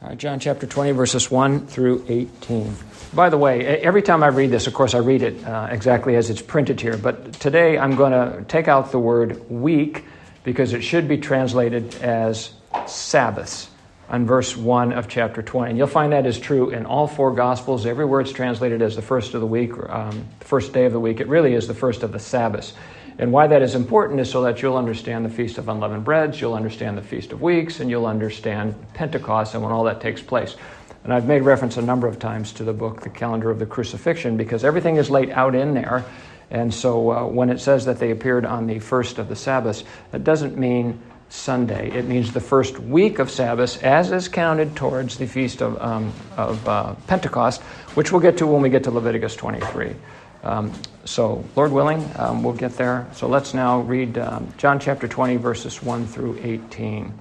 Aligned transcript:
Uh, 0.00 0.14
John 0.14 0.38
chapter 0.38 0.64
20, 0.64 0.92
verses 0.92 1.28
1 1.28 1.66
through 1.66 2.04
18. 2.06 2.72
By 3.14 3.30
the 3.30 3.36
way, 3.36 3.66
every 3.66 4.00
time 4.00 4.22
I 4.22 4.28
read 4.28 4.52
this, 4.52 4.68
of 4.68 4.74
course, 4.74 4.94
I 4.94 4.98
read 4.98 5.22
it 5.22 5.44
uh, 5.44 5.66
exactly 5.72 6.14
as 6.14 6.30
it's 6.30 6.40
printed 6.40 6.80
here, 6.80 6.96
but 6.96 7.32
today 7.34 7.76
I'm 7.76 7.96
going 7.96 8.12
to 8.12 8.44
take 8.44 8.68
out 8.68 8.92
the 8.92 9.00
word 9.00 9.50
week 9.50 10.04
because 10.44 10.72
it 10.72 10.82
should 10.82 11.08
be 11.08 11.18
translated 11.18 11.96
as 11.96 12.52
Sabbaths 12.86 13.70
on 14.08 14.24
verse 14.24 14.56
1 14.56 14.92
of 14.92 15.08
chapter 15.08 15.42
20. 15.42 15.70
And 15.70 15.78
you'll 15.78 15.88
find 15.88 16.12
that 16.12 16.26
is 16.26 16.38
true 16.38 16.70
in 16.70 16.86
all 16.86 17.08
four 17.08 17.32
Gospels. 17.34 17.84
Everywhere 17.84 18.20
it's 18.20 18.30
translated 18.30 18.82
as 18.82 18.94
the 18.94 19.02
first 19.02 19.34
of 19.34 19.40
the 19.40 19.48
week, 19.48 19.72
um, 19.88 20.28
the 20.38 20.44
first 20.44 20.72
day 20.72 20.84
of 20.84 20.92
the 20.92 21.00
week, 21.00 21.18
it 21.18 21.26
really 21.26 21.54
is 21.54 21.66
the 21.66 21.74
first 21.74 22.04
of 22.04 22.12
the 22.12 22.20
Sabbaths. 22.20 22.72
And 23.18 23.32
why 23.32 23.48
that 23.48 23.62
is 23.62 23.74
important 23.74 24.20
is 24.20 24.30
so 24.30 24.42
that 24.42 24.62
you'll 24.62 24.76
understand 24.76 25.24
the 25.24 25.30
Feast 25.30 25.58
of 25.58 25.68
Unleavened 25.68 26.04
Breads, 26.04 26.40
you'll 26.40 26.54
understand 26.54 26.96
the 26.96 27.02
Feast 27.02 27.32
of 27.32 27.42
Weeks, 27.42 27.80
and 27.80 27.90
you'll 27.90 28.06
understand 28.06 28.76
Pentecost 28.94 29.54
and 29.54 29.62
when 29.62 29.72
all 29.72 29.84
that 29.84 30.00
takes 30.00 30.22
place. 30.22 30.54
And 31.02 31.12
I've 31.12 31.26
made 31.26 31.42
reference 31.42 31.76
a 31.76 31.82
number 31.82 32.06
of 32.06 32.18
times 32.20 32.52
to 32.54 32.64
the 32.64 32.72
book, 32.72 33.00
The 33.00 33.10
Calendar 33.10 33.50
of 33.50 33.58
the 33.58 33.66
Crucifixion, 33.66 34.36
because 34.36 34.64
everything 34.64 34.96
is 34.96 35.10
laid 35.10 35.30
out 35.30 35.56
in 35.56 35.74
there. 35.74 36.04
And 36.50 36.72
so 36.72 37.10
uh, 37.10 37.26
when 37.26 37.50
it 37.50 37.60
says 37.60 37.84
that 37.86 37.98
they 37.98 38.12
appeared 38.12 38.46
on 38.46 38.66
the 38.66 38.78
first 38.78 39.18
of 39.18 39.28
the 39.28 39.36
Sabbaths, 39.36 39.82
that 40.12 40.22
doesn't 40.22 40.56
mean 40.56 41.00
Sunday. 41.28 41.90
It 41.90 42.06
means 42.06 42.32
the 42.32 42.40
first 42.40 42.78
week 42.78 43.18
of 43.18 43.30
Sabbath, 43.30 43.82
as 43.82 44.12
is 44.12 44.28
counted 44.28 44.76
towards 44.76 45.18
the 45.18 45.26
Feast 45.26 45.60
of, 45.60 45.80
um, 45.82 46.12
of 46.36 46.66
uh, 46.68 46.94
Pentecost, 47.06 47.62
which 47.94 48.12
we'll 48.12 48.22
get 48.22 48.38
to 48.38 48.46
when 48.46 48.62
we 48.62 48.70
get 48.70 48.84
to 48.84 48.90
Leviticus 48.90 49.36
23. 49.36 49.94
Um, 50.42 50.72
so, 51.04 51.44
Lord 51.56 51.72
willing, 51.72 52.08
um, 52.16 52.42
we'll 52.42 52.54
get 52.54 52.76
there. 52.76 53.06
So, 53.14 53.28
let's 53.28 53.54
now 53.54 53.80
read 53.80 54.18
um, 54.18 54.52
John 54.56 54.78
chapter 54.78 55.08
20, 55.08 55.36
verses 55.36 55.82
1 55.82 56.06
through 56.06 56.38
18. 56.42 57.12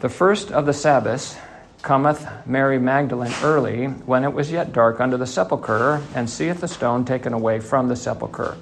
The 0.00 0.08
first 0.08 0.50
of 0.50 0.66
the 0.66 0.72
Sabbaths 0.72 1.36
cometh 1.82 2.26
Mary 2.46 2.78
Magdalene 2.78 3.34
early, 3.42 3.86
when 3.86 4.24
it 4.24 4.32
was 4.32 4.50
yet 4.50 4.72
dark, 4.72 5.00
unto 5.00 5.16
the 5.16 5.26
sepulchre, 5.26 6.00
and 6.14 6.30
seeth 6.30 6.60
the 6.60 6.68
stone 6.68 7.04
taken 7.04 7.32
away 7.32 7.58
from 7.60 7.88
the 7.88 7.96
sepulchre. 7.96 8.56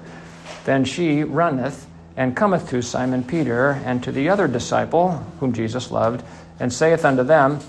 Then 0.65 0.85
she 0.85 1.23
runneth 1.23 1.87
and 2.17 2.35
cometh 2.35 2.69
to 2.69 2.81
Simon 2.81 3.23
Peter 3.23 3.81
and 3.85 4.03
to 4.03 4.11
the 4.11 4.29
other 4.29 4.47
disciple, 4.47 5.11
whom 5.39 5.53
Jesus 5.53 5.91
loved, 5.91 6.23
and 6.59 6.73
saith 6.73 7.05
unto 7.05 7.23
them, 7.23 7.59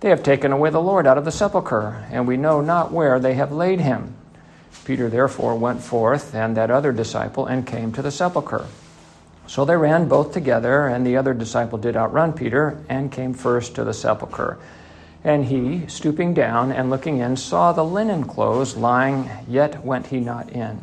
They 0.00 0.08
have 0.08 0.22
taken 0.22 0.52
away 0.52 0.70
the 0.70 0.80
Lord 0.80 1.06
out 1.06 1.18
of 1.18 1.24
the 1.24 1.32
sepulchre, 1.32 2.06
and 2.10 2.26
we 2.26 2.36
know 2.36 2.60
not 2.60 2.92
where 2.92 3.20
they 3.20 3.34
have 3.34 3.52
laid 3.52 3.80
him. 3.80 4.14
Peter 4.84 5.08
therefore 5.08 5.54
went 5.54 5.82
forth, 5.82 6.34
and 6.34 6.56
that 6.56 6.70
other 6.70 6.92
disciple, 6.92 7.46
and 7.46 7.66
came 7.66 7.92
to 7.92 8.02
the 8.02 8.10
sepulchre. 8.10 8.66
So 9.46 9.64
they 9.64 9.76
ran 9.76 10.08
both 10.08 10.32
together, 10.32 10.88
and 10.88 11.06
the 11.06 11.16
other 11.16 11.34
disciple 11.34 11.78
did 11.78 11.96
outrun 11.96 12.32
Peter, 12.32 12.82
and 12.88 13.12
came 13.12 13.34
first 13.34 13.74
to 13.74 13.84
the 13.84 13.92
sepulchre. 13.92 14.58
And 15.22 15.46
he, 15.46 15.86
stooping 15.86 16.34
down 16.34 16.72
and 16.72 16.90
looking 16.90 17.18
in, 17.18 17.36
saw 17.36 17.72
the 17.72 17.84
linen 17.84 18.24
clothes 18.24 18.76
lying, 18.76 19.30
yet 19.48 19.84
went 19.84 20.08
he 20.08 20.20
not 20.20 20.50
in. 20.50 20.82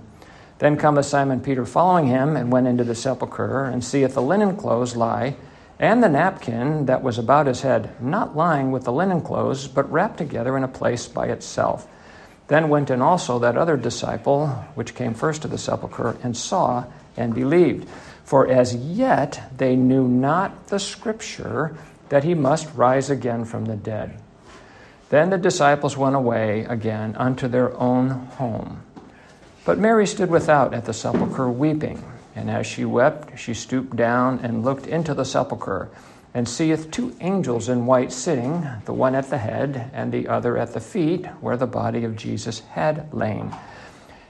Then 0.60 0.78
cometh 0.78 1.08
Simon 1.08 1.42
Peter 1.42 1.66
following 1.66 2.08
him, 2.08 2.36
and 2.36 2.52
went 2.52 2.68
into 2.68 2.84
the 2.84 2.96
sepulchre, 2.96 3.66
and 3.66 3.84
seeth 3.84 4.14
the 4.14 4.22
linen 4.22 4.56
clothes 4.56 4.96
lie, 4.96 5.36
and 5.80 6.04
the 6.04 6.10
napkin 6.10 6.86
that 6.86 7.02
was 7.02 7.18
about 7.18 7.48
his 7.48 7.62
head, 7.62 7.90
not 8.00 8.38
lying 8.38 8.72
with 8.72 8.84
the 8.84 8.92
linen 8.92 9.22
clothes, 9.22 9.68
but 9.68 9.92
wrapped 9.92 10.20
together 10.20 10.56
in 10.56 10.64
a 10.64 10.68
place 10.68 11.08
by 11.08 11.28
itself. 11.28 11.88
Then 12.52 12.68
went 12.68 12.90
in 12.90 13.02
also 13.02 13.40
that 13.40 13.56
other 13.56 13.78
disciple, 13.78 14.48
which 14.76 14.94
came 14.94 15.14
first 15.14 15.44
to 15.44 15.48
the 15.48 15.58
sepulchre, 15.58 16.18
and 16.22 16.36
saw 16.36 16.84
and 17.16 17.34
believed. 17.34 17.88
For 18.26 18.46
as 18.46 18.76
yet 18.76 19.42
they 19.56 19.78
knew 19.78 20.06
not 20.06 20.68
the 20.68 20.78
scripture 20.78 21.78
that 22.10 22.26
he 22.26 22.34
must 22.34 22.68
rise 22.76 23.10
again 23.10 23.46
from 23.46 23.64
the 23.64 23.78
dead. 23.78 24.20
Then 25.08 25.30
the 25.30 25.38
disciples 25.38 25.96
went 25.96 26.18
away 26.18 26.66
again 26.68 27.16
unto 27.16 27.48
their 27.48 27.74
own 27.80 28.10
home. 28.10 28.84
But 29.64 29.80
Mary 29.80 30.06
stood 30.06 30.30
without 30.30 30.74
at 30.74 30.84
the 30.84 30.94
sepulchre 30.94 31.50
weeping. 31.50 32.04
And 32.36 32.52
as 32.52 32.68
she 32.68 32.84
wept, 32.84 33.40
she 33.40 33.54
stooped 33.54 33.96
down 33.96 34.42
and 34.44 34.66
looked 34.66 34.88
into 34.88 35.14
the 35.14 35.24
sepulchre 35.24 35.88
and 36.34 36.48
seeth 36.48 36.92
two 36.92 37.16
angels 37.20 37.68
in 37.68 37.86
white 37.86 38.12
sitting, 38.12 38.68
the 38.86 38.94
one 38.94 39.16
at 39.16 39.30
the 39.30 39.38
head, 39.38 39.92
and 39.94 40.12
the 40.12 40.28
other 40.28 40.58
at 40.58 40.74
the 40.74 40.80
feet, 40.80 41.26
where 41.42 41.58
the 41.58 41.68
body 41.68 42.04
of 42.06 42.16
Jesus 42.16 42.60
had 42.72 43.14
lain. 43.14 43.54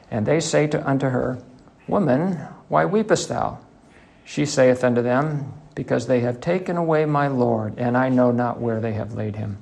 And 0.09 0.25
they 0.25 0.40
say 0.40 0.67
to 0.67 0.88
unto 0.88 1.09
her, 1.09 1.41
Woman, 1.88 2.34
why 2.67 2.85
weepest 2.85 3.29
thou? 3.29 3.59
She 4.25 4.45
saith 4.45 4.84
unto 4.84 5.01
them, 5.01 5.53
Because 5.75 6.07
they 6.07 6.22
have 6.22 6.41
taken 6.41 6.78
away 6.78 7.06
my 7.06 7.28
Lord, 7.28 7.75
and 7.78 7.95
I 7.95 8.09
know 8.09 8.31
not 8.31 8.59
where 8.59 8.79
they 8.79 8.94
have 8.94 9.13
laid 9.13 9.35
him. 9.35 9.57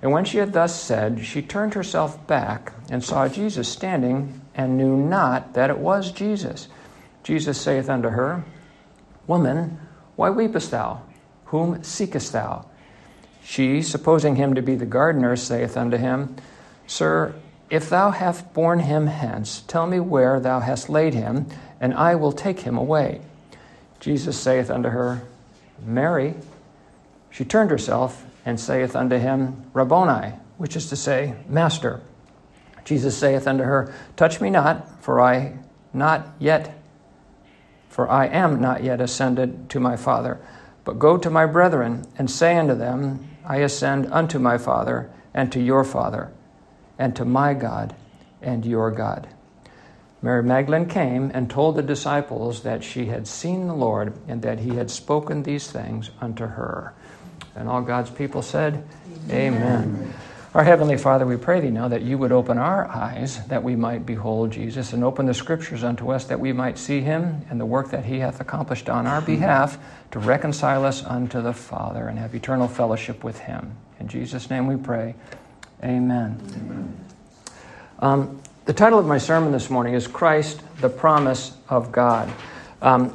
And 0.00 0.12
when 0.12 0.24
she 0.24 0.38
had 0.38 0.52
thus 0.52 0.80
said, 0.80 1.24
she 1.24 1.42
turned 1.42 1.74
herself 1.74 2.24
back 2.26 2.72
and 2.90 3.02
saw 3.02 3.28
Jesus 3.28 3.68
standing, 3.68 4.40
and 4.54 4.76
knew 4.76 4.96
not 4.96 5.54
that 5.54 5.70
it 5.70 5.78
was 5.78 6.12
Jesus. 6.12 6.68
Jesus 7.22 7.60
saith 7.60 7.90
unto 7.90 8.08
her, 8.08 8.44
Woman, 9.26 9.78
why 10.16 10.30
weepest 10.30 10.70
thou? 10.70 11.02
Whom 11.48 11.82
seekest 11.82 12.32
thou? 12.32 12.66
She, 13.42 13.80
supposing 13.80 14.36
him 14.36 14.54
to 14.54 14.62
be 14.62 14.74
the 14.74 14.84
gardener, 14.84 15.34
saith 15.36 15.76
unto 15.76 15.96
him, 15.96 16.36
Sir, 16.86 17.34
if 17.70 17.88
thou 17.88 18.10
hast 18.10 18.52
borne 18.52 18.80
him 18.80 19.06
hence, 19.06 19.62
tell 19.66 19.86
me 19.86 20.00
where 20.00 20.40
thou 20.40 20.60
hast 20.60 20.90
laid 20.90 21.14
him, 21.14 21.46
and 21.80 21.94
I 21.94 22.14
will 22.14 22.32
take 22.32 22.60
him 22.60 22.76
away. 22.76 23.22
Jesus 24.00 24.38
saith 24.38 24.70
unto 24.70 24.90
her, 24.90 25.22
Mary. 25.84 26.34
She 27.30 27.44
turned 27.44 27.70
herself 27.70 28.24
and 28.44 28.60
saith 28.60 28.94
unto 28.94 29.16
him, 29.16 29.64
Rabboni, 29.72 30.34
which 30.58 30.76
is 30.76 30.88
to 30.90 30.96
say, 30.96 31.34
Master. 31.48 32.00
Jesus 32.84 33.16
saith 33.16 33.46
unto 33.46 33.64
her, 33.64 33.94
Touch 34.16 34.40
me 34.40 34.50
not, 34.50 35.02
for 35.02 35.20
I 35.20 35.54
not 35.92 36.28
yet, 36.38 36.78
for 37.88 38.10
I 38.10 38.26
am 38.26 38.60
not 38.60 38.82
yet 38.84 39.00
ascended 39.00 39.70
to 39.70 39.80
my 39.80 39.96
Father. 39.96 40.38
But 40.88 40.98
go 40.98 41.18
to 41.18 41.28
my 41.28 41.44
brethren 41.44 42.06
and 42.16 42.30
say 42.30 42.56
unto 42.56 42.74
them, 42.74 43.28
I 43.44 43.56
ascend 43.56 44.10
unto 44.10 44.38
my 44.38 44.56
Father 44.56 45.10
and 45.34 45.52
to 45.52 45.60
your 45.60 45.84
Father, 45.84 46.32
and 46.98 47.14
to 47.14 47.26
my 47.26 47.52
God 47.52 47.94
and 48.40 48.64
your 48.64 48.90
God. 48.90 49.28
Mary 50.22 50.42
Magdalene 50.42 50.88
came 50.88 51.30
and 51.34 51.50
told 51.50 51.76
the 51.76 51.82
disciples 51.82 52.62
that 52.62 52.82
she 52.82 53.04
had 53.04 53.28
seen 53.28 53.66
the 53.66 53.74
Lord 53.74 54.14
and 54.28 54.40
that 54.40 54.60
he 54.60 54.76
had 54.76 54.90
spoken 54.90 55.42
these 55.42 55.70
things 55.70 56.08
unto 56.22 56.46
her. 56.46 56.94
And 57.54 57.68
all 57.68 57.82
God's 57.82 58.08
people 58.08 58.40
said, 58.40 58.82
Amen. 59.28 59.94
Amen. 59.94 60.14
Our 60.54 60.64
Heavenly 60.64 60.96
Father, 60.96 61.26
we 61.26 61.36
pray 61.36 61.60
thee 61.60 61.68
now 61.68 61.88
that 61.88 62.00
you 62.00 62.16
would 62.16 62.32
open 62.32 62.56
our 62.56 62.88
eyes 62.88 63.46
that 63.48 63.62
we 63.62 63.76
might 63.76 64.06
behold 64.06 64.50
Jesus 64.50 64.94
and 64.94 65.04
open 65.04 65.26
the 65.26 65.34
scriptures 65.34 65.84
unto 65.84 66.10
us 66.10 66.24
that 66.24 66.40
we 66.40 66.54
might 66.54 66.78
see 66.78 67.02
him 67.02 67.44
and 67.50 67.60
the 67.60 67.66
work 67.66 67.90
that 67.90 68.06
he 68.06 68.18
hath 68.18 68.40
accomplished 68.40 68.88
on 68.88 69.06
our 69.06 69.20
behalf 69.20 69.78
to 70.10 70.18
reconcile 70.18 70.86
us 70.86 71.04
unto 71.04 71.42
the 71.42 71.52
Father 71.52 72.08
and 72.08 72.18
have 72.18 72.34
eternal 72.34 72.66
fellowship 72.66 73.22
with 73.22 73.38
him. 73.40 73.76
In 74.00 74.08
Jesus' 74.08 74.48
name 74.48 74.66
we 74.66 74.76
pray. 74.76 75.14
Amen. 75.84 76.40
Amen. 76.56 77.04
Um, 77.98 78.40
the 78.64 78.72
title 78.72 78.98
of 78.98 79.04
my 79.04 79.18
sermon 79.18 79.52
this 79.52 79.68
morning 79.68 79.92
is 79.92 80.06
Christ, 80.06 80.62
the 80.80 80.88
Promise 80.88 81.58
of 81.68 81.92
God. 81.92 82.32
Um, 82.80 83.14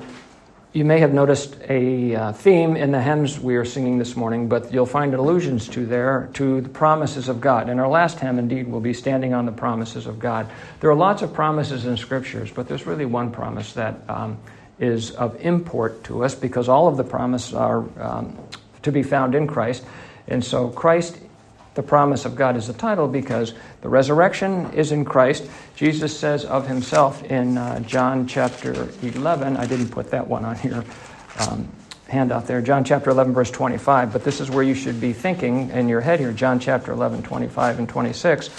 you 0.74 0.84
may 0.84 1.00
have 1.00 1.14
noticed 1.14 1.56
a 1.70 2.16
uh, 2.16 2.34
theme 2.34 2.76
in 2.76 2.92
the 2.92 3.02
hymns 3.02 3.40
we 3.40 3.56
are 3.58 3.66
singing 3.66 4.00
this 4.00 4.16
morning, 4.16 4.50
but 4.50 4.74
you'll 4.74 4.88
find 4.88 5.14
allusions 5.14 5.70
to 5.70 5.86
there 5.86 6.32
to 6.34 6.62
the 6.62 6.70
promises 6.70 7.30
of 7.30 7.40
God. 7.40 7.70
And 7.70 7.80
our 7.80 7.88
last 7.88 8.20
hymn, 8.20 8.40
indeed, 8.40 8.68
will 8.68 8.80
be 8.80 8.94
standing 8.94 9.36
on 9.36 9.46
the 9.46 9.52
promises 9.52 10.08
of 10.08 10.18
God. 10.18 10.50
There 10.80 10.90
are 10.90 10.96
lots 10.96 11.22
of 11.22 11.32
promises 11.32 11.86
in 11.86 11.96
scriptures, 11.96 12.50
but 12.52 12.68
there's 12.68 12.88
really 12.88 13.06
one 13.06 13.32
promise 13.32 13.74
that 13.74 14.02
um, 14.10 14.40
is 14.80 15.12
of 15.12 15.40
import 15.46 16.04
to 16.06 16.24
us 16.24 16.34
because 16.34 16.68
all 16.68 16.88
of 16.88 16.98
the 16.98 17.04
promises 17.04 17.54
are 17.54 17.86
um, 18.02 18.36
to 18.82 18.92
be 18.92 19.04
found 19.04 19.36
in 19.36 19.46
Christ. 19.46 19.84
And 20.28 20.44
so 20.44 20.70
Christ 20.70 21.20
the 21.76 21.84
promise 21.84 22.26
of 22.26 22.36
God 22.36 22.56
is 22.56 22.68
the 22.68 22.74
title 22.74 23.08
because 23.08 23.54
the 23.82 23.90
resurrection 23.90 24.72
is 24.74 24.92
in 24.92 25.06
Christ. 25.06 25.50
Jesus 25.76 26.18
says 26.18 26.46
of 26.46 26.68
himself 26.68 27.24
in 27.24 27.58
uh, 27.58 27.80
John 27.82 28.28
chapter 28.28 28.90
11, 29.02 29.58
I 29.58 29.66
didn't 29.66 29.90
put 29.90 30.12
that 30.12 30.28
one 30.28 30.46
on 30.46 30.56
here, 30.56 30.84
um, 31.40 31.68
handout 32.08 32.46
there, 32.46 32.62
John 32.62 32.84
chapter 32.84 33.10
11, 33.10 33.34
verse 33.34 33.50
25, 33.50 34.14
but 34.14 34.24
this 34.24 34.40
is 34.40 34.52
where 34.52 34.64
you 34.64 34.76
should 34.76 35.02
be 35.02 35.14
thinking 35.14 35.72
in 35.72 35.88
your 35.88 36.02
head 36.02 36.20
here, 36.20 36.32
John 36.32 36.60
chapter 36.60 36.92
11, 36.92 37.24
25 37.24 37.80
and 37.80 37.90
26. 37.90 38.50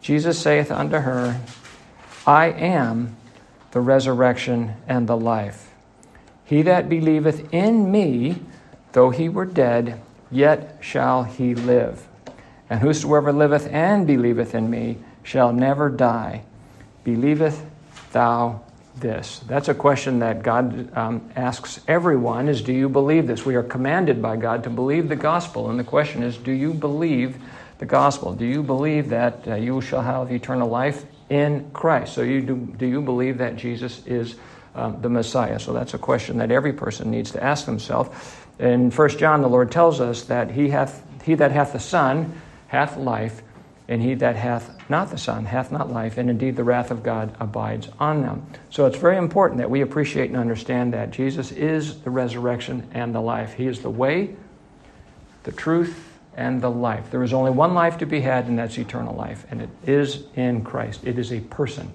Jesus 0.00 0.38
saith 0.38 0.70
unto 0.70 0.98
her, 0.98 1.40
I 2.26 2.46
am 2.46 3.16
the 3.72 3.80
resurrection 3.80 4.74
and 4.88 5.06
the 5.06 5.16
life. 5.16 5.70
He 6.44 6.62
that 6.62 6.88
believeth 6.88 7.52
in 7.52 7.90
me, 7.90 8.40
though 8.92 9.10
he 9.10 9.28
were 9.28 9.44
dead, 9.44 10.00
yet 10.30 10.78
shall 10.80 11.24
he 11.24 11.54
live. 11.54 12.06
And 12.68 12.80
whosoever 12.80 13.32
liveth 13.32 13.68
and 13.72 14.06
believeth 14.06 14.54
in 14.54 14.70
me 14.70 14.98
shall 15.22 15.52
never 15.52 15.88
die. 15.88 16.42
Believeth 17.04 17.64
thou 18.12 18.62
this? 18.96 19.40
That's 19.46 19.68
a 19.68 19.74
question 19.74 20.20
that 20.20 20.42
God 20.42 20.94
um, 20.96 21.30
asks 21.36 21.80
everyone 21.86 22.48
is 22.48 22.62
do 22.62 22.72
you 22.72 22.88
believe 22.88 23.26
this? 23.26 23.44
We 23.44 23.54
are 23.54 23.62
commanded 23.62 24.22
by 24.22 24.36
God 24.36 24.64
to 24.64 24.70
believe 24.70 25.08
the 25.08 25.16
gospel. 25.16 25.70
And 25.70 25.78
the 25.78 25.84
question 25.84 26.22
is, 26.22 26.36
do 26.36 26.52
you 26.52 26.72
believe 26.72 27.36
the 27.78 27.86
gospel? 27.86 28.32
Do 28.32 28.46
you 28.46 28.62
believe 28.62 29.10
that 29.10 29.46
uh, 29.46 29.54
you 29.56 29.80
shall 29.80 30.02
have 30.02 30.32
eternal 30.32 30.68
life 30.68 31.04
in 31.28 31.70
Christ? 31.72 32.14
So 32.14 32.22
you 32.22 32.40
do, 32.40 32.56
do 32.56 32.86
you 32.86 33.02
believe 33.02 33.38
that 33.38 33.56
Jesus 33.56 34.04
is 34.06 34.36
um, 34.74 35.00
the 35.02 35.10
Messiah? 35.10 35.58
So 35.58 35.72
that's 35.72 35.94
a 35.94 35.98
question 35.98 36.38
that 36.38 36.50
every 36.50 36.72
person 36.72 37.10
needs 37.10 37.30
to 37.32 37.42
ask 37.42 37.66
themselves. 37.66 38.10
In 38.58 38.90
1 38.90 39.08
John, 39.18 39.42
the 39.42 39.48
Lord 39.48 39.70
tells 39.70 40.00
us 40.00 40.22
that 40.24 40.50
he, 40.50 40.70
hath, 40.70 41.02
he 41.22 41.34
that 41.34 41.52
hath 41.52 41.74
the 41.74 41.80
Son 41.80 42.40
hath 42.68 42.96
life, 42.96 43.42
and 43.88 44.02
he 44.02 44.14
that 44.14 44.36
hath 44.36 44.76
not 44.90 45.10
the 45.10 45.18
Son 45.18 45.44
hath 45.44 45.70
not 45.70 45.90
life, 45.92 46.18
and 46.18 46.28
indeed 46.30 46.56
the 46.56 46.64
wrath 46.64 46.90
of 46.90 47.02
God 47.02 47.36
abides 47.40 47.88
on 47.98 48.22
them. 48.22 48.46
So 48.70 48.86
it's 48.86 48.98
very 48.98 49.16
important 49.16 49.58
that 49.58 49.70
we 49.70 49.80
appreciate 49.80 50.28
and 50.28 50.36
understand 50.36 50.92
that 50.92 51.10
Jesus 51.10 51.52
is 51.52 52.00
the 52.00 52.10
resurrection 52.10 52.88
and 52.92 53.14
the 53.14 53.20
life. 53.20 53.54
He 53.54 53.66
is 53.66 53.80
the 53.80 53.90
way, 53.90 54.34
the 55.44 55.52
truth, 55.52 56.02
and 56.36 56.60
the 56.60 56.70
life. 56.70 57.10
There 57.10 57.22
is 57.22 57.32
only 57.32 57.50
one 57.50 57.74
life 57.74 57.98
to 57.98 58.06
be 58.06 58.20
had, 58.20 58.46
and 58.46 58.58
that's 58.58 58.76
eternal 58.78 59.14
life, 59.14 59.46
and 59.50 59.62
it 59.62 59.70
is 59.86 60.24
in 60.34 60.62
Christ. 60.62 61.00
It 61.04 61.18
is 61.18 61.32
a 61.32 61.40
person. 61.40 61.92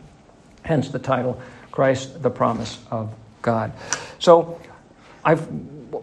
Hence 0.63 0.89
the 0.89 0.99
title, 0.99 1.39
Christ, 1.71 2.21
the 2.21 2.29
promise 2.29 2.79
of 2.89 3.13
God. 3.41 3.71
So 4.19 4.59
I've 5.23 5.47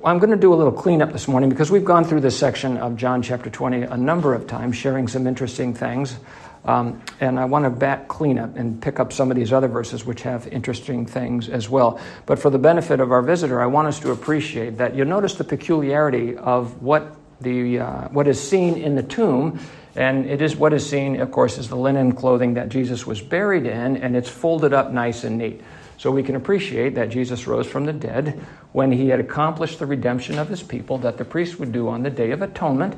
I'm 0.05 0.19
going 0.19 0.31
to 0.31 0.37
do 0.37 0.53
a 0.53 0.57
little 0.57 0.73
cleanup 0.73 1.13
this 1.13 1.27
morning 1.29 1.49
because 1.49 1.71
we've 1.71 1.85
gone 1.85 2.05
through 2.05 2.21
this 2.21 2.39
section 2.39 2.77
of 2.77 2.97
John 2.97 3.23
chapter 3.23 3.49
20 3.49 3.83
a 3.83 3.97
number 3.97 4.35
of 4.35 4.47
times, 4.47 4.77
sharing 4.77 5.09
some 5.09 5.27
interesting 5.27 5.73
things. 5.73 6.19
Um, 6.67 7.03
and 7.21 7.41
I 7.41 7.47
want 7.47 7.65
to 7.65 7.71
back 7.71 8.07
clean 8.07 8.39
up 8.39 8.55
and 8.57 8.83
pick 8.83 9.01
up 9.01 9.15
some 9.15 9.31
of 9.31 9.37
these 9.37 9.51
other 9.51 9.69
verses 9.69 10.05
which 10.05 10.23
have 10.23 10.47
interesting 10.49 11.07
things 11.07 11.49
as 11.49 11.71
well. 11.71 11.99
But 12.27 12.39
for 12.39 12.51
the 12.51 12.59
benefit 12.59 13.01
of 13.01 13.13
our 13.13 13.23
visitor, 13.23 13.63
I 13.63 13.67
want 13.67 13.89
us 13.89 13.99
to 14.01 14.11
appreciate 14.11 14.77
that 14.77 14.95
you'll 14.95 15.07
notice 15.07 15.37
the 15.37 15.45
peculiarity 15.45 16.37
of 16.37 16.83
what, 16.83 17.17
the, 17.41 17.79
uh, 17.79 18.09
what 18.09 18.29
is 18.29 18.39
seen 18.39 18.77
in 18.77 18.95
the 18.95 19.03
tomb. 19.03 19.59
And 19.97 20.27
it 20.27 20.43
is 20.43 20.55
what 20.55 20.75
is 20.75 20.87
seen, 20.87 21.19
of 21.19 21.31
course, 21.31 21.57
is 21.57 21.71
the 21.71 21.77
linen 21.77 22.13
clothing 22.13 22.55
that 22.55 22.69
Jesus 22.69 23.07
was 23.07 23.23
buried 23.23 23.65
in, 23.65 23.97
and 23.97 24.15
it's 24.15 24.29
folded 24.29 24.75
up 24.75 24.93
nice 24.93 25.25
and 25.25 25.39
neat. 25.39 25.63
So 25.99 26.13
we 26.13 26.23
can 26.23 26.37
appreciate 26.37 26.95
that 26.95 27.11
Jesus 27.11 27.47
rose 27.47 27.67
from 27.67 27.85
the 27.85 27.93
dead 27.93 28.41
when 28.73 28.93
he 28.93 29.09
had 29.09 29.21
accomplished 29.21 29.81
the 29.81 29.87
redemption 29.87 30.39
of 30.39 30.49
his 30.49 30.63
people 30.63 30.99
that 30.99 31.19
the 31.19 31.25
priest 31.25 31.59
would 31.59 31.73
do 31.73 31.89
on 31.89 32.05
the 32.05 32.11
Day 32.11 32.31
of 32.31 32.41
Atonement. 32.41 32.95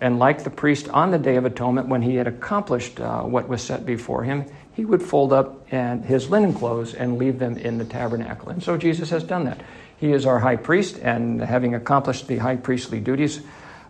And 0.00 0.18
like 0.18 0.44
the 0.44 0.50
priest 0.50 0.88
on 0.90 1.12
the 1.12 1.18
Day 1.18 1.36
of 1.36 1.44
Atonement, 1.44 1.88
when 1.88 2.02
he 2.02 2.16
had 2.16 2.26
accomplished 2.26 3.00
uh, 3.00 3.22
what 3.22 3.48
was 3.48 3.62
set 3.62 3.86
before 3.86 4.24
him, 4.24 4.44
he 4.74 4.84
would 4.84 5.02
fold 5.02 5.32
up 5.32 5.66
and 5.72 6.04
his 6.04 6.28
linen 6.28 6.52
clothes 6.52 6.94
and 6.94 7.18
leave 7.18 7.38
them 7.38 7.56
in 7.56 7.78
the 7.78 7.84
tabernacle. 7.84 8.50
And 8.50 8.62
so 8.62 8.76
Jesus 8.76 9.10
has 9.10 9.22
done 9.22 9.44
that. 9.44 9.60
He 9.98 10.12
is 10.12 10.26
our 10.26 10.40
high 10.40 10.56
priest, 10.56 10.98
and 10.98 11.40
having 11.40 11.74
accomplished 11.74 12.26
the 12.26 12.38
high 12.38 12.56
priestly 12.56 12.98
duties, 13.00 13.40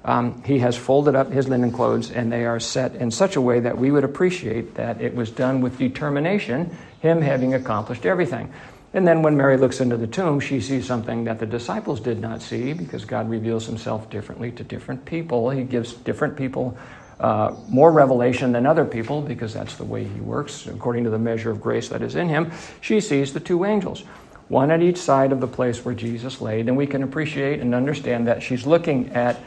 um, 0.05 0.43
he 0.45 0.59
has 0.59 0.77
folded 0.77 1.15
up 1.15 1.31
his 1.31 1.49
linen 1.49 1.71
clothes, 1.71 2.11
and 2.11 2.33
they 2.33 2.45
are 2.45 2.59
set 2.59 2.95
in 2.97 3.11
such 3.11 3.37
a 3.37 3.41
way 3.41 3.61
that 3.61 3.79
we 3.79 3.91
would 3.91 4.05
appreciate 4.05 4.75
that 4.75 5.01
it 5.01 5.15
was 5.15 5.31
done 5.31 5.61
with 5.61 5.79
determination 5.79 6.77
him 7.01 7.21
having 7.21 7.53
accomplished 7.53 8.07
everything. 8.07 8.53
And 8.95 9.07
then 9.07 9.23
when 9.23 9.37
Mary 9.37 9.57
looks 9.57 9.81
into 9.81 9.97
the 9.97 10.07
tomb, 10.07 10.39
she 10.39 10.61
sees 10.61 10.87
something 10.87 11.25
that 11.25 11.39
the 11.39 11.47
disciples 11.47 12.01
did 12.01 12.21
not 12.21 12.43
see 12.43 12.73
because 12.75 13.05
God 13.05 13.29
reveals 13.29 13.67
himself 13.67 14.09
differently 14.11 14.53
to 14.53 14.65
different 14.65 15.05
people. 15.05 15.51
He 15.51 15.65
gives 15.65 15.95
different 15.95 16.37
people 16.37 16.77
uh, 17.19 17.55
more 17.69 17.91
revelation 17.91 18.53
than 18.53 18.67
other 18.67 18.85
people 18.85 19.23
because 19.23 19.55
that's 19.55 19.77
the 19.77 19.85
way 19.85 20.05
he 20.05 20.21
works 20.21 20.67
according 20.67 21.05
to 21.05 21.11
the 21.11 21.19
measure 21.19 21.51
of 21.51 21.61
grace 21.61 21.89
that 21.89 22.03
is 22.03 22.17
in 22.17 22.29
him. 22.29 22.53
She 22.81 23.01
sees 23.01 23.33
the 23.33 23.41
two 23.41 23.65
angels, 23.65 24.01
one 24.49 24.71
at 24.71 24.83
each 24.83 24.99
side 24.99 25.33
of 25.33 25.41
the 25.41 25.47
place 25.49 25.85
where 25.85 25.95
Jesus 25.95 26.41
laid. 26.41 26.69
And 26.69 26.77
we 26.77 26.87
can 26.87 27.03
appreciate 27.03 27.61
and 27.61 27.75
understand 27.75 28.27
that 28.27 28.43
she's 28.43 28.67
looking 28.67 29.11
at 29.11 29.41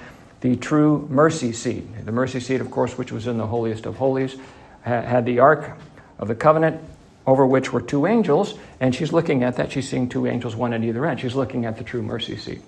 the 0.45 0.55
true 0.55 1.07
mercy 1.09 1.51
seat. 1.51 2.05
The 2.05 2.11
mercy 2.11 2.39
seat, 2.39 2.61
of 2.61 2.69
course, 2.69 2.99
which 2.99 3.11
was 3.11 3.25
in 3.25 3.39
the 3.39 3.47
holiest 3.47 3.87
of 3.87 3.95
holies, 3.95 4.35
had 4.83 5.25
the 5.25 5.39
Ark 5.39 5.75
of 6.19 6.27
the 6.27 6.35
Covenant 6.35 6.79
over 7.25 7.47
which 7.47 7.73
were 7.73 7.81
two 7.81 8.05
angels, 8.05 8.53
and 8.79 8.93
she's 8.93 9.11
looking 9.11 9.41
at 9.41 9.55
that. 9.55 9.71
She's 9.71 9.89
seeing 9.89 10.07
two 10.07 10.27
angels, 10.27 10.55
one 10.55 10.71
at 10.73 10.83
either 10.83 11.03
end. 11.07 11.19
She's 11.19 11.33
looking 11.33 11.65
at 11.65 11.79
the 11.79 11.83
true 11.83 12.03
mercy 12.03 12.37
seat, 12.37 12.61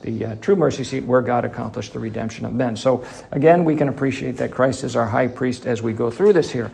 the 0.00 0.24
uh, 0.24 0.34
true 0.36 0.56
mercy 0.56 0.84
seat 0.84 1.04
where 1.04 1.20
God 1.20 1.44
accomplished 1.44 1.92
the 1.92 1.98
redemption 1.98 2.46
of 2.46 2.54
men. 2.54 2.76
So, 2.76 3.04
again, 3.30 3.66
we 3.66 3.76
can 3.76 3.90
appreciate 3.90 4.38
that 4.38 4.50
Christ 4.50 4.82
is 4.82 4.96
our 4.96 5.06
high 5.06 5.28
priest 5.28 5.66
as 5.66 5.82
we 5.82 5.92
go 5.92 6.10
through 6.10 6.32
this 6.32 6.50
here. 6.50 6.72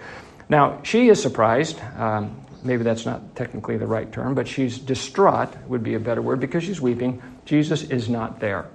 Now, 0.49 0.81
she 0.85 1.09
is 1.09 1.21
surprised. 1.21 1.81
Um, 1.97 2.41
maybe 2.63 2.85
that's 2.85 3.05
not 3.05 3.35
technically 3.35 3.77
the 3.77 3.89
right 3.89 4.13
term, 4.13 4.37
but 4.37 4.47
she's 4.47 4.79
distraught, 4.79 5.49
would 5.67 5.83
be 5.83 5.95
a 5.95 6.01
better 6.01 6.23
word, 6.23 6.39
because 6.39 6.63
she's 6.63 6.81
weeping. 6.81 7.21
Jesus 7.45 7.83
is 7.83 8.09
not 8.09 8.39
there. 8.39 8.69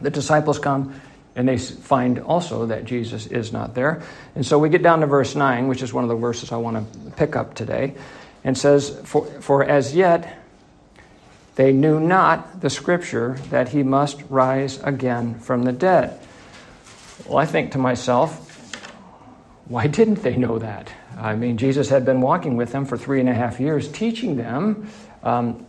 The 0.00 0.10
disciples 0.10 0.58
come 0.58 1.00
and 1.36 1.46
they 1.46 1.58
find 1.58 2.18
also 2.18 2.66
that 2.66 2.86
Jesus 2.86 3.26
is 3.26 3.52
not 3.52 3.74
there. 3.74 4.02
And 4.34 4.44
so 4.44 4.58
we 4.58 4.70
get 4.70 4.82
down 4.82 5.00
to 5.00 5.06
verse 5.06 5.34
9, 5.34 5.68
which 5.68 5.82
is 5.82 5.92
one 5.92 6.02
of 6.02 6.08
the 6.08 6.16
verses 6.16 6.50
I 6.50 6.56
want 6.56 6.76
to 6.76 7.10
pick 7.12 7.36
up 7.36 7.54
today, 7.54 7.94
and 8.42 8.56
says, 8.56 8.98
For, 9.04 9.26
for 9.42 9.62
as 9.62 9.94
yet 9.94 10.38
they 11.56 11.72
knew 11.72 12.00
not 12.00 12.62
the 12.62 12.70
scripture 12.70 13.38
that 13.50 13.68
he 13.68 13.82
must 13.82 14.22
rise 14.30 14.82
again 14.82 15.38
from 15.38 15.64
the 15.64 15.72
dead. 15.72 16.18
Well, 17.26 17.38
I 17.38 17.44
think 17.44 17.72
to 17.72 17.78
myself, 17.78 18.42
why 19.66 19.88
didn't 19.88 20.22
they 20.22 20.36
know 20.36 20.58
that? 20.58 20.90
I 21.18 21.34
mean, 21.34 21.58
Jesus 21.58 21.88
had 21.90 22.04
been 22.04 22.20
walking 22.20 22.56
with 22.56 22.72
them 22.72 22.86
for 22.86 22.96
three 22.96 23.20
and 23.20 23.28
a 23.28 23.34
half 23.34 23.60
years, 23.60 23.88
teaching 23.88 24.36
them 24.36 24.88
um, 25.22 25.66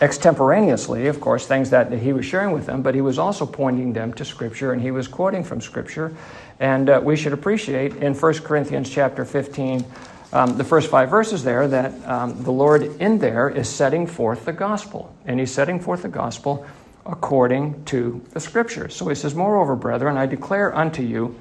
extemporaneously, 0.00 1.08
of 1.08 1.20
course, 1.20 1.46
things 1.46 1.70
that 1.70 1.92
he 1.92 2.12
was 2.12 2.24
sharing 2.24 2.52
with 2.52 2.66
them, 2.66 2.82
but 2.82 2.94
he 2.94 3.00
was 3.00 3.18
also 3.18 3.44
pointing 3.44 3.92
them 3.92 4.12
to 4.14 4.24
Scripture 4.24 4.72
and 4.72 4.80
he 4.80 4.90
was 4.90 5.06
quoting 5.06 5.44
from 5.44 5.60
Scripture. 5.60 6.14
And 6.58 6.88
uh, 6.88 7.00
we 7.02 7.16
should 7.16 7.32
appreciate 7.32 7.96
in 7.96 8.14
1 8.14 8.34
Corinthians 8.38 8.88
chapter 8.88 9.24
15, 9.24 9.84
um, 10.32 10.56
the 10.56 10.64
first 10.64 10.90
five 10.90 11.10
verses 11.10 11.44
there, 11.44 11.68
that 11.68 11.92
um, 12.08 12.42
the 12.42 12.50
Lord 12.50 12.82
in 13.00 13.18
there 13.18 13.48
is 13.50 13.68
setting 13.68 14.06
forth 14.06 14.44
the 14.46 14.52
gospel. 14.52 15.14
And 15.26 15.38
he's 15.38 15.52
setting 15.52 15.80
forth 15.80 16.02
the 16.02 16.08
gospel 16.08 16.66
according 17.04 17.84
to 17.86 18.24
the 18.30 18.40
Scriptures. 18.40 18.94
So 18.94 19.08
he 19.08 19.14
says, 19.14 19.34
Moreover, 19.34 19.76
brethren, 19.76 20.16
I 20.16 20.26
declare 20.26 20.74
unto 20.74 21.02
you 21.02 21.38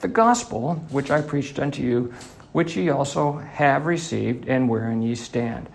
the 0.00 0.08
gospel 0.08 0.76
which 0.90 1.10
I 1.10 1.20
preached 1.20 1.58
unto 1.60 1.82
you, 1.82 2.14
which 2.52 2.76
ye 2.76 2.88
also 2.88 3.38
have 3.38 3.86
received, 3.86 4.48
and 4.48 4.68
wherein 4.68 5.02
ye 5.02 5.14
stand 5.14 5.68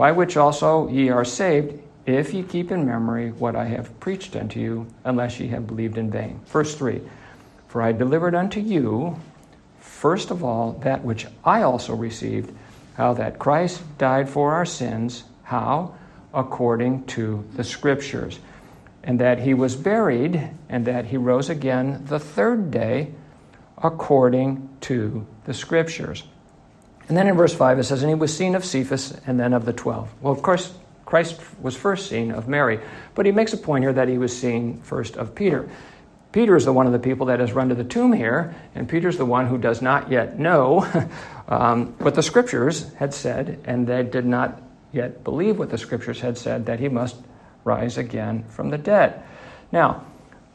by 0.00 0.10
which 0.10 0.38
also 0.38 0.88
ye 0.88 1.10
are 1.10 1.26
saved, 1.26 1.78
if 2.06 2.32
ye 2.32 2.42
keep 2.42 2.70
in 2.70 2.86
memory 2.86 3.32
what 3.32 3.54
I 3.54 3.66
have 3.66 4.00
preached 4.00 4.34
unto 4.34 4.58
you, 4.58 4.86
unless 5.04 5.38
ye 5.38 5.48
have 5.48 5.66
believed 5.66 5.98
in 5.98 6.10
vain. 6.10 6.40
Verse 6.46 6.74
3 6.74 7.02
For 7.68 7.82
I 7.82 7.92
delivered 7.92 8.34
unto 8.34 8.60
you, 8.60 9.20
first 9.78 10.30
of 10.30 10.42
all, 10.42 10.72
that 10.84 11.04
which 11.04 11.26
I 11.44 11.60
also 11.60 11.94
received, 11.94 12.50
how 12.94 13.12
that 13.12 13.38
Christ 13.38 13.82
died 13.98 14.26
for 14.30 14.54
our 14.54 14.64
sins, 14.64 15.24
how? 15.42 15.94
According 16.32 17.04
to 17.08 17.44
the 17.54 17.62
Scriptures, 17.62 18.38
and 19.04 19.20
that 19.20 19.40
he 19.40 19.52
was 19.52 19.76
buried, 19.76 20.48
and 20.70 20.86
that 20.86 21.04
he 21.04 21.18
rose 21.18 21.50
again 21.50 22.06
the 22.06 22.18
third 22.18 22.70
day, 22.70 23.12
according 23.76 24.66
to 24.80 25.26
the 25.44 25.52
Scriptures. 25.52 26.24
And 27.10 27.16
then 27.16 27.26
in 27.26 27.36
verse 27.36 27.52
5 27.52 27.80
it 27.80 27.84
says, 27.84 28.04
And 28.04 28.08
he 28.08 28.14
was 28.14 28.34
seen 28.34 28.54
of 28.54 28.64
Cephas 28.64 29.20
and 29.26 29.38
then 29.38 29.52
of 29.52 29.64
the 29.64 29.72
twelve. 29.72 30.08
Well, 30.20 30.32
of 30.32 30.42
course, 30.42 30.72
Christ 31.04 31.40
was 31.60 31.74
first 31.74 32.08
seen 32.08 32.30
of 32.30 32.46
Mary, 32.46 32.78
but 33.16 33.26
he 33.26 33.32
makes 33.32 33.52
a 33.52 33.56
point 33.56 33.82
here 33.82 33.92
that 33.92 34.06
he 34.06 34.16
was 34.16 34.34
seen 34.34 34.80
first 34.82 35.16
of 35.16 35.34
Peter. 35.34 35.68
Peter 36.30 36.54
is 36.54 36.66
the 36.66 36.72
one 36.72 36.86
of 36.86 36.92
the 36.92 37.00
people 37.00 37.26
that 37.26 37.40
has 37.40 37.52
run 37.52 37.68
to 37.70 37.74
the 37.74 37.82
tomb 37.82 38.12
here, 38.12 38.54
and 38.76 38.88
Peter's 38.88 39.16
the 39.16 39.24
one 39.24 39.48
who 39.48 39.58
does 39.58 39.82
not 39.82 40.08
yet 40.08 40.38
know 40.38 40.86
um, 41.48 41.86
what 41.98 42.14
the 42.14 42.22
scriptures 42.22 42.94
had 42.94 43.12
said, 43.12 43.58
and 43.64 43.88
they 43.88 44.04
did 44.04 44.24
not 44.24 44.62
yet 44.92 45.24
believe 45.24 45.58
what 45.58 45.70
the 45.70 45.78
scriptures 45.78 46.20
had 46.20 46.38
said 46.38 46.66
that 46.66 46.78
he 46.78 46.88
must 46.88 47.16
rise 47.64 47.98
again 47.98 48.44
from 48.44 48.70
the 48.70 48.78
dead. 48.78 49.20
Now, 49.72 50.06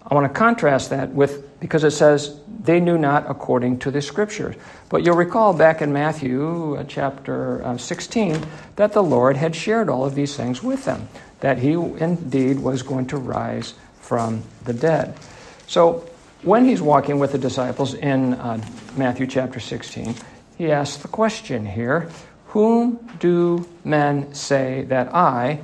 I 0.08 0.14
want 0.14 0.32
to 0.32 0.38
contrast 0.38 0.92
that 0.92 1.10
with, 1.10 1.60
because 1.60 1.84
it 1.84 1.92
says, 1.92 2.40
they 2.48 2.80
knew 2.80 2.98
not 2.98 3.30
according 3.30 3.80
to 3.80 3.92
the 3.92 4.02
scriptures. 4.02 4.56
But 4.90 5.04
you'll 5.04 5.16
recall 5.16 5.54
back 5.54 5.82
in 5.82 5.92
Matthew 5.94 6.76
uh, 6.76 6.84
chapter 6.88 7.64
uh, 7.64 7.78
16 7.78 8.44
that 8.76 8.94
the 8.94 9.04
Lord 9.04 9.36
had 9.38 9.56
shared 9.56 9.90
all 9.90 10.06
of 10.06 10.16
these 10.16 10.36
things 10.36 10.62
with 10.62 10.86
them, 10.86 11.08
that 11.40 11.58
he 11.58 11.74
indeed 11.74 12.60
was 12.60 12.84
going 12.84 13.08
to 13.08 13.18
rise 13.18 13.74
from 14.00 14.44
the 14.64 14.74
dead. 14.74 15.18
So 15.68 16.08
when 16.44 16.66
he's 16.66 16.82
walking 16.82 17.18
with 17.18 17.32
the 17.32 17.40
disciples 17.40 17.96
in 17.96 18.36
uh, 18.36 18.64
Matthew 18.96 19.26
chapter 19.26 19.60
16, 19.60 20.16
he 20.58 20.72
asks 20.72 21.02
the 21.02 21.08
question 21.08 21.66
here 21.66 22.10
Whom 22.48 22.98
do 23.20 23.68
men 23.84 24.34
say 24.34 24.84
that 24.84 25.14
I, 25.14 25.60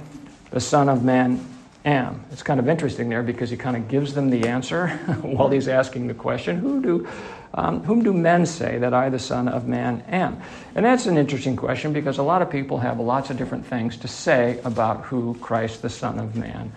the 0.49 0.59
Son 0.59 0.89
of 0.89 1.03
Man, 1.03 1.45
am. 1.85 2.23
It's 2.31 2.43
kind 2.43 2.59
of 2.59 2.69
interesting 2.69 3.09
there 3.09 3.23
because 3.23 3.49
he 3.49 3.57
kind 3.57 3.75
of 3.75 3.87
gives 3.87 4.13
them 4.13 4.29
the 4.29 4.47
answer 4.47 4.87
while 5.21 5.49
he's 5.49 5.67
asking 5.67 6.07
the 6.07 6.13
question 6.13 6.57
Who 6.57 6.81
do, 6.81 7.07
um, 7.53 7.83
Whom 7.83 8.03
do 8.03 8.13
men 8.13 8.45
say 8.45 8.77
that 8.79 8.93
I, 8.93 9.09
the 9.09 9.19
Son 9.19 9.47
of 9.47 9.67
Man, 9.67 10.03
am? 10.07 10.41
And 10.75 10.85
that's 10.85 11.05
an 11.05 11.17
interesting 11.17 11.55
question 11.55 11.93
because 11.93 12.17
a 12.17 12.23
lot 12.23 12.41
of 12.41 12.49
people 12.49 12.77
have 12.79 12.99
lots 12.99 13.29
of 13.29 13.37
different 13.37 13.65
things 13.65 13.97
to 13.97 14.07
say 14.07 14.59
about 14.63 15.01
who 15.05 15.35
Christ, 15.41 15.81
the 15.81 15.89
Son 15.89 16.19
of 16.19 16.35
Man, 16.35 16.71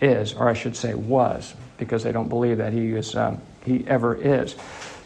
is, 0.00 0.34
or 0.34 0.48
I 0.48 0.54
should 0.54 0.76
say 0.76 0.94
was, 0.94 1.54
because 1.76 2.02
they 2.02 2.12
don't 2.12 2.28
believe 2.28 2.58
that 2.58 2.72
he, 2.72 2.92
is, 2.92 3.14
um, 3.14 3.40
he 3.64 3.84
ever 3.86 4.14
is. 4.14 4.56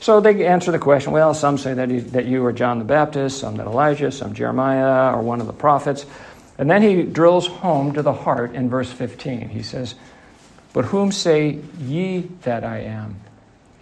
So 0.01 0.21
they 0.21 0.47
answer 0.47 0.73
the 0.73 0.81
question 0.81 1.13
well, 1.13 1.33
some 1.33 1.59
say 1.59 1.75
that, 1.75 1.89
he, 1.89 2.01
that 2.01 2.25
you 2.25 2.45
are 2.45 2.53
John 2.53 2.81
the 2.81 2.85
Baptist, 2.85 3.39
some 3.39 3.57
that 3.59 3.67
Elijah, 3.67 4.11
some 4.11 4.35
Jeremiah, 4.35 5.15
or 5.15 5.23
one 5.23 5.41
of 5.41 5.47
the 5.47 5.53
prophets. 5.53 6.05
And 6.63 6.71
then 6.71 6.83
he 6.83 7.03
drills 7.03 7.49
home 7.49 7.93
to 7.95 8.03
the 8.03 8.13
heart 8.13 8.55
in 8.55 8.71
verse 8.71 8.93
15. 8.93 9.49
He 9.49 9.65
says, 9.65 9.97
But 10.73 10.85
whom 10.85 11.11
say 11.11 11.59
ye 11.81 12.29
that 12.43 12.63
I 12.63 12.83
am? 12.83 13.17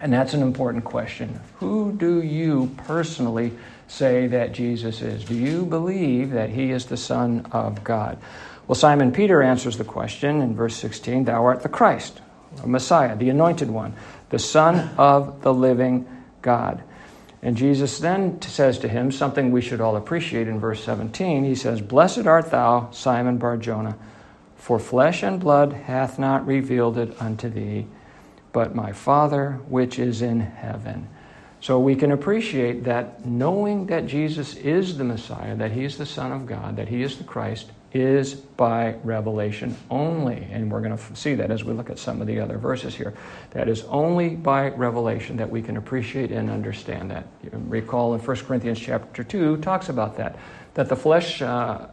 And 0.00 0.10
that's 0.10 0.32
an 0.32 0.40
important 0.40 0.84
question. 0.84 1.40
Who 1.58 1.92
do 1.92 2.22
you 2.22 2.74
personally 2.86 3.52
say 3.86 4.28
that 4.28 4.52
Jesus 4.52 5.02
is? 5.02 5.26
Do 5.26 5.34
you 5.34 5.66
believe 5.66 6.30
that 6.30 6.48
he 6.48 6.70
is 6.70 6.86
the 6.86 6.96
Son 6.96 7.46
of 7.52 7.84
God? 7.84 8.16
Well, 8.66 8.76
Simon 8.76 9.12
Peter 9.12 9.42
answers 9.42 9.76
the 9.76 9.84
question 9.84 10.40
in 10.40 10.56
verse 10.56 10.76
16 10.76 11.26
Thou 11.26 11.44
art 11.44 11.62
the 11.62 11.68
Christ, 11.68 12.22
the 12.62 12.66
Messiah, 12.66 13.14
the 13.14 13.28
anointed 13.28 13.70
one, 13.70 13.92
the 14.30 14.38
Son 14.38 14.88
of 14.96 15.42
the 15.42 15.52
living 15.52 16.08
God. 16.40 16.82
And 17.42 17.56
Jesus 17.56 17.98
then 17.98 18.40
says 18.42 18.78
to 18.80 18.88
him 18.88 19.10
something 19.10 19.50
we 19.50 19.62
should 19.62 19.80
all 19.80 19.96
appreciate 19.96 20.46
in 20.46 20.60
verse 20.60 20.84
17. 20.84 21.44
He 21.44 21.54
says, 21.54 21.80
Blessed 21.80 22.26
art 22.26 22.50
thou, 22.50 22.90
Simon 22.90 23.38
Barjona, 23.38 23.96
for 24.56 24.78
flesh 24.78 25.22
and 25.22 25.40
blood 25.40 25.72
hath 25.72 26.18
not 26.18 26.46
revealed 26.46 26.98
it 26.98 27.20
unto 27.20 27.48
thee, 27.48 27.86
but 28.52 28.74
my 28.74 28.92
Father 28.92 29.52
which 29.68 29.98
is 29.98 30.20
in 30.20 30.40
heaven. 30.40 31.08
So 31.62 31.78
we 31.78 31.94
can 31.94 32.12
appreciate 32.12 32.84
that 32.84 33.24
knowing 33.24 33.86
that 33.86 34.06
Jesus 34.06 34.54
is 34.56 34.98
the 34.98 35.04
Messiah, 35.04 35.56
that 35.56 35.72
he 35.72 35.84
is 35.84 35.96
the 35.96 36.06
Son 36.06 36.32
of 36.32 36.46
God, 36.46 36.76
that 36.76 36.88
he 36.88 37.02
is 37.02 37.16
the 37.16 37.24
Christ, 37.24 37.70
is 37.92 38.34
by 38.34 38.94
revelation 39.02 39.76
only. 39.90 40.46
And 40.50 40.70
we're 40.70 40.80
going 40.80 40.96
to 40.96 41.16
see 41.16 41.34
that 41.34 41.50
as 41.50 41.64
we 41.64 41.72
look 41.72 41.90
at 41.90 41.98
some 41.98 42.20
of 42.20 42.26
the 42.26 42.38
other 42.38 42.56
verses 42.56 42.94
here. 42.94 43.14
That 43.50 43.68
is 43.68 43.82
only 43.84 44.30
by 44.30 44.68
revelation 44.68 45.36
that 45.38 45.50
we 45.50 45.62
can 45.62 45.76
appreciate 45.76 46.30
and 46.30 46.50
understand 46.50 47.10
that. 47.10 47.26
You 47.42 47.50
recall 47.52 48.14
in 48.14 48.20
1 48.20 48.36
Corinthians 48.38 48.78
chapter 48.78 49.24
2 49.24 49.58
talks 49.58 49.88
about 49.88 50.16
that. 50.18 50.38
That 50.74 50.88
the 50.88 50.96
flesh, 50.96 51.42
uh, 51.42 51.86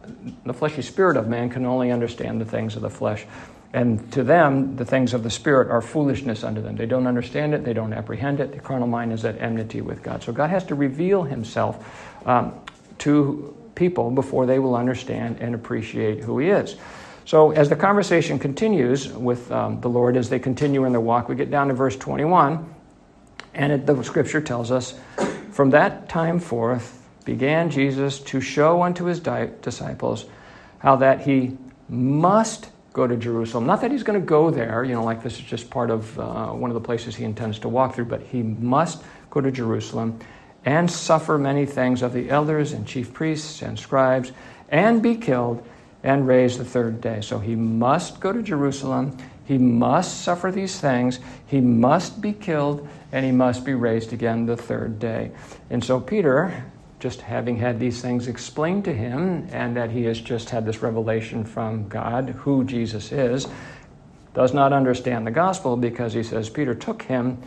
the 0.44 0.54
fleshy 0.54 0.82
spirit 0.82 1.16
of 1.16 1.26
man 1.26 1.50
can 1.50 1.66
only 1.66 1.90
understand 1.90 2.40
the 2.40 2.44
things 2.44 2.76
of 2.76 2.82
the 2.82 2.90
flesh. 2.90 3.26
And 3.72 4.10
to 4.12 4.24
them, 4.24 4.76
the 4.76 4.84
things 4.84 5.12
of 5.12 5.22
the 5.22 5.30
Spirit 5.30 5.70
are 5.70 5.82
foolishness 5.82 6.42
unto 6.42 6.62
them. 6.62 6.76
They 6.76 6.86
don't 6.86 7.06
understand 7.06 7.52
it, 7.52 7.64
they 7.64 7.74
don't 7.74 7.92
apprehend 7.92 8.40
it. 8.40 8.52
The 8.52 8.60
carnal 8.60 8.88
mind 8.88 9.12
is 9.12 9.24
at 9.26 9.38
enmity 9.40 9.82
with 9.82 10.02
God. 10.02 10.22
So 10.22 10.32
God 10.32 10.48
has 10.48 10.64
to 10.66 10.74
reveal 10.74 11.22
Himself 11.22 11.84
um, 12.26 12.58
to 13.00 13.54
people 13.78 14.10
before 14.10 14.44
they 14.44 14.58
will 14.58 14.74
understand 14.74 15.38
and 15.40 15.54
appreciate 15.54 16.20
who 16.20 16.38
He 16.38 16.50
is. 16.50 16.76
So, 17.24 17.52
as 17.52 17.68
the 17.68 17.76
conversation 17.76 18.38
continues 18.38 19.08
with 19.08 19.50
um, 19.52 19.80
the 19.80 19.88
Lord, 19.88 20.16
as 20.16 20.28
they 20.28 20.38
continue 20.38 20.84
in 20.84 20.92
their 20.92 21.00
walk, 21.00 21.28
we 21.28 21.36
get 21.36 21.50
down 21.50 21.68
to 21.68 21.74
verse 21.74 21.96
21, 21.96 22.66
and 23.54 23.72
it, 23.72 23.86
the 23.86 24.02
scripture 24.02 24.40
tells 24.40 24.70
us 24.70 24.98
From 25.52 25.70
that 25.70 26.08
time 26.08 26.40
forth 26.40 27.06
began 27.24 27.70
Jesus 27.70 28.18
to 28.20 28.40
show 28.40 28.82
unto 28.82 29.04
his 29.04 29.20
di- 29.20 29.50
disciples 29.62 30.24
how 30.78 30.96
that 30.96 31.20
he 31.20 31.56
must 31.88 32.70
go 32.94 33.06
to 33.06 33.16
Jerusalem. 33.16 33.66
Not 33.66 33.82
that 33.82 33.92
he's 33.92 34.02
going 34.02 34.18
to 34.18 34.26
go 34.26 34.50
there, 34.50 34.82
you 34.82 34.94
know, 34.94 35.04
like 35.04 35.22
this 35.22 35.34
is 35.34 35.44
just 35.44 35.70
part 35.70 35.90
of 35.90 36.18
uh, 36.18 36.48
one 36.48 36.70
of 36.70 36.74
the 36.74 36.80
places 36.80 37.14
he 37.14 37.24
intends 37.24 37.58
to 37.60 37.68
walk 37.68 37.94
through, 37.94 38.06
but 38.06 38.22
he 38.22 38.42
must 38.42 39.02
go 39.30 39.40
to 39.40 39.50
Jerusalem 39.50 40.18
and 40.64 40.90
suffer 40.90 41.38
many 41.38 41.64
things 41.64 42.02
of 42.02 42.12
the 42.12 42.30
elders 42.30 42.72
and 42.72 42.86
chief 42.86 43.12
priests 43.12 43.62
and 43.62 43.78
scribes, 43.78 44.32
and 44.68 45.02
be 45.02 45.16
killed 45.16 45.66
and 46.02 46.26
raised 46.26 46.58
the 46.58 46.64
third 46.64 47.00
day. 47.00 47.20
So 47.20 47.38
he 47.38 47.56
must 47.56 48.20
go 48.20 48.32
to 48.32 48.42
Jerusalem, 48.42 49.16
he 49.44 49.58
must 49.58 50.22
suffer 50.22 50.50
these 50.50 50.78
things, 50.80 51.20
he 51.46 51.60
must 51.60 52.20
be 52.20 52.32
killed, 52.32 52.86
and 53.12 53.24
he 53.24 53.32
must 53.32 53.64
be 53.64 53.74
raised 53.74 54.12
again 54.12 54.46
the 54.46 54.56
third 54.56 54.98
day. 54.98 55.30
And 55.70 55.82
so 55.82 56.00
Peter, 56.00 56.64
just 57.00 57.22
having 57.22 57.56
had 57.56 57.80
these 57.80 58.02
things 58.02 58.28
explained 58.28 58.84
to 58.84 58.92
him, 58.92 59.48
and 59.50 59.76
that 59.76 59.90
he 59.90 60.04
has 60.04 60.20
just 60.20 60.50
had 60.50 60.66
this 60.66 60.82
revelation 60.82 61.44
from 61.44 61.88
God 61.88 62.30
who 62.40 62.64
Jesus 62.64 63.10
is, 63.10 63.48
does 64.34 64.52
not 64.52 64.72
understand 64.72 65.26
the 65.26 65.30
gospel 65.30 65.76
because 65.76 66.12
he 66.12 66.22
says 66.22 66.50
Peter 66.50 66.74
took 66.74 67.02
him 67.02 67.38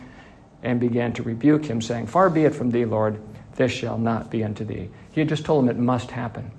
and 0.62 0.78
began 0.78 1.12
to 1.14 1.22
rebuke 1.22 1.64
him, 1.64 1.80
saying, 1.80 2.06
Far 2.06 2.30
be 2.30 2.44
it 2.44 2.54
from 2.54 2.70
thee, 2.70 2.84
Lord, 2.84 3.20
this 3.56 3.72
shall 3.72 3.98
not 3.98 4.30
be 4.30 4.44
unto 4.44 4.64
thee. 4.64 4.88
He 5.12 5.20
had 5.20 5.28
just 5.28 5.44
told 5.44 5.64
him 5.64 5.70
it 5.70 5.78
must 5.78 6.10
happen. 6.10 6.50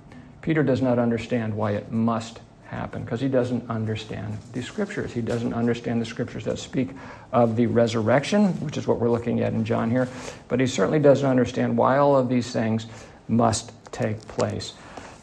Peter 0.42 0.62
does 0.62 0.82
not 0.82 0.98
understand 0.98 1.54
why 1.54 1.72
it 1.72 1.90
must 1.90 2.40
happen 2.66 3.04
because 3.04 3.20
he 3.20 3.28
doesn't 3.28 3.68
understand 3.70 4.36
the 4.52 4.62
scriptures. 4.62 5.12
He 5.12 5.20
doesn't 5.20 5.54
understand 5.54 6.00
the 6.00 6.04
scriptures 6.04 6.44
that 6.44 6.58
speak 6.58 6.90
of 7.32 7.56
the 7.56 7.66
resurrection, 7.66 8.48
which 8.60 8.76
is 8.76 8.86
what 8.86 8.98
we're 8.98 9.10
looking 9.10 9.40
at 9.40 9.52
in 9.52 9.64
John 9.64 9.90
here. 9.90 10.08
But 10.48 10.60
he 10.60 10.66
certainly 10.66 10.98
doesn't 10.98 11.28
understand 11.28 11.76
why 11.76 11.98
all 11.98 12.16
of 12.16 12.28
these 12.28 12.52
things 12.52 12.86
must 13.28 13.72
take 13.92 14.20
place. 14.28 14.74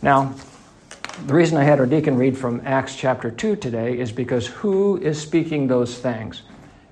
Now, 0.02 0.34
the 1.28 1.34
reason 1.34 1.58
I 1.58 1.64
had 1.64 1.80
our 1.80 1.86
deacon 1.86 2.18
read 2.18 2.38
from 2.38 2.62
Acts 2.66 2.96
chapter 2.96 3.30
2 3.30 3.58
today 3.58 4.00
is 4.00 4.12
because 4.12 4.48
who 4.48 4.98
is 4.98 5.22
speaking 5.22 5.68
those 5.68 6.00
things? 6.00 6.42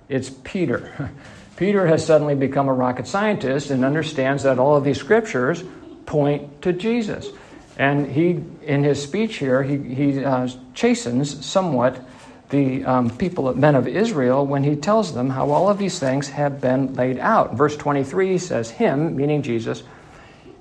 It's 0.08 0.29
Peter. 0.29 1.10
Peter 1.59 1.85
has 1.87 2.05
suddenly 2.05 2.35
become 2.35 2.69
a 2.69 2.73
rocket 2.73 3.05
scientist 3.05 3.69
and 3.69 3.83
understands 3.83 4.43
that 4.43 4.57
all 4.59 4.77
of 4.77 4.85
these 4.85 4.97
scriptures 4.97 5.61
point 6.05 6.61
to 6.61 6.71
Jesus. 6.71 7.27
And 7.77 8.07
he, 8.09 8.41
in 8.63 8.81
his 8.85 9.03
speech 9.03 9.35
here, 9.35 9.61
he, 9.61 9.77
he 9.77 10.23
uh, 10.23 10.47
chastens 10.73 11.45
somewhat 11.45 11.99
the 12.47 12.85
um, 12.85 13.09
people, 13.09 13.53
men 13.55 13.75
of 13.75 13.89
Israel, 13.89 14.45
when 14.45 14.63
he 14.63 14.77
tells 14.77 15.13
them 15.13 15.31
how 15.31 15.49
all 15.51 15.67
of 15.67 15.77
these 15.77 15.99
things 15.99 16.29
have 16.29 16.61
been 16.61 16.93
laid 16.93 17.19
out. 17.19 17.55
Verse 17.55 17.75
23 17.75 18.37
says, 18.37 18.69
Him, 18.69 19.17
meaning 19.17 19.41
Jesus, 19.41 19.83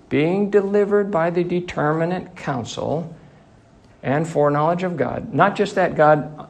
being 0.08 0.50
delivered 0.50 1.12
by 1.12 1.30
the 1.30 1.44
determinate 1.44 2.34
counsel 2.34 3.14
and 4.02 4.26
foreknowledge 4.26 4.82
of 4.82 4.96
God. 4.96 5.32
Not 5.32 5.54
just 5.54 5.76
that 5.76 5.94
God 5.94 6.48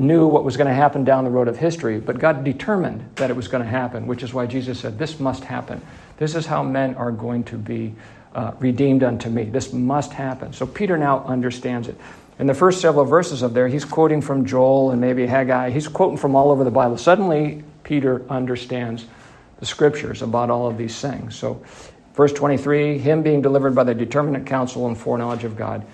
knew 0.00 0.26
what 0.26 0.44
was 0.44 0.56
going 0.56 0.66
to 0.66 0.74
happen 0.74 1.04
down 1.04 1.24
the 1.24 1.30
road 1.30 1.46
of 1.46 1.56
history, 1.56 2.00
but 2.00 2.18
God 2.18 2.42
determined 2.42 3.08
that 3.16 3.30
it 3.30 3.36
was 3.36 3.48
going 3.48 3.62
to 3.62 3.68
happen, 3.68 4.06
which 4.06 4.22
is 4.22 4.34
why 4.34 4.46
Jesus 4.46 4.80
said, 4.80 4.98
This 4.98 5.20
must 5.20 5.44
happen. 5.44 5.80
This 6.16 6.34
is 6.34 6.46
how 6.46 6.62
men 6.62 6.94
are 6.96 7.12
going 7.12 7.44
to 7.44 7.56
be 7.56 7.94
uh, 8.34 8.52
redeemed 8.58 9.02
unto 9.02 9.28
me. 9.28 9.44
This 9.44 9.72
must 9.72 10.12
happen. 10.12 10.52
So 10.52 10.66
Peter 10.66 10.96
now 10.96 11.24
understands 11.24 11.88
it. 11.88 11.96
In 12.38 12.46
the 12.46 12.54
first 12.54 12.80
several 12.80 13.04
verses 13.04 13.42
of 13.42 13.52
there, 13.52 13.68
he's 13.68 13.84
quoting 13.84 14.22
from 14.22 14.46
Joel 14.46 14.92
and 14.92 15.00
maybe 15.00 15.26
Haggai. 15.26 15.70
He's 15.70 15.88
quoting 15.88 16.16
from 16.16 16.34
all 16.34 16.50
over 16.50 16.64
the 16.64 16.70
Bible. 16.70 16.96
Suddenly, 16.96 17.62
Peter 17.84 18.22
understands 18.30 19.06
the 19.58 19.66
scriptures 19.66 20.22
about 20.22 20.48
all 20.48 20.66
of 20.66 20.78
these 20.78 20.98
things. 21.00 21.36
So, 21.36 21.62
verse 22.14 22.32
23 22.32 22.98
Him 22.98 23.22
being 23.22 23.42
delivered 23.42 23.74
by 23.74 23.84
the 23.84 23.94
determinate 23.94 24.46
counsel 24.46 24.86
and 24.86 24.96
foreknowledge 24.96 25.44
of 25.44 25.56
God, 25.56 25.84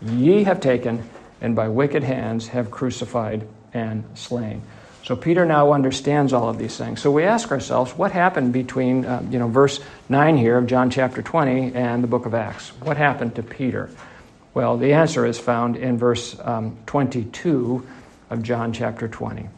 ye 0.00 0.44
have 0.44 0.60
taken 0.60 1.02
and 1.40 1.56
by 1.56 1.68
wicked 1.68 2.02
hands 2.02 2.48
have 2.48 2.70
crucified 2.70 3.46
and 3.72 4.04
slain. 4.14 4.62
So 5.04 5.16
Peter 5.16 5.46
now 5.46 5.72
understands 5.72 6.32
all 6.32 6.48
of 6.48 6.58
these 6.58 6.76
things. 6.76 7.00
So 7.00 7.10
we 7.10 7.24
ask 7.24 7.50
ourselves, 7.50 7.92
what 7.92 8.12
happened 8.12 8.52
between, 8.52 9.04
uh, 9.04 9.26
you 9.30 9.38
know, 9.38 9.48
verse 9.48 9.80
9 10.08 10.36
here 10.36 10.58
of 10.58 10.66
John 10.66 10.90
chapter 10.90 11.22
20 11.22 11.74
and 11.74 12.02
the 12.04 12.08
book 12.08 12.26
of 12.26 12.34
Acts? 12.34 12.68
What 12.80 12.96
happened 12.96 13.34
to 13.36 13.42
Peter? 13.42 13.90
Well, 14.52 14.76
the 14.76 14.92
answer 14.92 15.24
is 15.24 15.38
found 15.38 15.76
in 15.76 15.96
verse 15.96 16.38
um, 16.40 16.76
22 16.86 17.86
of 18.28 18.42
John 18.42 18.72
chapter 18.72 19.08
20. 19.08 19.48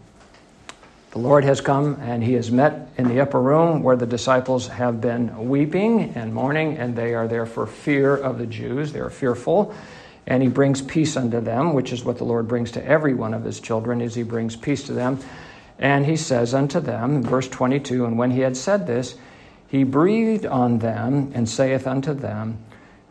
The 1.11 1.19
Lord 1.19 1.45
has 1.45 1.61
come 1.61 1.99
and 2.01 2.23
he 2.23 2.35
has 2.35 2.51
met 2.51 2.89
in 2.97 3.09
the 3.09 3.21
upper 3.21 3.41
room 3.41 3.83
where 3.83 3.97
the 3.97 4.07
disciples 4.07 4.69
have 4.69 5.01
been 5.01 5.49
weeping 5.49 6.15
and 6.15 6.33
mourning, 6.33 6.79
and 6.79 6.97
they 6.97 7.15
are 7.15 7.29
there 7.29 7.45
for 7.45 7.67
fear 7.67 8.17
of 8.17 8.39
the 8.39 8.47
Jews. 8.47 8.93
They 8.93 9.01
are 9.01 9.11
fearful 9.11 9.75
and 10.27 10.43
he 10.43 10.49
brings 10.49 10.81
peace 10.83 11.17
unto 11.17 11.41
them, 11.41 11.75
which 11.75 11.93
is 11.93 12.05
what 12.05 12.19
the 12.19 12.25
Lord 12.25 12.47
brings 12.47 12.71
to 12.73 12.85
every 12.85 13.15
one 13.15 13.35
of 13.35 13.45
his 13.45 13.61
children, 13.61 14.01
is 14.01 14.15
he 14.15 14.23
brings 14.23 14.57
peace 14.57 14.85
to 14.85 14.93
them. 14.93 15.19
And 15.79 16.07
he 16.07 16.17
says 16.17 16.55
unto 16.55 16.79
them, 16.79 17.23
verse 17.23 17.49
22, 17.49 18.05
And 18.05 18.17
when 18.17 18.31
he 18.31 18.41
had 18.41 18.57
said 18.57 18.87
this, 18.87 19.17
he 19.67 19.85
breathed 19.85 20.47
on 20.47 20.79
them 20.79 21.33
and 21.35 21.49
saith 21.49 21.87
unto 21.87 22.15
them, 22.15 22.59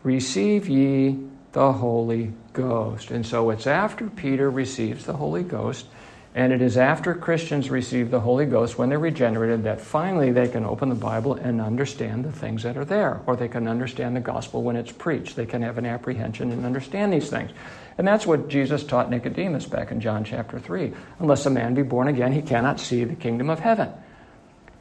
Receive 0.04 0.70
ye 0.70 1.20
the 1.52 1.74
Holy 1.74 2.34
Ghost. 2.54 3.12
And 3.12 3.26
so 3.26 3.50
it's 3.50 3.68
after 3.68 4.08
Peter 4.08 4.50
receives 4.50 5.06
the 5.06 5.14
Holy 5.14 5.44
Ghost 5.44 5.88
And 6.34 6.54
it 6.54 6.62
is 6.62 6.78
after 6.78 7.14
Christians 7.14 7.70
receive 7.70 8.10
the 8.10 8.22
Holy 8.22 8.46
Ghost, 8.46 8.78
when 8.78 8.88
they're 8.88 9.00
regenerated, 9.00 9.64
that 9.66 9.82
finally 9.82 10.32
they 10.32 10.48
can 10.48 10.64
open 10.64 10.88
the 10.88 10.96
Bible 10.96 11.34
and 11.34 11.60
understand 11.60 12.24
the 12.24 12.32
things 12.32 12.64
that 12.64 12.78
are 12.78 12.86
there. 12.86 13.22
Or 13.26 13.36
they 13.36 13.50
can 13.50 13.68
understand 13.68 14.16
the 14.16 14.22
gospel 14.22 14.64
when 14.64 14.78
it's 14.78 14.94
preached. 14.94 15.36
They 15.36 15.46
can 15.46 15.62
have 15.62 15.78
an 15.78 15.86
apprehension 15.86 16.52
and 16.52 16.66
understand 16.66 17.12
these 17.12 17.30
things. 17.30 17.52
And 17.98 18.08
that's 18.08 18.26
what 18.26 18.48
Jesus 18.48 18.86
taught 18.86 19.10
Nicodemus 19.10 19.66
back 19.66 19.92
in 19.92 20.00
John 20.00 20.24
chapter 20.24 20.58
3. 20.58 20.94
Unless 21.20 21.46
a 21.46 21.50
man 21.50 21.74
be 21.74 21.84
born 21.84 22.08
again, 22.08 22.32
he 22.32 22.42
cannot 22.42 22.80
see 22.80 23.04
the 23.04 23.16
kingdom 23.16 23.50
of 23.50 23.60
heaven. 23.60 23.90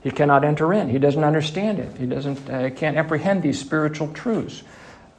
He 0.02 0.12
cannot 0.12 0.44
enter 0.44 0.72
in. 0.72 0.88
He 0.88 0.98
doesn't 0.98 1.24
understand 1.24 1.80
it. 1.80 1.96
He 1.98 2.06
doesn't, 2.06 2.48
uh, 2.48 2.70
can't 2.70 2.96
apprehend 2.96 3.42
these 3.42 3.58
spiritual 3.58 4.12
truths 4.12 4.62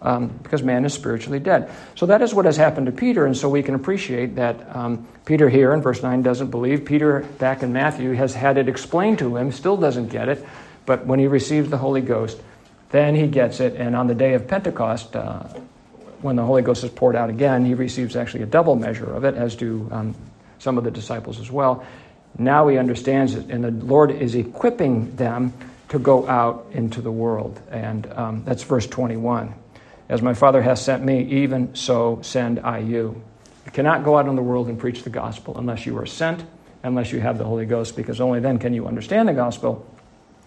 um, 0.01 0.27
because 0.43 0.63
man 0.63 0.85
is 0.85 0.93
spiritually 0.93 1.39
dead. 1.39 1.71
So 1.95 2.05
that 2.07 2.21
is 2.21 2.33
what 2.33 2.45
has 2.45 2.57
happened 2.57 2.87
to 2.87 2.91
Peter, 2.91 3.25
and 3.25 3.35
so 3.35 3.49
we 3.49 3.63
can 3.63 3.75
appreciate 3.75 4.35
that 4.35 4.75
um, 4.75 5.07
Peter 5.25 5.49
here 5.49 5.73
in 5.73 5.81
verse 5.81 6.01
9 6.01 6.21
doesn't 6.21 6.51
believe. 6.51 6.85
Peter 6.85 7.21
back 7.39 7.63
in 7.63 7.71
Matthew 7.71 8.13
has 8.13 8.33
had 8.33 8.57
it 8.57 8.67
explained 8.67 9.19
to 9.19 9.37
him, 9.37 9.51
still 9.51 9.77
doesn't 9.77 10.07
get 10.07 10.29
it, 10.29 10.45
but 10.85 11.05
when 11.05 11.19
he 11.19 11.27
receives 11.27 11.69
the 11.69 11.77
Holy 11.77 12.01
Ghost, 12.01 12.41
then 12.89 13.15
he 13.15 13.27
gets 13.27 13.59
it, 13.59 13.75
and 13.75 13.95
on 13.95 14.07
the 14.07 14.15
day 14.15 14.33
of 14.33 14.47
Pentecost, 14.47 15.15
uh, 15.15 15.43
when 16.21 16.35
the 16.35 16.43
Holy 16.43 16.61
Ghost 16.61 16.83
is 16.83 16.89
poured 16.89 17.15
out 17.15 17.29
again, 17.29 17.65
he 17.65 17.73
receives 17.73 18.15
actually 18.15 18.43
a 18.43 18.47
double 18.47 18.75
measure 18.75 19.11
of 19.11 19.23
it, 19.23 19.35
as 19.35 19.55
do 19.55 19.87
um, 19.91 20.15
some 20.59 20.77
of 20.77 20.83
the 20.83 20.91
disciples 20.91 21.39
as 21.39 21.49
well. 21.51 21.85
Now 22.37 22.67
he 22.67 22.77
understands 22.77 23.35
it, 23.35 23.49
and 23.49 23.63
the 23.63 23.71
Lord 23.71 24.11
is 24.11 24.35
equipping 24.35 25.15
them 25.15 25.53
to 25.89 25.99
go 25.99 26.27
out 26.27 26.67
into 26.71 27.01
the 27.01 27.11
world. 27.11 27.59
And 27.69 28.11
um, 28.13 28.43
that's 28.45 28.63
verse 28.63 28.87
21. 28.87 29.53
As 30.11 30.21
my 30.21 30.33
Father 30.33 30.61
has 30.61 30.83
sent 30.83 31.05
me, 31.05 31.23
even 31.23 31.73
so 31.73 32.19
send 32.21 32.59
I 32.59 32.79
you. 32.79 33.23
You 33.65 33.71
cannot 33.71 34.03
go 34.03 34.17
out 34.17 34.27
in 34.27 34.35
the 34.35 34.41
world 34.41 34.67
and 34.67 34.77
preach 34.77 35.03
the 35.03 35.09
gospel 35.09 35.57
unless 35.57 35.85
you 35.85 35.97
are 35.97 36.05
sent, 36.05 36.43
unless 36.83 37.13
you 37.13 37.21
have 37.21 37.37
the 37.37 37.45
Holy 37.45 37.65
Ghost, 37.65 37.95
because 37.95 38.19
only 38.19 38.41
then 38.41 38.59
can 38.59 38.73
you 38.73 38.87
understand 38.87 39.29
the 39.29 39.33
gospel 39.33 39.89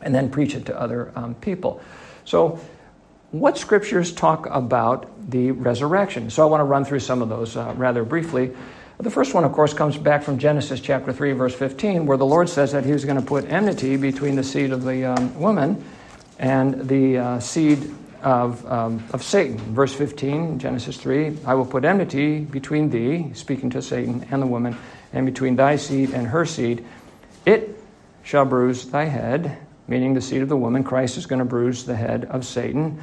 and 0.02 0.14
then 0.14 0.28
preach 0.28 0.54
it 0.54 0.66
to 0.66 0.78
other 0.78 1.12
um, 1.16 1.34
people. 1.36 1.80
So, 2.26 2.60
what 3.30 3.56
scriptures 3.56 4.12
talk 4.12 4.46
about 4.50 5.30
the 5.30 5.52
resurrection? 5.52 6.28
So, 6.28 6.42
I 6.42 6.46
want 6.46 6.60
to 6.60 6.64
run 6.64 6.84
through 6.84 7.00
some 7.00 7.22
of 7.22 7.30
those 7.30 7.56
uh, 7.56 7.72
rather 7.78 8.04
briefly. 8.04 8.54
The 8.98 9.10
first 9.10 9.32
one, 9.32 9.44
of 9.44 9.52
course, 9.52 9.72
comes 9.72 9.96
back 9.96 10.22
from 10.22 10.36
Genesis 10.38 10.78
chapter 10.78 11.10
3, 11.10 11.32
verse 11.32 11.54
15, 11.54 12.04
where 12.04 12.18
the 12.18 12.26
Lord 12.26 12.50
says 12.50 12.72
that 12.72 12.84
He 12.84 12.92
was 12.92 13.06
going 13.06 13.18
to 13.18 13.26
put 13.26 13.46
enmity 13.46 13.96
between 13.96 14.36
the 14.36 14.44
seed 14.44 14.72
of 14.72 14.84
the 14.84 15.06
um, 15.06 15.40
woman 15.40 15.82
and 16.38 16.86
the 16.86 17.16
uh, 17.16 17.40
seed 17.40 17.94
of, 18.24 18.66
um, 18.66 19.04
of 19.12 19.22
Satan. 19.22 19.58
Verse 19.74 19.94
15, 19.94 20.58
Genesis 20.58 20.96
3 20.96 21.36
I 21.46 21.54
will 21.54 21.66
put 21.66 21.84
enmity 21.84 22.40
between 22.40 22.90
thee, 22.90 23.30
speaking 23.34 23.70
to 23.70 23.82
Satan, 23.82 24.26
and 24.30 24.42
the 24.42 24.46
woman, 24.46 24.76
and 25.12 25.26
between 25.26 25.56
thy 25.56 25.76
seed 25.76 26.10
and 26.10 26.26
her 26.26 26.44
seed. 26.44 26.84
It 27.46 27.78
shall 28.22 28.46
bruise 28.46 28.86
thy 28.86 29.04
head, 29.04 29.58
meaning 29.86 30.14
the 30.14 30.22
seed 30.22 30.42
of 30.42 30.48
the 30.48 30.56
woman. 30.56 30.82
Christ 30.82 31.18
is 31.18 31.26
going 31.26 31.40
to 31.40 31.44
bruise 31.44 31.84
the 31.84 31.94
head 31.94 32.24
of 32.24 32.46
Satan. 32.46 33.00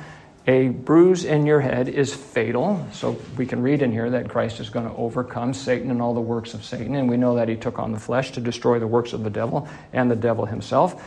A 0.47 0.69
bruise 0.69 1.23
in 1.23 1.45
your 1.45 1.59
head 1.59 1.87
is 1.87 2.11
fatal. 2.11 2.83
So 2.91 3.21
we 3.37 3.45
can 3.45 3.61
read 3.61 3.83
in 3.83 3.91
here 3.91 4.09
that 4.09 4.27
Christ 4.27 4.59
is 4.59 4.71
going 4.71 4.89
to 4.89 4.95
overcome 4.95 5.53
Satan 5.53 5.91
and 5.91 6.01
all 6.01 6.15
the 6.15 6.19
works 6.19 6.55
of 6.55 6.65
Satan. 6.65 6.95
And 6.95 7.07
we 7.07 7.15
know 7.15 7.35
that 7.35 7.47
he 7.47 7.55
took 7.55 7.77
on 7.77 7.91
the 7.91 7.99
flesh 7.99 8.31
to 8.31 8.41
destroy 8.41 8.79
the 8.79 8.87
works 8.87 9.13
of 9.13 9.23
the 9.23 9.29
devil 9.29 9.69
and 9.93 10.09
the 10.09 10.15
devil 10.15 10.47
himself. 10.47 11.03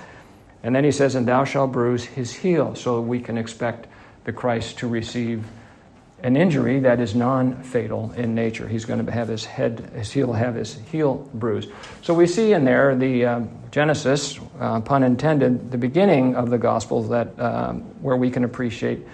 And 0.63 0.75
then 0.75 0.85
he 0.85 0.93
says, 0.93 1.17
And 1.17 1.27
thou 1.27 1.45
shalt 1.45 1.73
bruise 1.73 2.05
his 2.05 2.33
heel. 2.33 2.77
So 2.77 3.01
we 3.01 3.19
can 3.19 3.37
expect 3.37 3.89
the 4.25 4.33
Christ 4.33 4.79
to 4.79 4.89
receive 4.89 5.45
an 6.25 6.39
injury 6.39 6.81
that 6.81 7.01
is 7.01 7.15
non 7.15 7.63
fatal 7.63 8.11
in 8.17 8.35
nature. 8.35 8.67
He's 8.67 8.87
going 8.87 9.05
to 9.05 9.13
have 9.13 9.29
his 9.29 9.45
head, 9.45 9.91
his 9.95 10.11
heel, 10.11 10.33
have 10.33 10.55
his 10.55 10.79
heel 10.91 11.29
bruised. 11.35 11.71
So 12.03 12.15
we 12.15 12.27
see 12.27 12.53
in 12.53 12.65
there 12.65 12.97
the 12.97 13.25
uh, 13.27 13.41
Genesis, 13.71 14.41
uh, 14.59 14.81
pun 14.81 15.03
intended, 15.03 15.71
the 15.71 15.79
beginning 15.79 16.35
of 16.35 16.49
the 16.49 16.57
gospel 16.57 17.03
that 17.05 17.39
um, 17.39 17.83
where 18.01 18.17
we 18.17 18.31
can 18.31 18.45
appreciate 18.45 19.07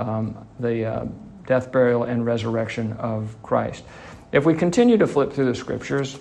um, 0.00 0.36
the 0.58 0.84
uh, 0.84 1.06
death, 1.46 1.70
burial, 1.70 2.02
and 2.02 2.26
resurrection 2.26 2.92
of 2.94 3.36
Christ. 3.42 3.84
If 4.32 4.44
we 4.44 4.54
continue 4.54 4.98
to 4.98 5.06
flip 5.06 5.32
through 5.32 5.46
the 5.46 5.54
scriptures, 5.54 6.18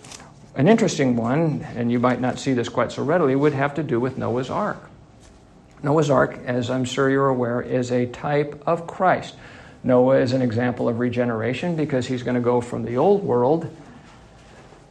an 0.56 0.68
interesting 0.68 1.16
one, 1.16 1.66
and 1.76 1.92
you 1.92 2.00
might 2.00 2.22
not 2.22 2.40
see 2.40 2.54
this 2.54 2.70
quite 2.70 2.92
so 2.92 3.04
readily, 3.04 3.36
would 3.36 3.54
have 3.54 3.74
to 3.76 3.84
do 3.84 4.00
with 4.00 4.18
Noah's 4.18 4.50
Ark. 4.50 4.78
Noah's 5.84 6.10
Ark, 6.10 6.40
as 6.46 6.70
I'm 6.70 6.86
sure 6.86 7.10
you're 7.10 7.28
aware, 7.28 7.62
is 7.62 7.92
a 7.92 8.08
type 8.08 8.64
of 8.66 8.88
Christ. 8.88 9.36
Noah 9.84 10.20
is 10.20 10.34
an 10.34 10.42
example 10.42 10.90
of 10.90 11.00
regeneration 11.00 11.76
because 11.76 12.08
he's 12.08 12.24
going 12.24 12.36
to 12.36 12.42
go 12.42 12.62
from 12.62 12.84
the 12.84 12.98
old 12.98 13.24
world 13.24 13.70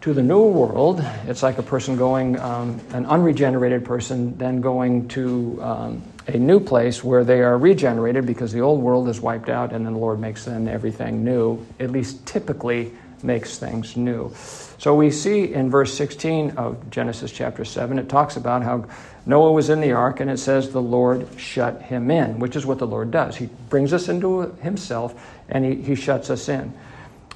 to 0.03 0.15
the 0.15 0.23
new 0.23 0.45
world. 0.45 1.05
It's 1.27 1.43
like 1.43 1.59
a 1.59 1.63
person 1.63 1.97
going, 1.97 2.39
um, 2.39 2.81
an 2.93 3.07
unregenerated 3.07 3.85
person, 3.85 4.39
then 4.39 4.61
going 4.61 5.09
to 5.09 5.59
um, 5.61 6.03
a 6.29 6.39
new 6.39 6.61
place 6.61 7.03
where 7.03 7.25
they 7.25 7.43
are 7.43 7.59
regenerated 7.59 8.25
because 8.25 8.53
the 8.53 8.61
old 8.61 8.81
world 8.81 9.09
is 9.09 9.21
wiped 9.21 9.49
out 9.49 9.73
and 9.73 9.85
then 9.85 9.95
the 9.95 9.99
Lord 9.99 10.21
makes 10.21 10.45
then 10.45 10.69
everything 10.69 11.25
new, 11.25 11.67
at 11.81 11.91
least 11.91 12.25
typically 12.25 12.93
makes 13.25 13.59
things 13.59 13.97
new. 13.97 14.33
So 14.79 14.95
we 14.95 15.11
see 15.11 15.53
in 15.53 15.71
verse 15.71 15.95
16 15.95 16.53
of 16.53 16.91
Genesis 16.91 17.33
chapter 17.33 17.65
7, 17.65 17.99
it 17.99 18.09
talks 18.09 18.37
about 18.37 18.63
how 18.63 18.87
Noah 19.25 19.53
was 19.53 19.71
in 19.71 19.81
the 19.81 19.93
ark 19.93 20.21
and 20.21 20.31
it 20.31 20.39
says 20.39 20.71
the 20.71 20.83
Lord 20.83 21.29
shut 21.39 21.83
him 21.83 22.11
in, 22.11 22.39
which 22.39 22.57
is 22.57 22.67
what 22.67 22.79
the 22.79 22.87
Lord 22.87 23.11
does. 23.11 23.37
He 23.37 23.47
brings 23.71 23.93
us 23.93 24.09
into 24.09 24.53
himself 24.61 25.15
and 25.49 25.65
he, 25.65 25.77
he 25.77 25.95
shuts 25.95 26.29
us 26.31 26.49
in. 26.49 26.75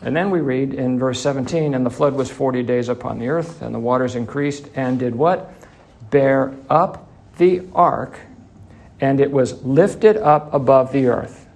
And 0.03 0.17
then 0.17 0.31
we 0.31 0.41
read 0.41 0.73
in 0.73 0.99
verse 0.99 1.21
17, 1.21 1.75
and 1.75 1.85
the 1.85 1.91
flood 1.91 2.15
was 2.15 2.31
40 2.31 2.63
days 2.63 2.89
upon 2.89 3.19
the 3.19 3.29
earth, 3.29 3.61
and 3.61 3.75
the 3.75 3.79
waters 3.79 4.17
increased, 4.17 4.67
and 4.75 4.99
did 4.99 5.15
what? 5.15 5.53
Bear 6.11 6.55
up 6.71 7.07
the 7.37 7.67
ark 7.75 8.19
and 9.01 9.21
it 9.21 9.31
was 9.31 9.63
lifted 9.63 10.17
up 10.17 10.53
above 10.53 10.93
the 10.93 11.07
earth. 11.07 11.47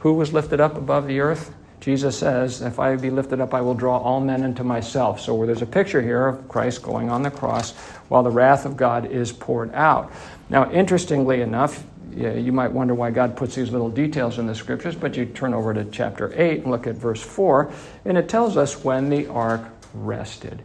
Who 0.00 0.14
was 0.14 0.32
lifted 0.32 0.60
up 0.60 0.76
above 0.76 1.06
the 1.06 1.20
earth? 1.20 1.54
Jesus 1.82 2.16
says, 2.16 2.62
If 2.62 2.78
I 2.78 2.94
be 2.94 3.10
lifted 3.10 3.40
up, 3.40 3.52
I 3.54 3.60
will 3.60 3.74
draw 3.74 3.98
all 3.98 4.20
men 4.20 4.44
unto 4.44 4.62
myself. 4.62 5.20
So 5.20 5.44
there's 5.44 5.62
a 5.62 5.66
picture 5.66 6.00
here 6.00 6.28
of 6.28 6.48
Christ 6.48 6.80
going 6.80 7.10
on 7.10 7.24
the 7.24 7.30
cross 7.30 7.72
while 8.08 8.22
the 8.22 8.30
wrath 8.30 8.64
of 8.64 8.76
God 8.76 9.04
is 9.10 9.32
poured 9.32 9.74
out. 9.74 10.12
Now, 10.48 10.70
interestingly 10.70 11.40
enough, 11.40 11.82
you 12.14 12.52
might 12.52 12.70
wonder 12.70 12.94
why 12.94 13.10
God 13.10 13.36
puts 13.36 13.56
these 13.56 13.72
little 13.72 13.88
details 13.88 14.38
in 14.38 14.46
the 14.46 14.54
scriptures, 14.54 14.94
but 14.94 15.16
you 15.16 15.26
turn 15.26 15.52
over 15.52 15.74
to 15.74 15.84
chapter 15.86 16.32
8 16.40 16.62
and 16.62 16.70
look 16.70 16.86
at 16.86 16.94
verse 16.94 17.20
4, 17.20 17.72
and 18.04 18.16
it 18.16 18.28
tells 18.28 18.56
us 18.56 18.84
when 18.84 19.08
the 19.08 19.26
ark 19.26 19.62
rested. 19.92 20.62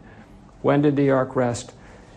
When 0.62 0.82
did 0.82 0.94
the 0.94 1.10
ark 1.10 1.34
rest? 1.34 1.72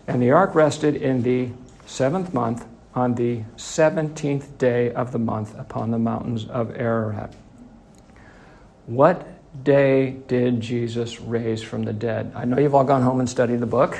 And 0.05 0.21
the 0.21 0.29
ark 0.29 0.53
rested 0.53 0.95
in 0.95 1.23
the 1.23 1.49
seventh 1.87 2.35
month 2.35 2.67
on 2.93 3.15
the 3.15 3.41
17th 3.55 4.59
day 4.59 4.91
of 4.91 5.11
the 5.11 5.19
month 5.19 5.57
upon 5.57 5.89
the 5.89 5.97
mountains 5.97 6.45
of 6.45 6.75
Ararat. 6.75 7.33
What 8.87 9.27
day 9.63 10.17
did 10.27 10.59
Jesus 10.59 11.21
raise 11.21 11.61
from 11.61 11.83
the 11.83 11.93
dead? 11.93 12.31
I 12.35 12.45
know 12.45 12.57
you've 12.57 12.75
all 12.75 12.83
gone 12.83 13.01
home 13.01 13.19
and 13.19 13.29
studied 13.29 13.59
the 13.59 13.65
book. 13.65 13.97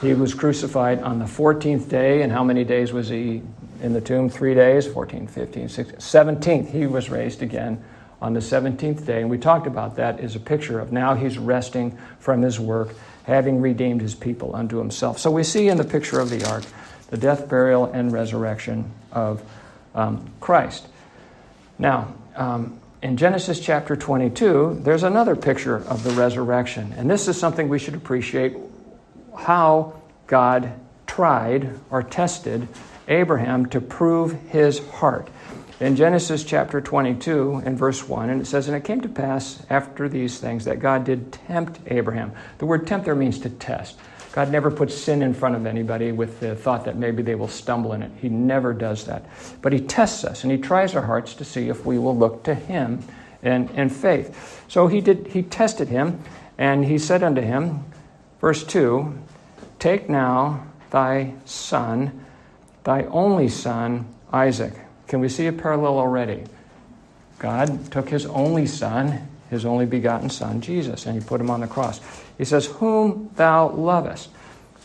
He 0.00 0.14
was 0.14 0.34
crucified 0.34 1.02
on 1.02 1.18
the 1.18 1.26
14th 1.26 1.88
day, 1.88 2.22
and 2.22 2.32
how 2.32 2.42
many 2.42 2.64
days 2.64 2.92
was 2.92 3.08
he 3.08 3.42
in 3.82 3.92
the 3.92 4.00
tomb? 4.00 4.30
Three 4.30 4.54
days 4.54 4.86
14, 4.86 5.26
15, 5.26 5.68
16, 5.68 5.96
17th. 5.98 6.70
He 6.70 6.86
was 6.86 7.10
raised 7.10 7.42
again 7.42 7.82
on 8.20 8.34
the 8.34 8.40
17th 8.40 9.06
day, 9.06 9.20
and 9.20 9.30
we 9.30 9.38
talked 9.38 9.66
about 9.66 9.96
that 9.96 10.20
as 10.20 10.36
a 10.36 10.40
picture 10.40 10.80
of 10.80 10.92
now 10.92 11.14
he's 11.14 11.38
resting 11.38 11.98
from 12.18 12.42
his 12.42 12.58
work, 12.58 12.94
having 13.24 13.60
redeemed 13.60 14.00
his 14.00 14.14
people 14.14 14.54
unto 14.56 14.78
himself. 14.78 15.18
So 15.18 15.30
we 15.30 15.42
see 15.42 15.68
in 15.68 15.76
the 15.76 15.84
picture 15.84 16.20
of 16.20 16.30
the 16.30 16.44
ark 16.48 16.64
the 17.08 17.16
death, 17.16 17.48
burial, 17.48 17.86
and 17.86 18.12
resurrection 18.12 18.90
of 19.12 19.42
um, 19.94 20.30
Christ. 20.40 20.88
Now, 21.78 22.14
um, 22.36 22.79
in 23.02 23.16
Genesis 23.16 23.60
chapter 23.60 23.96
22, 23.96 24.80
there's 24.82 25.04
another 25.04 25.34
picture 25.34 25.76
of 25.76 26.02
the 26.02 26.10
resurrection. 26.10 26.92
And 26.96 27.10
this 27.10 27.28
is 27.28 27.38
something 27.38 27.68
we 27.68 27.78
should 27.78 27.94
appreciate 27.94 28.56
how 29.36 30.00
God 30.26 30.72
tried 31.06 31.78
or 31.90 32.02
tested 32.02 32.68
Abraham 33.08 33.66
to 33.70 33.80
prove 33.80 34.32
his 34.48 34.86
heart. 34.90 35.28
In 35.80 35.96
Genesis 35.96 36.44
chapter 36.44 36.82
22 36.82 37.62
and 37.64 37.78
verse 37.78 38.06
1, 38.06 38.28
and 38.28 38.42
it 38.42 38.44
says, 38.44 38.68
And 38.68 38.76
it 38.76 38.84
came 38.84 39.00
to 39.00 39.08
pass 39.08 39.62
after 39.70 40.06
these 40.06 40.38
things 40.38 40.66
that 40.66 40.78
God 40.78 41.04
did 41.04 41.32
tempt 41.32 41.80
Abraham. 41.86 42.32
The 42.58 42.66
word 42.66 42.86
tempt 42.86 43.06
there 43.06 43.14
means 43.14 43.38
to 43.40 43.48
test. 43.48 43.98
God 44.32 44.50
never 44.50 44.70
puts 44.70 44.94
sin 44.94 45.22
in 45.22 45.34
front 45.34 45.56
of 45.56 45.66
anybody 45.66 46.12
with 46.12 46.40
the 46.40 46.54
thought 46.54 46.84
that 46.84 46.96
maybe 46.96 47.22
they 47.22 47.34
will 47.34 47.48
stumble 47.48 47.92
in 47.94 48.02
it. 48.02 48.12
He 48.20 48.28
never 48.28 48.72
does 48.72 49.04
that. 49.06 49.24
But 49.60 49.72
He 49.72 49.80
tests 49.80 50.24
us 50.24 50.44
and 50.44 50.52
He 50.52 50.58
tries 50.58 50.94
our 50.94 51.02
hearts 51.02 51.34
to 51.34 51.44
see 51.44 51.68
if 51.68 51.84
we 51.84 51.98
will 51.98 52.16
look 52.16 52.44
to 52.44 52.54
Him 52.54 53.02
in, 53.42 53.68
in 53.70 53.88
faith. 53.88 54.64
So 54.68 54.86
he, 54.86 55.00
did, 55.00 55.28
he 55.28 55.42
tested 55.42 55.88
him 55.88 56.22
and 56.58 56.84
He 56.84 56.98
said 56.98 57.22
unto 57.22 57.40
him, 57.40 57.84
verse 58.40 58.64
2 58.64 59.18
Take 59.78 60.10
now 60.10 60.66
thy 60.90 61.34
son, 61.44 62.24
thy 62.84 63.04
only 63.04 63.48
son, 63.48 64.06
Isaac. 64.32 64.74
Can 65.08 65.20
we 65.20 65.28
see 65.28 65.46
a 65.46 65.52
parallel 65.52 65.98
already? 65.98 66.44
God 67.38 67.90
took 67.90 68.10
his 68.10 68.26
only 68.26 68.66
son, 68.66 69.26
his 69.48 69.64
only 69.64 69.86
begotten 69.86 70.28
Son, 70.28 70.60
Jesus, 70.60 71.06
and 71.06 71.20
he 71.20 71.26
put 71.26 71.40
him 71.40 71.48
on 71.48 71.60
the 71.60 71.66
cross. 71.66 72.00
He 72.40 72.46
says, 72.46 72.64
Whom 72.64 73.28
thou 73.36 73.68
lovest. 73.68 74.30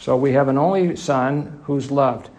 So 0.01 0.17
we 0.17 0.33
have 0.33 0.49
an 0.49 0.57
only 0.57 0.97
Son 0.97 1.61
who's 1.63 1.89
loved. 1.89 2.29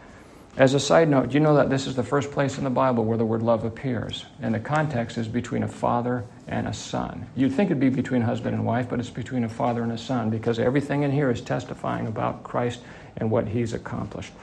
As 0.58 0.74
a 0.74 0.80
side 0.80 1.08
note, 1.08 1.32
you 1.32 1.40
know 1.40 1.54
that 1.54 1.70
this 1.70 1.86
is 1.86 1.96
the 1.96 2.02
first 2.02 2.30
place 2.32 2.58
in 2.58 2.64
the 2.64 2.70
Bible 2.70 3.02
where 3.02 3.16
the 3.16 3.24
word 3.24 3.42
love 3.42 3.64
appears. 3.64 4.26
And 4.42 4.54
the 4.54 4.60
context 4.60 5.16
is 5.16 5.26
between 5.26 5.62
a 5.62 5.68
father 5.68 6.26
and 6.46 6.68
a 6.68 6.74
son. 6.74 7.26
You'd 7.34 7.54
think 7.54 7.70
it'd 7.70 7.80
be 7.80 7.88
between 7.88 8.20
husband 8.20 8.54
and 8.54 8.66
wife, 8.66 8.90
but 8.90 9.00
it's 9.00 9.08
between 9.08 9.44
a 9.44 9.48
father 9.48 9.82
and 9.82 9.92
a 9.92 9.96
son 9.96 10.28
because 10.28 10.58
everything 10.58 11.02
in 11.02 11.10
here 11.10 11.30
is 11.30 11.40
testifying 11.40 12.06
about 12.06 12.44
Christ 12.44 12.80
and 13.16 13.30
what 13.30 13.48
he's 13.48 13.72
accomplished. 13.72 14.34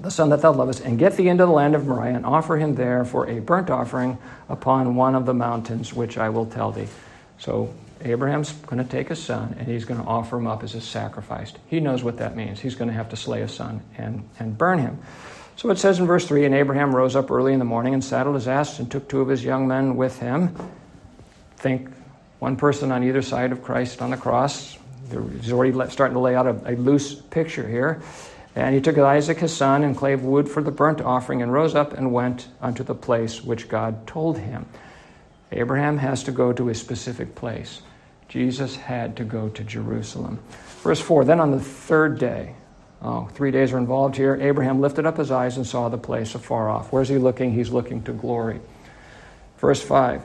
The 0.00 0.10
son 0.10 0.28
that 0.28 0.42
thou 0.42 0.52
lovest, 0.52 0.80
and 0.80 0.98
get 0.98 1.16
thee 1.16 1.28
into 1.28 1.46
the 1.46 1.52
land 1.52 1.74
of 1.74 1.86
Moriah, 1.86 2.16
and 2.16 2.26
offer 2.26 2.58
him 2.58 2.74
there 2.74 3.06
for 3.06 3.26
a 3.26 3.40
burnt 3.40 3.70
offering 3.70 4.18
upon 4.50 4.96
one 4.96 5.14
of 5.14 5.24
the 5.24 5.34
mountains 5.34 5.94
which 5.94 6.18
I 6.18 6.28
will 6.28 6.44
tell 6.44 6.72
thee. 6.72 6.88
So 7.42 7.74
Abraham's 8.02 8.52
going 8.52 8.84
to 8.84 8.88
take 8.88 9.10
a 9.10 9.16
son 9.16 9.56
and 9.58 9.66
he's 9.66 9.84
going 9.84 10.00
to 10.00 10.06
offer 10.06 10.36
him 10.36 10.46
up 10.46 10.62
as 10.62 10.76
a 10.76 10.80
sacrifice. 10.80 11.52
He 11.66 11.80
knows 11.80 12.04
what 12.04 12.18
that 12.18 12.36
means. 12.36 12.60
He's 12.60 12.76
going 12.76 12.86
to 12.86 12.94
have 12.94 13.08
to 13.08 13.16
slay 13.16 13.42
a 13.42 13.48
son 13.48 13.82
and, 13.98 14.28
and 14.38 14.56
burn 14.56 14.78
him. 14.78 15.00
So 15.56 15.68
it 15.70 15.78
says 15.78 15.98
in 15.98 16.06
verse 16.06 16.24
3 16.24 16.44
And 16.44 16.54
Abraham 16.54 16.94
rose 16.94 17.16
up 17.16 17.32
early 17.32 17.52
in 17.52 17.58
the 17.58 17.64
morning 17.64 17.94
and 17.94 18.04
saddled 18.04 18.36
his 18.36 18.46
ass 18.46 18.78
and 18.78 18.88
took 18.88 19.08
two 19.08 19.20
of 19.20 19.28
his 19.28 19.42
young 19.42 19.66
men 19.66 19.96
with 19.96 20.20
him. 20.20 20.54
Think 21.56 21.90
one 22.38 22.56
person 22.56 22.92
on 22.92 23.02
either 23.02 23.22
side 23.22 23.50
of 23.50 23.64
Christ 23.64 24.02
on 24.02 24.10
the 24.12 24.16
cross. 24.16 24.78
He's 25.10 25.52
already 25.52 25.72
starting 25.90 26.14
to 26.14 26.20
lay 26.20 26.36
out 26.36 26.46
a, 26.46 26.74
a 26.74 26.74
loose 26.76 27.16
picture 27.16 27.68
here. 27.68 28.02
And 28.54 28.72
he 28.72 28.80
took 28.80 28.96
Isaac 28.96 29.38
his 29.38 29.54
son 29.54 29.82
and 29.82 29.96
clave 29.96 30.22
wood 30.22 30.48
for 30.48 30.62
the 30.62 30.70
burnt 30.70 31.00
offering 31.00 31.42
and 31.42 31.52
rose 31.52 31.74
up 31.74 31.92
and 31.92 32.12
went 32.12 32.46
unto 32.60 32.84
the 32.84 32.94
place 32.94 33.42
which 33.42 33.68
God 33.68 34.06
told 34.06 34.38
him. 34.38 34.66
Abraham 35.52 35.98
has 35.98 36.22
to 36.24 36.32
go 36.32 36.52
to 36.52 36.68
a 36.68 36.74
specific 36.74 37.34
place. 37.34 37.82
Jesus 38.28 38.76
had 38.76 39.16
to 39.16 39.24
go 39.24 39.48
to 39.50 39.62
Jerusalem. 39.62 40.40
Verse 40.82 41.00
4 41.00 41.24
Then 41.24 41.40
on 41.40 41.50
the 41.50 41.60
third 41.60 42.18
day, 42.18 42.54
oh, 43.02 43.28
three 43.34 43.50
days 43.50 43.72
are 43.72 43.78
involved 43.78 44.16
here, 44.16 44.36
Abraham 44.40 44.80
lifted 44.80 45.06
up 45.06 45.18
his 45.18 45.30
eyes 45.30 45.56
and 45.56 45.66
saw 45.66 45.88
the 45.88 45.98
place 45.98 46.34
afar 46.34 46.68
off. 46.68 46.92
Where's 46.92 47.08
he 47.08 47.18
looking? 47.18 47.52
He's 47.52 47.70
looking 47.70 48.02
to 48.04 48.12
glory. 48.12 48.60
Verse 49.58 49.82
5 49.82 50.22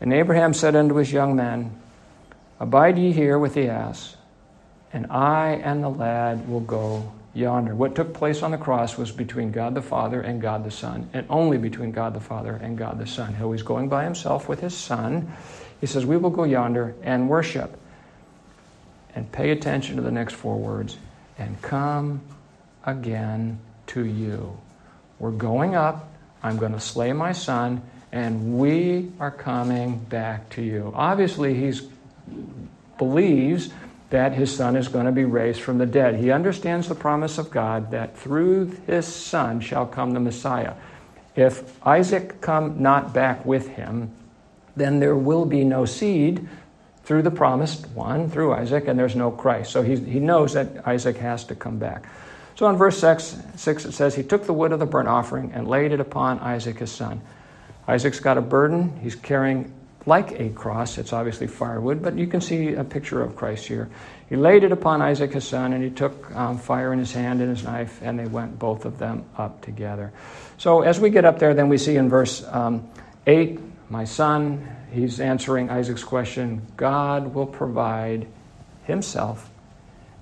And 0.00 0.12
Abraham 0.12 0.54
said 0.54 0.74
unto 0.74 0.96
his 0.96 1.12
young 1.12 1.36
men, 1.36 1.78
Abide 2.60 2.98
ye 2.98 3.12
here 3.12 3.38
with 3.38 3.54
the 3.54 3.68
ass, 3.68 4.16
and 4.92 5.06
I 5.10 5.60
and 5.62 5.82
the 5.82 5.88
lad 5.88 6.48
will 6.48 6.60
go 6.60 7.12
yonder. 7.34 7.74
What 7.74 7.94
took 7.94 8.14
place 8.14 8.42
on 8.42 8.52
the 8.52 8.58
cross 8.58 8.96
was 8.96 9.10
between 9.10 9.50
God 9.50 9.74
the 9.74 9.82
Father 9.82 10.20
and 10.20 10.40
God 10.40 10.64
the 10.64 10.70
Son, 10.70 11.10
and 11.12 11.26
only 11.28 11.58
between 11.58 11.90
God 11.90 12.14
the 12.14 12.20
Father 12.20 12.54
and 12.54 12.78
God 12.78 12.98
the 12.98 13.06
Son. 13.06 13.34
He 13.34 13.44
was 13.44 13.62
going 13.62 13.88
by 13.88 14.04
himself 14.04 14.48
with 14.48 14.60
his 14.60 14.76
Son. 14.76 15.32
He 15.80 15.86
says, 15.86 16.06
We 16.06 16.16
will 16.16 16.30
go 16.30 16.44
yonder 16.44 16.94
and 17.02 17.28
worship. 17.28 17.78
And 19.14 19.30
pay 19.30 19.50
attention 19.50 19.96
to 19.96 20.02
the 20.02 20.10
next 20.10 20.34
four 20.34 20.56
words 20.56 20.96
and 21.38 21.60
come 21.62 22.20
again 22.84 23.58
to 23.88 24.04
you. 24.04 24.56
We're 25.18 25.30
going 25.30 25.74
up. 25.74 26.10
I'm 26.42 26.58
going 26.58 26.72
to 26.72 26.80
slay 26.80 27.12
my 27.12 27.32
son, 27.32 27.82
and 28.12 28.58
we 28.58 29.10
are 29.18 29.30
coming 29.30 29.98
back 29.98 30.50
to 30.50 30.62
you. 30.62 30.92
Obviously, 30.94 31.54
he 31.54 31.80
believes 32.98 33.70
that 34.14 34.32
his 34.32 34.54
son 34.54 34.76
is 34.76 34.86
going 34.86 35.06
to 35.06 35.10
be 35.10 35.24
raised 35.24 35.60
from 35.60 35.78
the 35.78 35.86
dead. 35.86 36.14
He 36.14 36.30
understands 36.30 36.86
the 36.86 36.94
promise 36.94 37.36
of 37.36 37.50
God 37.50 37.90
that 37.90 38.16
through 38.16 38.66
his 38.86 39.08
son 39.08 39.58
shall 39.58 39.86
come 39.86 40.12
the 40.12 40.20
Messiah. 40.20 40.74
If 41.34 41.84
Isaac 41.84 42.40
come 42.40 42.80
not 42.80 43.12
back 43.12 43.44
with 43.44 43.66
him, 43.66 44.14
then 44.76 45.00
there 45.00 45.16
will 45.16 45.44
be 45.44 45.64
no 45.64 45.84
seed 45.84 46.48
through 47.02 47.22
the 47.22 47.30
promised 47.32 47.88
one, 47.88 48.30
through 48.30 48.54
Isaac, 48.54 48.86
and 48.86 48.96
there's 48.96 49.16
no 49.16 49.32
Christ. 49.32 49.72
So 49.72 49.82
he, 49.82 49.96
he 49.96 50.20
knows 50.20 50.52
that 50.52 50.86
Isaac 50.86 51.16
has 51.16 51.42
to 51.46 51.56
come 51.56 51.80
back. 51.80 52.06
So 52.54 52.68
in 52.68 52.76
verse 52.76 52.96
6, 53.00 53.36
6, 53.56 53.84
it 53.84 53.92
says, 53.94 54.14
He 54.14 54.22
took 54.22 54.46
the 54.46 54.52
wood 54.52 54.70
of 54.70 54.78
the 54.78 54.86
burnt 54.86 55.08
offering 55.08 55.50
and 55.52 55.66
laid 55.66 55.90
it 55.90 55.98
upon 55.98 56.38
Isaac 56.38 56.78
his 56.78 56.92
son. 56.92 57.20
Isaac's 57.88 58.20
got 58.20 58.38
a 58.38 58.42
burden. 58.42 58.96
He's 59.02 59.16
carrying 59.16 59.74
like 60.06 60.38
a 60.38 60.50
cross. 60.50 60.98
It's 60.98 61.12
obviously 61.12 61.46
firewood, 61.46 62.02
but 62.02 62.16
you 62.16 62.26
can 62.26 62.40
see 62.40 62.74
a 62.74 62.84
picture 62.84 63.22
of 63.22 63.36
Christ 63.36 63.66
here. 63.66 63.88
He 64.28 64.36
laid 64.36 64.64
it 64.64 64.72
upon 64.72 65.02
Isaac 65.02 65.32
his 65.32 65.46
son, 65.46 65.72
and 65.72 65.82
he 65.82 65.90
took 65.90 66.34
um, 66.34 66.58
fire 66.58 66.92
in 66.92 66.98
his 66.98 67.12
hand 67.12 67.40
and 67.40 67.50
his 67.50 67.64
knife, 67.64 68.00
and 68.02 68.18
they 68.18 68.26
went 68.26 68.58
both 68.58 68.84
of 68.84 68.98
them 68.98 69.24
up 69.36 69.62
together. 69.62 70.12
So 70.58 70.82
as 70.82 71.00
we 71.00 71.10
get 71.10 71.24
up 71.24 71.38
there, 71.38 71.54
then 71.54 71.68
we 71.68 71.78
see 71.78 71.96
in 71.96 72.08
verse 72.08 72.44
um, 72.50 72.88
8, 73.26 73.60
my 73.90 74.04
son, 74.04 74.68
he's 74.92 75.20
answering 75.20 75.70
Isaac's 75.70 76.04
question 76.04 76.62
God 76.76 77.34
will 77.34 77.46
provide 77.46 78.26
himself 78.84 79.50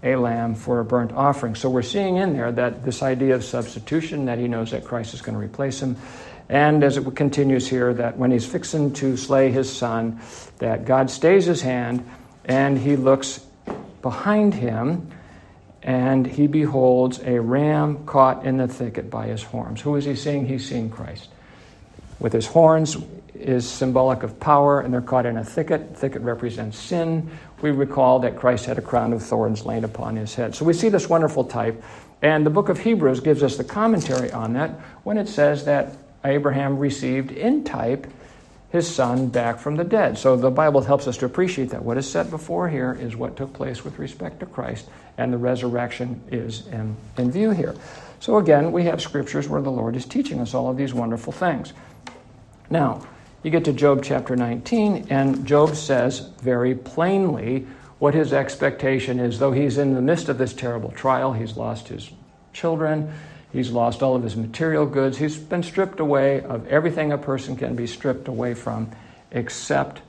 a 0.03 0.17
lamb 0.17 0.55
for 0.55 0.81
a 0.81 0.85
burnt 0.85 1.13
offering. 1.13 1.55
So 1.55 1.71
we're 1.71 1.83
seeing 1.83 2.17
in 2.17 2.33
there 2.33 2.51
that 2.53 2.85
this 2.85 3.03
idea 3.03 3.35
of 3.35 3.45
substitution, 3.45 4.25
that 4.25 4.39
he 4.39 4.49
knows 4.49 4.73
that 4.73 4.85
Christ 4.85 5.15
is 5.15 5.23
going 5.23 5.35
to 5.35 5.41
replace 5.41 5.81
him. 5.81 5.97
And 6.49 6.85
as 6.85 6.97
it 6.97 7.15
continues 7.17 7.69
here, 7.69 7.95
that 7.95 8.19
when 8.19 8.31
he's 8.31 8.47
fixing 8.47 8.93
to 8.95 9.17
slay 9.17 9.51
his 9.51 9.75
son, 9.75 10.21
that 10.59 10.85
God 10.85 11.11
stays 11.11 11.47
his 11.47 11.63
hand 11.63 12.09
and 12.45 12.79
he 12.79 12.97
looks 12.97 13.39
behind 14.03 14.55
him 14.55 15.11
and 15.83 16.27
he 16.27 16.47
beholds 16.47 17.21
a 17.21 17.41
ram 17.41 18.05
caught 18.07 18.45
in 18.45 18.57
the 18.57 18.69
thicket 18.69 19.11
by 19.11 19.27
his 19.27 19.43
horns. 19.43 19.81
Who 19.81 19.97
is 19.97 20.05
he 20.05 20.15
seeing? 20.15 20.47
He's 20.47 20.69
seeing 20.69 20.91
Christ. 20.91 21.29
With 22.21 22.33
his 22.33 22.47
horns 22.47 22.97
is 23.35 23.69
symbolic 23.69 24.23
of 24.23 24.39
power, 24.39 24.81
and 24.81 24.95
they're 24.95 25.01
caught 25.01 25.27
in 25.27 25.37
a 25.37 25.45
thicket. 25.45 25.97
Thicket 25.97 26.23
represents 26.23 26.79
sin. 26.79 27.31
We 27.61 27.73
recall 27.73 28.21
that 28.21 28.37
Christ 28.37 28.67
had 28.67 28.79
a 28.79 28.83
crown 28.83 29.13
of 29.13 29.23
thorns 29.23 29.67
laid 29.67 29.83
upon 29.83 30.15
his 30.15 30.35
head. 30.35 30.55
So 30.55 30.65
we 30.65 30.73
see 30.73 30.89
this 30.89 31.09
wonderful 31.09 31.45
type, 31.45 31.83
and 32.21 32.47
the 32.47 32.51
book 32.51 32.69
of 32.69 32.79
Hebrews 32.79 33.21
gives 33.21 33.43
us 33.43 33.57
the 33.57 33.65
commentary 33.65 34.31
on 34.31 34.53
that 34.53 34.71
when 35.03 35.19
it 35.19 35.29
says 35.29 35.65
that 35.65 35.97
Abraham 36.25 36.79
received 36.79 37.33
in 37.33 37.65
type 37.65 38.07
his 38.71 38.93
son 38.93 39.29
back 39.29 39.59
from 39.59 39.77
the 39.77 39.85
dead. 39.85 40.17
So 40.17 40.35
the 40.35 40.51
Bible 40.51 40.81
helps 40.81 41.07
us 41.07 41.19
to 41.19 41.27
appreciate 41.27 41.71
that. 41.71 41.85
What 41.85 41.99
is 41.99 42.11
set 42.11 42.31
before 42.31 42.71
here 42.71 42.97
is 42.99 43.15
what 43.15 43.37
took 43.37 43.53
place 43.53 43.85
with 43.85 43.99
respect 43.99 44.41
to 44.41 44.47
Christ, 44.47 44.89
and 45.19 45.31
the 45.31 45.37
resurrection 45.37 46.23
is 46.31 46.67
in, 46.69 46.97
in 47.19 47.31
view 47.31 47.51
here. 47.51 47.75
So 48.19 48.39
again, 48.39 48.73
we 48.73 48.85
have 48.85 49.03
scriptures 49.03 49.49
where 49.49 49.61
the 49.61 49.71
Lord 49.71 49.95
is 49.95 50.07
teaching 50.07 50.41
us 50.41 50.55
all 50.55 50.71
of 50.71 50.79
these 50.79 50.95
wonderful 50.95 51.33
things. 51.33 51.75
Now, 52.71 53.07
you 53.43 53.51
get 53.51 53.65
to 53.67 53.73
Job 53.73 54.03
chapter 54.03 54.37
19, 54.37 55.09
and 55.11 55.45
Job 55.45 55.75
says 55.75 56.31
very 56.41 56.75
plainly 56.75 57.67
what 57.99 58.15
his 58.15 58.33
expectation 58.33 59.21
is. 59.21 59.39
Though 59.39 59.53
he's 59.53 59.77
in 59.77 59.95
the 59.95 60.01
midst 60.01 60.29
of 60.29 60.39
this 60.39 60.55
terrible 60.55 60.93
trial, 60.93 61.33
he's 61.33 61.57
lost 61.57 61.89
his 61.89 62.11
children, 62.53 63.13
He's 63.53 63.71
lost 63.71 64.03
all 64.03 64.17
of 64.17 64.23
his 64.23 64.35
material 64.35 64.87
goods. 64.87 65.19
He's 65.19 65.37
been 65.37 65.63
stripped 65.63 66.01
away 66.01 66.41
of 66.41 66.67
everything 66.69 67.13
a 67.13 67.19
person 67.19 67.55
can 67.57 67.77
be 67.77 67.87
stripped 67.87 68.27
away 68.27 68.55
from 68.55 68.91
except 69.31 70.01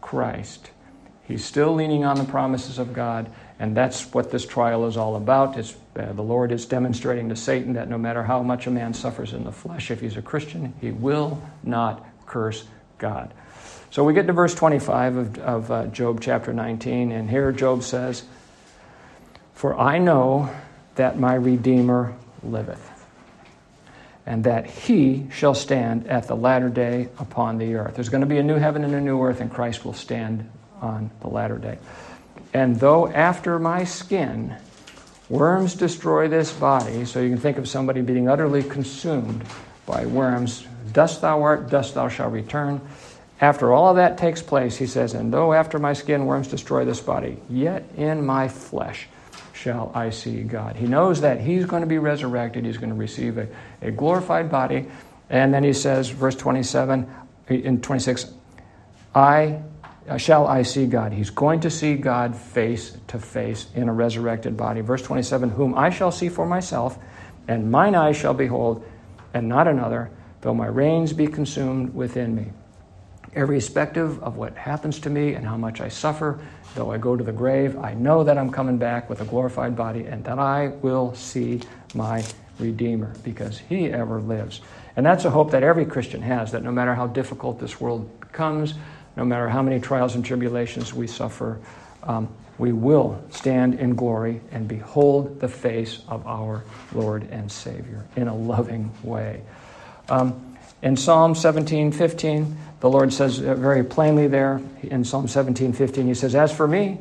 Christ. 0.00 0.70
He's 1.24 1.44
still 1.44 1.74
leaning 1.74 2.04
on 2.04 2.16
the 2.16 2.24
promises 2.24 2.78
of 2.78 2.92
God, 2.92 3.30
and 3.58 3.76
that's 3.76 4.12
what 4.14 4.30
this 4.30 4.46
trial 4.46 4.86
is 4.86 4.96
all 4.96 5.14
about. 5.14 5.56
Uh, 5.58 6.12
the 6.12 6.22
Lord 6.22 6.50
is 6.50 6.66
demonstrating 6.66 7.28
to 7.28 7.36
Satan 7.36 7.74
that 7.74 7.88
no 7.88 7.98
matter 7.98 8.22
how 8.22 8.42
much 8.42 8.66
a 8.66 8.70
man 8.70 8.94
suffers 8.94 9.32
in 9.32 9.44
the 9.44 9.52
flesh, 9.52 9.90
if 9.90 10.00
he's 10.00 10.16
a 10.16 10.22
Christian, 10.22 10.72
he 10.80 10.90
will 10.90 11.40
not 11.62 12.04
curse 12.26 12.64
God. 12.96 13.32
So 13.90 14.04
we 14.04 14.12
get 14.12 14.26
to 14.26 14.32
verse 14.32 14.54
25 14.54 15.16
of, 15.16 15.38
of 15.38 15.70
uh, 15.70 15.86
Job 15.86 16.20
chapter 16.20 16.52
19, 16.52 17.12
and 17.12 17.30
here 17.30 17.52
Job 17.52 17.82
says, 17.82 18.24
For 19.54 19.78
I 19.78 19.98
know 19.98 20.50
that 20.94 21.18
my 21.18 21.34
Redeemer 21.34 22.16
liveth, 22.42 23.06
and 24.26 24.44
that 24.44 24.66
he 24.66 25.26
shall 25.30 25.54
stand 25.54 26.06
at 26.06 26.28
the 26.28 26.36
latter 26.36 26.68
day 26.68 27.08
upon 27.18 27.58
the 27.58 27.74
earth. 27.74 27.94
There's 27.94 28.08
going 28.08 28.20
to 28.20 28.26
be 28.26 28.38
a 28.38 28.42
new 28.42 28.56
heaven 28.56 28.84
and 28.84 28.94
a 28.94 29.00
new 29.00 29.20
earth, 29.22 29.40
and 29.40 29.50
Christ 29.50 29.84
will 29.84 29.94
stand 29.94 30.48
on 30.80 31.10
the 31.20 31.28
latter 31.28 31.58
day. 31.58 31.78
And 32.52 32.78
though 32.78 33.08
after 33.08 33.58
my 33.58 33.84
skin 33.84 34.56
worms 35.28 35.74
destroy 35.74 36.28
this 36.28 36.52
body, 36.52 37.04
so 37.04 37.20
you 37.20 37.30
can 37.30 37.38
think 37.38 37.58
of 37.58 37.68
somebody 37.68 38.00
being 38.00 38.28
utterly 38.28 38.62
consumed 38.62 39.44
by 39.86 40.06
worms, 40.06 40.66
dust 40.92 41.20
thou 41.20 41.42
art, 41.42 41.70
dust 41.70 41.94
thou 41.94 42.08
shalt 42.08 42.32
return. 42.32 42.80
After 43.40 43.72
all 43.72 43.90
of 43.90 43.96
that 43.96 44.18
takes 44.18 44.42
place, 44.42 44.76
he 44.76 44.86
says, 44.86 45.14
And 45.14 45.32
though 45.32 45.52
after 45.52 45.78
my 45.78 45.92
skin 45.92 46.26
worms 46.26 46.48
destroy 46.48 46.84
this 46.84 47.00
body, 47.00 47.38
yet 47.48 47.84
in 47.96 48.24
my 48.24 48.48
flesh 48.48 49.08
shall 49.60 49.90
I 49.94 50.10
see 50.10 50.42
God. 50.44 50.76
He 50.76 50.86
knows 50.86 51.20
that 51.22 51.40
he's 51.40 51.66
going 51.66 51.82
to 51.82 51.88
be 51.88 51.98
resurrected, 51.98 52.64
he's 52.64 52.76
going 52.78 52.90
to 52.90 52.94
receive 52.94 53.38
a, 53.38 53.48
a 53.82 53.90
glorified 53.90 54.50
body. 54.50 54.86
And 55.30 55.52
then 55.52 55.64
he 55.64 55.72
says, 55.72 56.08
verse 56.10 56.36
27, 56.36 57.06
in 57.48 57.80
26, 57.80 58.32
I 59.14 59.60
shall 60.16 60.46
I 60.46 60.62
see 60.62 60.86
God. 60.86 61.12
He's 61.12 61.30
going 61.30 61.60
to 61.60 61.70
see 61.70 61.96
God 61.96 62.36
face 62.36 62.96
to 63.08 63.18
face 63.18 63.66
in 63.74 63.88
a 63.88 63.92
resurrected 63.92 64.56
body. 64.56 64.80
Verse 64.80 65.02
27, 65.02 65.50
whom 65.50 65.74
I 65.76 65.90
shall 65.90 66.12
see 66.12 66.28
for 66.28 66.46
myself, 66.46 66.98
and 67.48 67.70
mine 67.70 67.94
eyes 67.94 68.16
shall 68.16 68.34
behold, 68.34 68.84
and 69.34 69.48
not 69.48 69.66
another, 69.68 70.10
though 70.40 70.54
my 70.54 70.66
reins 70.66 71.12
be 71.12 71.26
consumed 71.26 71.94
within 71.94 72.34
me. 72.34 72.46
irrespective 73.34 74.22
of 74.22 74.36
what 74.36 74.56
happens 74.56 74.98
to 75.00 75.10
me 75.10 75.34
and 75.34 75.46
how 75.46 75.56
much 75.56 75.80
I 75.80 75.88
suffer, 75.88 76.40
though 76.74 76.92
I 76.92 76.98
go 76.98 77.16
to 77.16 77.24
the 77.24 77.32
grave, 77.32 77.76
I 77.78 77.94
know 77.94 78.24
that 78.24 78.38
I'm 78.38 78.50
coming 78.50 78.78
back 78.78 79.08
with 79.08 79.20
a 79.20 79.24
glorified 79.24 79.76
body 79.76 80.04
and 80.04 80.24
that 80.24 80.38
I 80.38 80.68
will 80.68 81.14
see 81.14 81.60
my 81.94 82.24
Redeemer 82.58 83.14
because 83.22 83.58
he 83.58 83.86
ever 83.86 84.20
lives. 84.20 84.60
And 84.96 85.06
that's 85.06 85.24
a 85.24 85.30
hope 85.30 85.52
that 85.52 85.62
every 85.62 85.86
Christian 85.86 86.22
has 86.22 86.52
that 86.52 86.64
no 86.64 86.72
matter 86.72 86.94
how 86.94 87.06
difficult 87.06 87.60
this 87.60 87.80
world 87.80 88.20
becomes, 88.20 88.74
no 89.16 89.24
matter 89.24 89.48
how 89.48 89.62
many 89.62 89.80
trials 89.80 90.14
and 90.14 90.24
tribulations 90.24 90.92
we 90.92 91.06
suffer, 91.06 91.60
um, 92.02 92.28
we 92.58 92.72
will 92.72 93.22
stand 93.30 93.74
in 93.74 93.94
glory 93.94 94.40
and 94.50 94.66
behold 94.66 95.40
the 95.40 95.48
face 95.48 96.02
of 96.08 96.26
our 96.26 96.64
Lord 96.92 97.28
and 97.30 97.50
Savior 97.50 98.04
in 98.16 98.26
a 98.26 98.34
loving 98.34 98.92
way. 99.02 99.42
Um, 100.08 100.56
in 100.82 100.96
Psalm 100.96 101.34
17 101.34 101.92
15, 101.92 102.56
the 102.80 102.88
Lord 102.88 103.12
says 103.12 103.38
very 103.38 103.84
plainly 103.84 104.28
there 104.28 104.60
in 104.82 105.04
Psalm 105.04 105.28
17 105.28 105.72
15, 105.72 106.06
He 106.06 106.14
says, 106.14 106.34
As 106.34 106.52
for 106.52 106.68
me, 106.68 106.98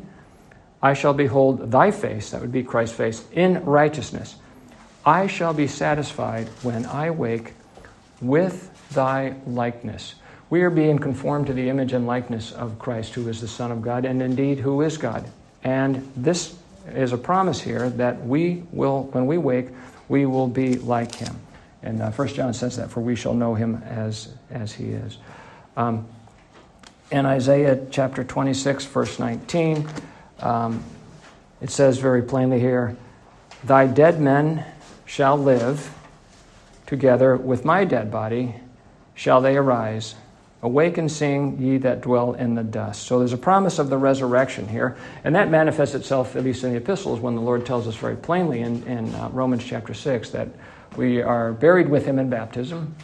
I 0.82 0.94
shall 0.94 1.13
behold 1.13 1.72
thy 1.72 1.92
face, 1.92 2.32
that 2.32 2.42
would 2.42 2.52
be 2.52 2.63
Christ's 2.63 2.96
face, 2.96 3.24
in 3.32 3.63
righteousness. 3.66 4.36
I 5.06 5.28
shall 5.28 5.54
be 5.54 5.68
satisfied 5.68 6.48
when 6.63 6.86
I 6.86 7.12
wake 7.12 7.54
with 8.22 8.72
thy 8.92 9.36
likeness. 9.46 10.16
We 10.50 10.62
are 10.62 10.70
being 10.70 11.00
conformed 11.00 11.48
to 11.48 11.54
the 11.54 11.70
image 11.70 11.94
and 11.94 12.08
likeness 12.08 12.52
of 12.52 12.80
Christ, 12.80 13.13
who 13.13 13.28
is 13.28 13.42
the 13.42 13.48
Son 13.48 13.72
of 13.72 13.82
God, 13.82 14.06
and 14.06 14.22
indeed 14.22 14.60
who 14.60 14.82
is 14.82 14.98
God. 14.98 15.30
And 15.63 16.10
this 16.16 16.56
is 16.94 17.12
a 17.12 17.18
promise 17.18 17.60
here 17.60 17.90
that 17.92 18.26
we 18.26 18.63
will, 18.72 19.04
when 19.12 19.26
we 19.26 19.38
wake, 19.38 19.70
we 20.08 20.26
will 20.26 20.48
be 20.48 20.76
like 20.76 21.13
him. 21.13 21.36
And 21.84 22.02
uh, 22.02 22.12
1 22.12 22.28
John 22.30 22.54
says 22.54 22.78
that, 22.78 22.90
for 22.90 23.02
we 23.02 23.16
shall 23.16 23.34
know 23.34 23.56
him 23.56 23.82
as, 23.86 24.34
as 24.50 24.74
he 24.74 24.86
is. 24.86 25.18
Um, 25.78 26.06
in 27.12 27.26
Isaiah 27.26 27.80
chapter 27.90 28.26
26, 28.26 28.84
verse 28.86 29.20
19, 29.20 29.88
um, 30.40 30.84
it 31.62 31.70
says 31.70 32.00
very 32.00 32.22
plainly 32.22 32.60
here, 32.60 32.98
Thy 33.63 33.88
dead 33.88 34.20
men 34.20 34.66
shall 35.06 35.38
live, 35.38 35.94
together 36.86 37.38
with 37.38 37.63
my 37.63 37.86
dead 37.86 38.12
body 38.12 38.56
shall 39.16 39.40
they 39.40 39.56
arise 39.56 40.16
Awake 40.63 40.98
and 40.98 41.12
sing, 41.12 41.62
ye 41.62 41.78
that 41.78 42.02
dwell 42.02 42.34
in 42.34 42.56
the 42.56 42.63
dust. 42.63 43.04
So 43.04 43.20
there's 43.20 43.34
a 43.34 43.38
promise 43.38 43.78
of 43.78 43.92
the 43.92 43.98
resurrection 43.98 44.68
here, 44.68 44.98
and 45.24 45.36
that 45.36 45.52
manifests 45.52 45.94
itself, 45.94 46.36
at 46.36 46.44
least 46.44 46.63
in 46.63 46.72
the 46.72 46.78
epistles, 46.78 47.20
when 47.20 47.36
the 47.36 47.42
Lord 47.42 47.63
tells 47.63 47.88
us 47.88 47.96
very 47.96 48.16
plainly 48.16 48.62
in, 48.62 48.82
in 48.88 49.13
uh, 49.13 49.30
Romans 49.30 49.63
chapter 49.63 49.94
6 49.94 50.32
that 50.32 50.48
we 50.96 51.22
are 51.22 51.54
buried 51.54 51.88
with 51.88 52.06
him 52.06 52.18
in 52.18 52.32
baptism, 52.32 52.96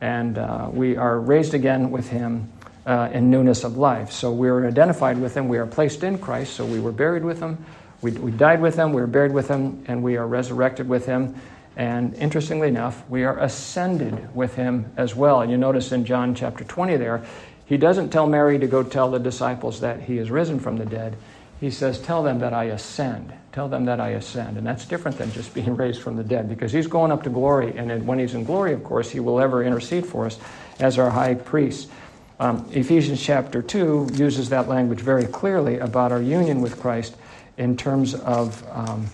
and 0.00 0.38
uh, 0.38 0.68
we 0.72 0.96
are 0.96 1.18
raised 1.18 1.54
again 1.54 1.90
with 1.90 2.08
him 2.08 2.50
uh, 2.86 3.10
in 3.12 3.30
newness 3.30 3.64
of 3.64 3.76
life. 3.76 4.10
So 4.12 4.32
we 4.32 4.48
are 4.48 4.66
identified 4.66 5.18
with 5.18 5.36
him, 5.36 5.48
we 5.48 5.58
are 5.58 5.66
placed 5.66 6.02
in 6.02 6.18
Christ, 6.18 6.54
so 6.54 6.64
we 6.64 6.80
were 6.80 6.92
buried 6.92 7.24
with 7.24 7.40
him, 7.40 7.64
we, 8.02 8.12
we 8.12 8.30
died 8.30 8.60
with 8.62 8.76
him, 8.76 8.92
we 8.92 9.00
were 9.00 9.06
buried 9.06 9.32
with 9.32 9.48
him, 9.48 9.84
and 9.86 10.02
we 10.02 10.16
are 10.16 10.26
resurrected 10.26 10.88
with 10.88 11.06
him. 11.06 11.34
And 11.76 12.14
interestingly 12.14 12.68
enough, 12.68 13.08
we 13.08 13.24
are 13.24 13.38
ascended 13.38 14.34
with 14.34 14.54
him 14.54 14.92
as 14.96 15.14
well. 15.14 15.40
And 15.40 15.50
you 15.50 15.56
notice 15.56 15.92
in 15.92 16.04
John 16.04 16.34
chapter 16.34 16.64
20 16.64 16.96
there, 16.96 17.24
he 17.66 17.76
doesn't 17.76 18.10
tell 18.10 18.26
Mary 18.26 18.58
to 18.58 18.66
go 18.66 18.82
tell 18.82 19.10
the 19.10 19.20
disciples 19.20 19.80
that 19.80 20.02
he 20.02 20.18
is 20.18 20.30
risen 20.30 20.58
from 20.58 20.76
the 20.76 20.84
dead. 20.84 21.16
He 21.60 21.70
says, 21.70 22.00
Tell 22.00 22.22
them 22.22 22.38
that 22.38 22.54
I 22.54 22.64
ascend. 22.64 23.34
Tell 23.52 23.68
them 23.68 23.84
that 23.84 24.00
I 24.00 24.10
ascend. 24.10 24.56
And 24.56 24.66
that's 24.66 24.86
different 24.86 25.18
than 25.18 25.30
just 25.32 25.52
being 25.52 25.76
raised 25.76 26.00
from 26.00 26.16
the 26.16 26.24
dead 26.24 26.48
because 26.48 26.72
he's 26.72 26.86
going 26.86 27.12
up 27.12 27.22
to 27.24 27.30
glory. 27.30 27.76
And 27.76 28.06
when 28.06 28.18
he's 28.18 28.34
in 28.34 28.44
glory, 28.44 28.72
of 28.72 28.82
course, 28.82 29.10
he 29.10 29.20
will 29.20 29.40
ever 29.40 29.62
intercede 29.62 30.06
for 30.06 30.26
us 30.26 30.38
as 30.78 30.98
our 30.98 31.10
high 31.10 31.34
priest. 31.34 31.90
Um, 32.38 32.66
Ephesians 32.72 33.22
chapter 33.22 33.60
2 33.60 34.12
uses 34.14 34.48
that 34.48 34.66
language 34.68 35.00
very 35.00 35.26
clearly 35.26 35.78
about 35.78 36.10
our 36.10 36.22
union 36.22 36.62
with 36.62 36.80
Christ 36.80 37.14
in 37.58 37.76
terms 37.76 38.14
of 38.14 38.66
um, 38.70 39.06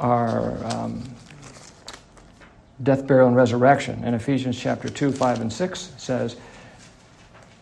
our 0.00 0.64
um, 0.64 1.02
death, 2.82 3.06
burial, 3.06 3.28
and 3.28 3.36
resurrection. 3.36 4.02
And 4.02 4.14
Ephesians 4.14 4.58
chapter 4.58 4.88
2, 4.88 5.12
5, 5.12 5.40
and 5.42 5.52
6 5.52 5.92
says, 5.98 6.36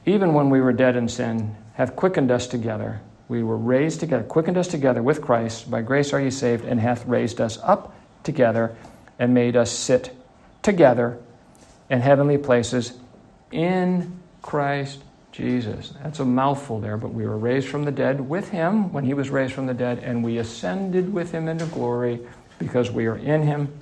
Even 0.07 0.35
when 0.35 0.51
we 0.51 0.61
were 0.61 0.73
dead 0.73 0.95
in 0.95 1.09
sin, 1.09 1.57
have 1.75 1.97
quickened 1.97 2.31
us 2.31 2.47
together. 2.47 3.01
We 3.31 3.45
were 3.45 3.57
raised 3.57 4.01
together, 4.01 4.25
quickened 4.25 4.59
us 4.59 4.67
together 4.67 5.05
with 5.05 5.23
Christ. 5.23 5.71
By 5.71 5.83
grace 5.83 6.13
are 6.13 6.21
ye 6.21 6.31
saved, 6.31 6.65
and 6.65 6.81
hath 6.81 7.07
raised 7.07 7.41
us 7.41 7.61
up 7.63 7.95
together 8.25 8.75
and 9.21 9.33
made 9.33 9.55
us 9.55 9.71
sit 9.71 10.11
together 10.63 11.17
in 11.89 12.01
heavenly 12.01 12.39
places 12.39 12.95
in 13.53 14.19
Christ 14.43 15.05
Jesus. 15.31 15.95
That's 16.03 16.19
a 16.19 16.25
mouthful 16.25 16.81
there, 16.81 16.97
but 16.97 17.15
we 17.15 17.25
were 17.25 17.39
raised 17.39 17.69
from 17.69 17.85
the 17.85 17.93
dead 17.93 18.21
with 18.21 18.49
him 18.49 18.93
when 18.93 19.05
he 19.05 19.15
was 19.15 19.31
raised 19.31 19.53
from 19.53 19.67
the 19.67 19.75
dead, 19.75 20.01
and 20.01 20.25
we 20.25 20.39
ascended 20.39 21.13
with 21.13 21.31
him 21.31 21.47
into 21.47 21.67
glory 21.67 22.19
because 22.59 22.91
we 22.91 23.07
are 23.07 23.17
in 23.17 23.45
him 23.45 23.73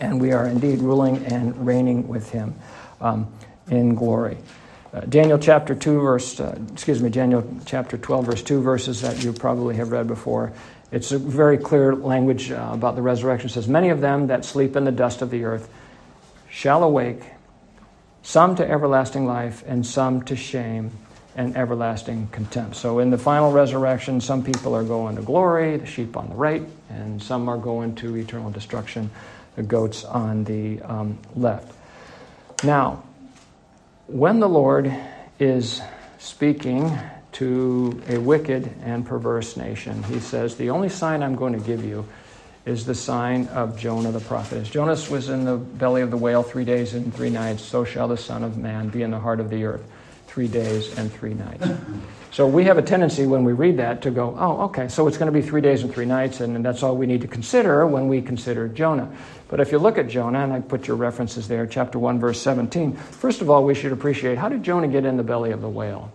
and 0.00 0.20
we 0.20 0.32
are 0.32 0.48
indeed 0.48 0.80
ruling 0.80 1.24
and 1.26 1.64
reigning 1.64 2.08
with 2.08 2.28
him 2.30 2.56
um, 3.00 3.32
in 3.68 3.94
glory. 3.94 4.38
Uh, 4.92 5.00
Daniel 5.02 5.38
chapter 5.38 5.74
2, 5.74 6.00
verse, 6.00 6.40
uh, 6.40 6.58
excuse 6.72 7.00
me, 7.00 7.10
Daniel 7.10 7.48
chapter 7.64 7.96
12, 7.96 8.26
verse 8.26 8.42
2, 8.42 8.60
verses 8.60 9.02
that 9.02 9.22
you 9.22 9.32
probably 9.32 9.76
have 9.76 9.92
read 9.92 10.08
before. 10.08 10.52
It's 10.90 11.12
a 11.12 11.18
very 11.18 11.58
clear 11.58 11.94
language 11.94 12.50
uh, 12.50 12.70
about 12.72 12.96
the 12.96 13.02
resurrection. 13.02 13.48
It 13.48 13.52
says, 13.52 13.68
Many 13.68 13.90
of 13.90 14.00
them 14.00 14.26
that 14.26 14.44
sleep 14.44 14.74
in 14.74 14.84
the 14.84 14.90
dust 14.90 15.22
of 15.22 15.30
the 15.30 15.44
earth 15.44 15.68
shall 16.48 16.82
awake, 16.82 17.22
some 18.22 18.56
to 18.56 18.68
everlasting 18.68 19.26
life, 19.26 19.62
and 19.64 19.86
some 19.86 20.22
to 20.22 20.34
shame 20.34 20.90
and 21.36 21.56
everlasting 21.56 22.26
contempt. 22.32 22.74
So 22.74 22.98
in 22.98 23.10
the 23.10 23.18
final 23.18 23.52
resurrection, 23.52 24.20
some 24.20 24.42
people 24.42 24.74
are 24.74 24.82
going 24.82 25.14
to 25.14 25.22
glory, 25.22 25.76
the 25.76 25.86
sheep 25.86 26.16
on 26.16 26.30
the 26.30 26.34
right, 26.34 26.62
and 26.88 27.22
some 27.22 27.48
are 27.48 27.58
going 27.58 27.94
to 27.96 28.16
eternal 28.16 28.50
destruction 28.50 29.10
the 29.56 29.62
goats 29.62 30.04
on 30.04 30.44
the 30.44 30.80
um, 30.82 31.18
left. 31.36 31.72
Now, 32.64 33.04
when 34.10 34.40
the 34.40 34.48
Lord 34.48 34.92
is 35.38 35.80
speaking 36.18 36.98
to 37.32 38.02
a 38.08 38.18
wicked 38.18 38.68
and 38.82 39.06
perverse 39.06 39.56
nation, 39.56 40.02
he 40.04 40.18
says, 40.18 40.56
The 40.56 40.70
only 40.70 40.88
sign 40.88 41.22
I'm 41.22 41.36
going 41.36 41.52
to 41.52 41.64
give 41.64 41.84
you 41.84 42.06
is 42.66 42.84
the 42.84 42.94
sign 42.94 43.46
of 43.48 43.78
Jonah 43.78 44.10
the 44.10 44.20
prophet. 44.20 44.58
As 44.58 44.68
Jonas 44.68 45.08
was 45.08 45.28
in 45.28 45.44
the 45.44 45.56
belly 45.56 46.02
of 46.02 46.10
the 46.10 46.16
whale 46.16 46.42
three 46.42 46.64
days 46.64 46.92
and 46.92 47.14
three 47.14 47.30
nights, 47.30 47.62
so 47.62 47.84
shall 47.84 48.08
the 48.08 48.16
Son 48.16 48.42
of 48.42 48.58
Man 48.58 48.88
be 48.88 49.02
in 49.02 49.12
the 49.12 49.20
heart 49.20 49.38
of 49.38 49.48
the 49.48 49.64
earth 49.64 49.84
three 50.30 50.46
days 50.46 50.96
and 50.96 51.12
three 51.12 51.34
nights. 51.34 51.66
So 52.30 52.46
we 52.46 52.62
have 52.64 52.78
a 52.78 52.82
tendency 52.82 53.26
when 53.26 53.42
we 53.42 53.52
read 53.52 53.78
that 53.78 54.02
to 54.02 54.12
go, 54.12 54.36
oh, 54.38 54.66
okay, 54.66 54.86
so 54.86 55.08
it's 55.08 55.18
going 55.18 55.26
to 55.26 55.36
be 55.36 55.44
three 55.44 55.60
days 55.60 55.82
and 55.82 55.92
three 55.92 56.04
nights, 56.04 56.38
and 56.38 56.64
that's 56.64 56.84
all 56.84 56.96
we 56.96 57.06
need 57.06 57.22
to 57.22 57.26
consider 57.26 57.84
when 57.84 58.06
we 58.06 58.22
consider 58.22 58.68
Jonah. 58.68 59.10
But 59.48 59.58
if 59.58 59.72
you 59.72 59.78
look 59.78 59.98
at 59.98 60.06
Jonah, 60.06 60.44
and 60.44 60.52
I 60.52 60.60
put 60.60 60.86
your 60.86 60.96
references 60.96 61.48
there, 61.48 61.66
chapter 61.66 61.98
1, 61.98 62.20
verse 62.20 62.40
17, 62.40 62.92
first 62.92 63.40
of 63.40 63.50
all, 63.50 63.64
we 63.64 63.74
should 63.74 63.90
appreciate 63.90 64.38
how 64.38 64.48
did 64.48 64.62
Jonah 64.62 64.86
get 64.86 65.04
in 65.04 65.16
the 65.16 65.24
belly 65.24 65.50
of 65.50 65.60
the 65.60 65.68
whale? 65.68 66.12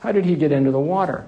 How 0.00 0.12
did 0.12 0.26
he 0.26 0.34
get 0.34 0.52
into 0.52 0.70
the 0.70 0.78
water? 0.78 1.26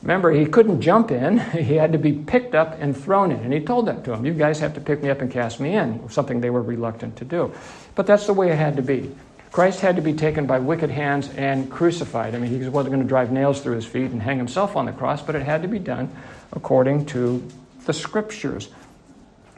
Remember, 0.00 0.30
he 0.30 0.46
couldn't 0.46 0.80
jump 0.80 1.10
in. 1.10 1.38
He 1.50 1.74
had 1.74 1.92
to 1.92 1.98
be 1.98 2.12
picked 2.12 2.54
up 2.54 2.80
and 2.80 2.96
thrown 2.96 3.30
in. 3.30 3.40
And 3.40 3.52
he 3.52 3.60
told 3.60 3.86
that 3.86 4.02
to 4.04 4.14
him. 4.14 4.24
You 4.24 4.32
guys 4.32 4.58
have 4.60 4.74
to 4.74 4.80
pick 4.80 5.02
me 5.02 5.10
up 5.10 5.20
and 5.20 5.30
cast 5.30 5.60
me 5.60 5.76
in, 5.76 6.08
something 6.08 6.40
they 6.40 6.48
were 6.48 6.62
reluctant 6.62 7.16
to 7.16 7.26
do. 7.26 7.52
But 7.94 8.06
that's 8.06 8.26
the 8.26 8.32
way 8.32 8.50
it 8.50 8.56
had 8.56 8.76
to 8.76 8.82
be. 8.82 9.14
Christ 9.52 9.80
had 9.80 9.96
to 9.96 10.02
be 10.02 10.12
taken 10.12 10.46
by 10.46 10.60
wicked 10.60 10.90
hands 10.90 11.28
and 11.36 11.70
crucified. 11.70 12.34
I 12.34 12.38
mean, 12.38 12.50
he 12.50 12.68
wasn't 12.68 12.94
going 12.94 13.02
to 13.02 13.08
drive 13.08 13.32
nails 13.32 13.60
through 13.60 13.74
his 13.74 13.86
feet 13.86 14.12
and 14.12 14.22
hang 14.22 14.38
himself 14.38 14.76
on 14.76 14.86
the 14.86 14.92
cross, 14.92 15.22
but 15.22 15.34
it 15.34 15.42
had 15.42 15.62
to 15.62 15.68
be 15.68 15.80
done 15.80 16.08
according 16.52 17.06
to 17.06 17.42
the 17.84 17.92
scriptures. 17.92 18.68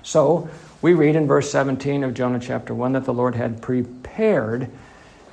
So, 0.02 0.48
we 0.80 0.94
read 0.94 1.14
in 1.14 1.26
verse 1.26 1.50
17 1.50 2.02
of 2.02 2.14
Jonah 2.14 2.40
chapter 2.40 2.74
1 2.74 2.92
that 2.92 3.04
the 3.04 3.12
Lord 3.12 3.34
had 3.34 3.62
prepared 3.62 4.68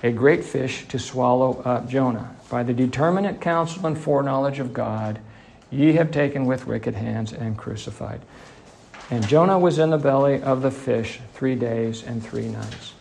a 0.04 0.12
great 0.12 0.44
fish 0.44 0.88
to 0.90 1.00
swallow 1.00 1.62
up 1.64 1.90
Jonah. 1.90 2.36
By 2.50 2.64
the 2.64 2.74
determinate 2.74 3.42
counsel 3.42 3.88
and 3.88 3.98
foreknowledge 3.98 4.60
of 4.60 4.74
God, 4.74 5.20
ye 5.72 5.94
have 5.94 6.12
taken 6.12 6.46
with 6.46 6.68
wicked 6.68 6.96
hands 6.96 7.34
and 7.34 7.58
crucified. 7.58 8.22
And 9.10 9.28
Jonah 9.28 9.58
was 9.58 9.80
in 9.80 9.90
the 9.90 9.98
belly 9.98 10.42
of 10.42 10.62
the 10.62 10.72
fish 10.72 11.20
three 11.34 11.56
days 11.56 12.04
and 12.04 12.24
three 12.24 12.48
nights. 12.48 12.94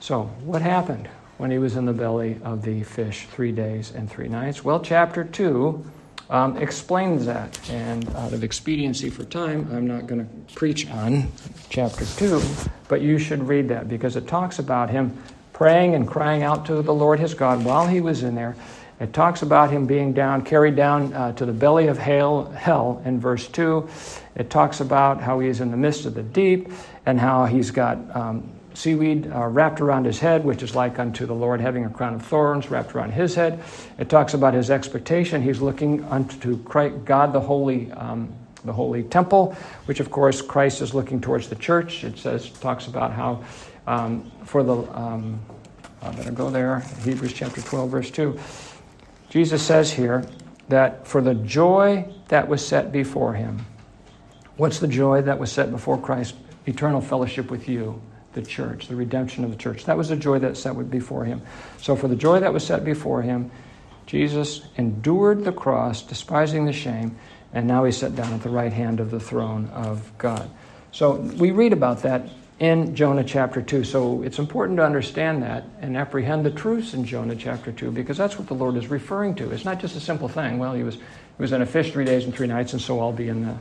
So, 0.00 0.24
what 0.44 0.62
happened 0.62 1.08
when 1.38 1.50
he 1.50 1.58
was 1.58 1.76
in 1.76 1.86
the 1.86 1.92
belly 1.92 2.38
of 2.44 2.62
the 2.62 2.82
fish 2.82 3.26
three 3.32 3.52
days 3.52 3.92
and 3.92 4.10
three 4.10 4.28
nights? 4.28 4.64
Well, 4.64 4.80
chapter 4.80 5.24
2 5.24 5.84
um, 6.28 6.56
explains 6.58 7.26
that. 7.26 7.58
And 7.70 8.08
out 8.16 8.32
of 8.32 8.44
expediency 8.44 9.10
for 9.10 9.24
time, 9.24 9.68
I'm 9.72 9.86
not 9.86 10.06
going 10.06 10.26
to 10.26 10.54
preach 10.54 10.88
on 10.90 11.30
chapter 11.70 12.04
2, 12.04 12.42
but 12.88 13.00
you 13.00 13.18
should 13.18 13.46
read 13.46 13.68
that 13.68 13.88
because 13.88 14.16
it 14.16 14.26
talks 14.26 14.58
about 14.58 14.90
him 14.90 15.16
praying 15.52 15.94
and 15.94 16.06
crying 16.06 16.42
out 16.42 16.66
to 16.66 16.82
the 16.82 16.94
Lord 16.94 17.18
his 17.18 17.34
God 17.34 17.64
while 17.64 17.86
he 17.86 18.00
was 18.00 18.22
in 18.22 18.34
there. 18.34 18.56
It 18.98 19.12
talks 19.12 19.42
about 19.42 19.70
him 19.70 19.86
being 19.86 20.14
down, 20.14 20.42
carried 20.42 20.74
down 20.74 21.12
uh, 21.12 21.32
to 21.32 21.44
the 21.44 21.52
belly 21.52 21.86
of 21.88 21.98
hell, 21.98 23.02
in 23.04 23.20
verse 23.20 23.46
2. 23.48 23.88
It 24.36 24.48
talks 24.48 24.80
about 24.80 25.20
how 25.20 25.40
he 25.40 25.48
is 25.48 25.60
in 25.60 25.70
the 25.70 25.76
midst 25.76 26.06
of 26.06 26.14
the 26.14 26.22
deep 26.22 26.70
and 27.04 27.20
how 27.20 27.44
he's 27.44 27.70
got 27.70 27.98
um, 28.16 28.50
seaweed 28.76 29.30
uh, 29.32 29.46
wrapped 29.46 29.80
around 29.80 30.04
his 30.04 30.18
head, 30.18 30.44
which 30.44 30.62
is 30.62 30.74
like 30.74 30.98
unto 30.98 31.24
the 31.24 31.34
Lord 31.34 31.60
having 31.60 31.86
a 31.86 31.90
crown 31.90 32.14
of 32.14 32.22
thorns 32.22 32.70
wrapped 32.70 32.94
around 32.94 33.12
his 33.12 33.34
head. 33.34 33.62
It 33.98 34.10
talks 34.10 34.34
about 34.34 34.52
his 34.52 34.70
expectation. 34.70 35.42
He's 35.42 35.60
looking 35.60 36.04
unto 36.04 36.62
Christ, 36.64 37.04
God, 37.06 37.32
the 37.32 37.40
holy, 37.40 37.90
um, 37.92 38.32
the 38.64 38.72
holy 38.72 39.02
temple, 39.02 39.56
which 39.86 40.00
of 40.00 40.10
course 40.10 40.42
Christ 40.42 40.82
is 40.82 40.92
looking 40.92 41.20
towards 41.20 41.48
the 41.48 41.56
church. 41.56 42.04
It 42.04 42.18
says 42.18 42.50
talks 42.50 42.86
about 42.86 43.12
how 43.12 43.44
um, 43.86 44.30
for 44.44 44.62
the 44.62 44.76
um, 44.98 45.40
I 46.02 46.10
better 46.10 46.30
go 46.30 46.50
there. 46.50 46.80
Hebrews 47.02 47.32
chapter 47.32 47.62
12, 47.62 47.90
verse 47.90 48.10
2. 48.10 48.38
Jesus 49.30 49.62
says 49.62 49.92
here 49.92 50.24
that 50.68 51.06
for 51.06 51.20
the 51.20 51.34
joy 51.34 52.12
that 52.28 52.46
was 52.46 52.66
set 52.66 52.92
before 52.92 53.32
him, 53.32 53.64
what's 54.56 54.78
the 54.78 54.88
joy 54.88 55.22
that 55.22 55.38
was 55.38 55.50
set 55.50 55.70
before 55.70 55.98
Christ? 55.98 56.34
Eternal 56.66 57.00
fellowship 57.00 57.50
with 57.50 57.68
you, 57.68 58.00
the 58.36 58.42
church, 58.42 58.86
the 58.86 58.94
redemption 58.94 59.42
of 59.42 59.50
the 59.50 59.56
church. 59.56 59.84
That 59.86 59.96
was 59.96 60.10
the 60.10 60.16
joy 60.16 60.38
that 60.38 60.56
set 60.56 60.88
before 60.88 61.24
him. 61.24 61.42
So, 61.82 61.96
for 61.96 62.06
the 62.06 62.14
joy 62.14 62.38
that 62.38 62.52
was 62.52 62.64
set 62.64 62.84
before 62.84 63.22
him, 63.22 63.50
Jesus 64.06 64.62
endured 64.76 65.44
the 65.44 65.52
cross, 65.52 66.02
despising 66.02 66.66
the 66.66 66.72
shame, 66.72 67.16
and 67.52 67.66
now 67.66 67.82
he's 67.84 67.96
set 67.96 68.14
down 68.14 68.32
at 68.32 68.42
the 68.42 68.50
right 68.50 68.72
hand 68.72 69.00
of 69.00 69.10
the 69.10 69.18
throne 69.18 69.68
of 69.70 70.12
God. 70.18 70.48
So, 70.92 71.14
we 71.14 71.50
read 71.50 71.72
about 71.72 72.02
that 72.02 72.28
in 72.58 72.94
Jonah 72.94 73.24
chapter 73.24 73.60
2. 73.60 73.84
So 73.84 74.22
it's 74.22 74.38
important 74.38 74.78
to 74.78 74.84
understand 74.84 75.42
that 75.42 75.64
and 75.80 75.96
apprehend 75.96 76.46
the 76.46 76.50
truths 76.50 76.94
in 76.94 77.04
Jonah 77.04 77.36
chapter 77.36 77.70
2 77.70 77.90
because 77.90 78.16
that's 78.16 78.38
what 78.38 78.48
the 78.48 78.54
Lord 78.54 78.76
is 78.76 78.88
referring 78.88 79.34
to. 79.36 79.50
It's 79.50 79.64
not 79.64 79.78
just 79.78 79.96
a 79.96 80.00
simple 80.00 80.28
thing. 80.28 80.58
Well, 80.58 80.72
he 80.72 80.82
was, 80.82 80.94
he 80.94 81.02
was 81.38 81.52
in 81.52 81.60
a 81.60 81.66
fish 81.66 81.92
three 81.92 82.06
days 82.06 82.24
and 82.24 82.34
three 82.34 82.46
nights, 82.46 82.72
and 82.72 82.80
so 82.80 83.00
I'll 83.00 83.12
be 83.12 83.28
in 83.28 83.44
the, 83.44 83.58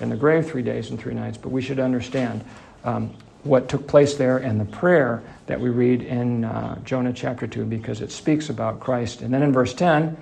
in 0.00 0.10
the 0.10 0.16
grave 0.16 0.46
three 0.46 0.62
days 0.62 0.90
and 0.90 1.00
three 1.00 1.14
nights. 1.14 1.38
But 1.38 1.50
we 1.50 1.62
should 1.62 1.80
understand 1.80 2.44
um, 2.84 3.14
what 3.44 3.68
took 3.68 3.86
place 3.86 4.14
there 4.14 4.38
and 4.38 4.60
the 4.60 4.64
prayer 4.64 5.22
that 5.46 5.60
we 5.60 5.68
read 5.68 6.02
in 6.02 6.44
uh, 6.44 6.78
Jonah 6.84 7.12
chapter 7.12 7.46
2 7.46 7.64
because 7.64 8.00
it 8.00 8.10
speaks 8.10 8.48
about 8.48 8.80
Christ. 8.80 9.20
And 9.22 9.32
then 9.32 9.42
in 9.42 9.52
verse 9.52 9.74
10, 9.74 10.16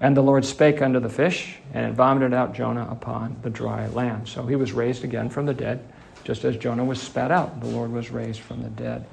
and 0.00 0.16
the 0.16 0.22
Lord 0.22 0.44
spake 0.44 0.82
unto 0.82 1.00
the 1.00 1.08
fish, 1.08 1.56
and 1.72 1.86
it 1.86 1.94
vomited 1.94 2.34
out 2.34 2.54
Jonah 2.54 2.86
upon 2.90 3.36
the 3.42 3.50
dry 3.50 3.86
land. 3.88 4.28
So 4.28 4.46
he 4.46 4.54
was 4.54 4.72
raised 4.72 5.04
again 5.04 5.30
from 5.30 5.46
the 5.46 5.54
dead 5.54 5.82
just 6.26 6.44
as 6.44 6.56
Jonah 6.56 6.84
was 6.84 7.00
spat 7.00 7.30
out, 7.30 7.60
the 7.60 7.68
Lord 7.68 7.92
was 7.92 8.10
raised 8.10 8.40
from 8.40 8.60
the 8.64 8.68
dead. 8.70 9.06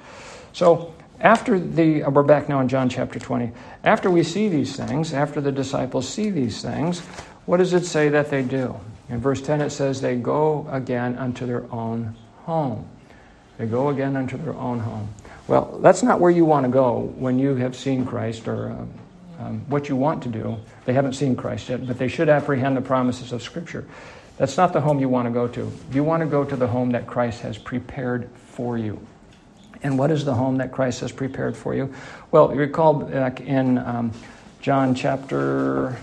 So, 0.52 0.92
after 1.20 1.60
the, 1.60 2.02
uh, 2.02 2.10
we're 2.10 2.24
back 2.24 2.48
now 2.48 2.58
in 2.58 2.66
John 2.66 2.88
chapter 2.88 3.20
20. 3.20 3.52
After 3.84 4.10
we 4.10 4.24
see 4.24 4.48
these 4.48 4.76
things, 4.76 5.14
after 5.14 5.40
the 5.40 5.52
disciples 5.52 6.08
see 6.08 6.30
these 6.30 6.60
things, 6.60 6.98
what 7.46 7.58
does 7.58 7.72
it 7.72 7.86
say 7.86 8.08
that 8.08 8.30
they 8.30 8.42
do? 8.42 8.74
In 9.08 9.20
verse 9.20 9.40
10, 9.40 9.60
it 9.60 9.70
says, 9.70 10.00
They 10.00 10.16
go 10.16 10.66
again 10.72 11.16
unto 11.16 11.46
their 11.46 11.72
own 11.72 12.16
home. 12.46 12.88
They 13.58 13.66
go 13.66 13.88
again 13.88 14.16
unto 14.16 14.36
their 14.36 14.54
own 14.54 14.80
home. 14.80 15.08
Well, 15.46 15.78
that's 15.82 16.02
not 16.02 16.20
where 16.20 16.30
you 16.30 16.44
want 16.44 16.64
to 16.64 16.72
go 16.72 17.12
when 17.16 17.38
you 17.38 17.54
have 17.56 17.76
seen 17.76 18.04
Christ 18.06 18.48
or 18.48 18.70
um, 18.70 18.90
um, 19.38 19.60
what 19.68 19.88
you 19.88 19.96
want 19.96 20.22
to 20.24 20.28
do. 20.28 20.56
They 20.86 20.92
haven't 20.92 21.14
seen 21.14 21.36
Christ 21.36 21.68
yet, 21.68 21.86
but 21.86 21.98
they 21.98 22.08
should 22.08 22.28
apprehend 22.28 22.76
the 22.76 22.80
promises 22.80 23.32
of 23.32 23.42
Scripture. 23.42 23.86
That's 24.36 24.56
not 24.56 24.72
the 24.72 24.80
home 24.80 24.98
you 24.98 25.08
want 25.08 25.26
to 25.26 25.32
go 25.32 25.46
to. 25.48 25.72
You 25.92 26.02
want 26.02 26.22
to 26.22 26.26
go 26.26 26.44
to 26.44 26.56
the 26.56 26.66
home 26.66 26.90
that 26.92 27.06
Christ 27.06 27.40
has 27.42 27.56
prepared 27.58 28.28
for 28.46 28.76
you. 28.76 29.06
And 29.82 29.98
what 29.98 30.10
is 30.10 30.24
the 30.24 30.34
home 30.34 30.56
that 30.58 30.72
Christ 30.72 31.00
has 31.00 31.12
prepared 31.12 31.56
for 31.56 31.74
you? 31.74 31.94
Well, 32.30 32.50
you 32.52 32.58
recall 32.58 32.94
back 32.94 33.40
in 33.40 33.78
um, 33.78 34.12
John 34.60 34.94
chapter 34.94 35.96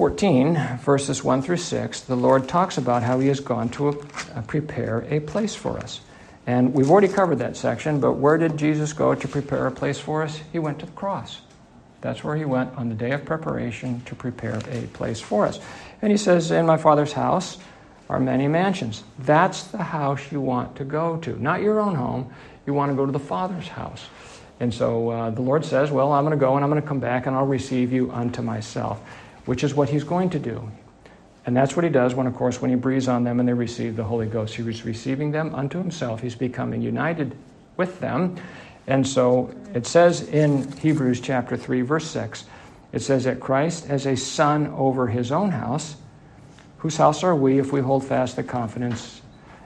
14, 0.00 0.78
verses 0.78 1.22
1 1.22 1.42
through 1.42 1.58
6, 1.58 2.00
the 2.04 2.16
Lord 2.16 2.48
talks 2.48 2.78
about 2.78 3.02
how 3.02 3.20
He 3.20 3.28
has 3.28 3.38
gone 3.38 3.68
to 3.68 3.90
uh, 3.90 4.40
prepare 4.46 5.04
a 5.10 5.20
place 5.20 5.54
for 5.54 5.76
us. 5.76 6.00
And 6.46 6.72
we've 6.72 6.90
already 6.90 7.06
covered 7.06 7.40
that 7.40 7.54
section, 7.54 8.00
but 8.00 8.12
where 8.12 8.38
did 8.38 8.56
Jesus 8.56 8.94
go 8.94 9.14
to 9.14 9.28
prepare 9.28 9.66
a 9.66 9.70
place 9.70 10.00
for 10.00 10.22
us? 10.22 10.40
He 10.52 10.58
went 10.58 10.78
to 10.78 10.86
the 10.86 10.92
cross. 10.92 11.42
That's 12.00 12.24
where 12.24 12.34
He 12.34 12.46
went 12.46 12.74
on 12.76 12.88
the 12.88 12.94
day 12.94 13.10
of 13.10 13.26
preparation 13.26 14.00
to 14.06 14.14
prepare 14.14 14.58
a 14.70 14.86
place 14.94 15.20
for 15.20 15.44
us. 15.44 15.60
And 16.00 16.10
he 16.10 16.16
says, 16.16 16.50
In 16.50 16.64
my 16.64 16.78
Father's 16.78 17.12
house 17.12 17.58
are 18.08 18.18
many 18.18 18.48
mansions. 18.48 19.04
That's 19.18 19.64
the 19.64 19.82
house 19.82 20.32
you 20.32 20.40
want 20.40 20.76
to 20.76 20.84
go 20.84 21.18
to, 21.18 21.36
not 21.42 21.60
your 21.60 21.78
own 21.78 21.94
home. 21.94 22.32
You 22.64 22.72
want 22.72 22.90
to 22.90 22.96
go 22.96 23.04
to 23.04 23.12
the 23.12 23.18
Father's 23.18 23.68
house. 23.68 24.06
And 24.60 24.72
so 24.72 25.08
uh, 25.08 25.30
the 25.30 25.40
Lord 25.40 25.64
says, 25.64 25.90
Well, 25.90 26.12
I'm 26.12 26.24
going 26.24 26.38
to 26.38 26.40
go 26.40 26.54
and 26.54 26.64
I'm 26.64 26.70
going 26.70 26.80
to 26.80 26.88
come 26.88 27.00
back 27.00 27.26
and 27.26 27.34
I'll 27.34 27.46
receive 27.46 27.92
you 27.92 28.10
unto 28.12 28.42
myself, 28.42 29.02
which 29.50 29.64
is 29.64 29.74
what 29.74 29.88
he's 29.88 30.04
going 30.04 30.30
to 30.30 30.38
do. 30.38 30.70
And 31.44 31.56
that's 31.56 31.74
what 31.74 31.82
he 31.82 31.90
does 31.90 32.14
when, 32.14 32.28
of 32.28 32.36
course, 32.36 32.62
when 32.62 32.70
he 32.70 32.76
breathes 32.76 33.08
on 33.08 33.24
them 33.24 33.40
and 33.40 33.48
they 33.48 33.52
receive 33.52 33.96
the 33.96 34.04
Holy 34.04 34.28
Ghost. 34.28 34.54
He's 34.54 34.84
receiving 34.84 35.32
them 35.32 35.52
unto 35.56 35.76
himself. 35.76 36.20
He's 36.20 36.36
becoming 36.36 36.80
united 36.80 37.36
with 37.76 37.98
them. 37.98 38.36
And 38.86 39.04
so 39.04 39.52
it 39.74 39.88
says 39.88 40.28
in 40.28 40.70
Hebrews 40.78 41.20
chapter 41.20 41.56
3, 41.56 41.80
verse 41.80 42.08
6 42.08 42.44
it 42.92 43.02
says 43.02 43.24
that 43.24 43.40
Christ 43.40 43.90
as 43.90 44.06
a 44.06 44.16
son 44.16 44.68
over 44.68 45.08
his 45.08 45.32
own 45.32 45.50
house, 45.50 45.96
whose 46.78 46.96
house 46.96 47.24
are 47.24 47.34
we 47.34 47.58
if 47.58 47.72
we 47.72 47.80
hold 47.80 48.04
fast 48.04 48.36
the 48.36 48.44
confidence 48.44 49.20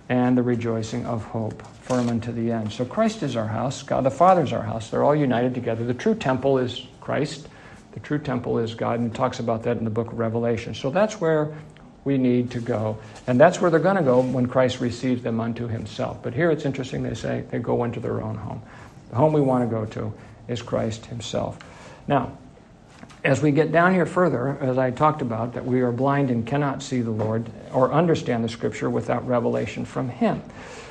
and 0.09 0.35
the 0.35 0.43
rejoicing 0.43 1.05
of 1.05 1.25
hope 1.25 1.63
firm 1.83 2.09
unto 2.09 2.33
the 2.33 2.51
end. 2.51 2.73
So 2.73 2.87
Christ 2.87 3.23
is 3.23 3.37
our 3.37 3.49
house, 3.49 3.83
God 3.83 4.05
the 4.05 4.11
Father 4.11 4.45
is 4.45 4.55
our 4.55 4.63
house. 4.63 4.89
They're 4.89 5.05
all 5.05 5.15
united 5.15 5.53
together. 5.53 5.85
The 5.85 5.93
true 5.93 6.15
temple 6.15 6.57
is 6.57 6.87
Christ. 7.03 7.49
The 7.95 8.01
true 8.01 8.19
temple 8.19 8.59
is 8.59 8.75
God, 8.75 8.99
and 8.99 9.15
talks 9.15 9.39
about 9.39 9.63
that 9.63 9.79
in 9.79 9.85
the 9.85 9.91
book 9.91 10.09
of 10.09 10.19
Revelation. 10.19 10.75
So 10.75 10.91
that's 10.91 11.21
where 11.21 11.55
we 12.05 12.19
need 12.19 12.51
to 12.51 12.61
go. 12.61 12.99
And 13.27 13.41
that's 13.41 13.61
where 13.61 13.71
they're 13.71 13.81
going 13.81 13.97
to 13.97 14.03
go 14.03 14.21
when 14.21 14.47
Christ 14.47 14.81
receives 14.81 15.23
them 15.23 15.41
unto 15.41 15.69
himself. 15.69 16.23
But 16.23 16.35
here 16.35 16.51
it's 16.51 16.65
interesting 16.65 17.03
they 17.03 17.15
say 17.15 17.45
they 17.51 17.61
go 17.61 17.85
into 17.85 18.01
their 18.01 18.21
own 18.21 18.35
home. 18.35 18.63
The 19.11 19.17
home 19.17 19.33
we 19.33 19.41
want 19.41 19.69
to 19.69 19.75
go 19.75 19.87
to 19.87 20.13
is 20.49 20.61
Christ 20.61 21.07
himself. 21.07 21.59
Now, 22.09 22.37
as 23.23 23.41
we 23.41 23.53
get 23.53 23.73
down 23.73 23.95
here 23.95 24.07
further, 24.07 24.59
as 24.61 24.77
I 24.77 24.91
talked 24.91 25.23
about, 25.23 25.55
that 25.55 25.65
we 25.65 25.81
are 25.81 25.93
blind 25.93 26.31
and 26.31 26.47
cannot 26.47 26.83
see 26.83 27.01
the 27.01 27.11
Lord 27.11 27.49
or 27.73 27.93
understand 27.93 28.45
the 28.45 28.49
Scripture 28.49 28.91
without 28.91 29.27
revelation 29.27 29.85
from 29.85 30.09
Him. 30.11 30.43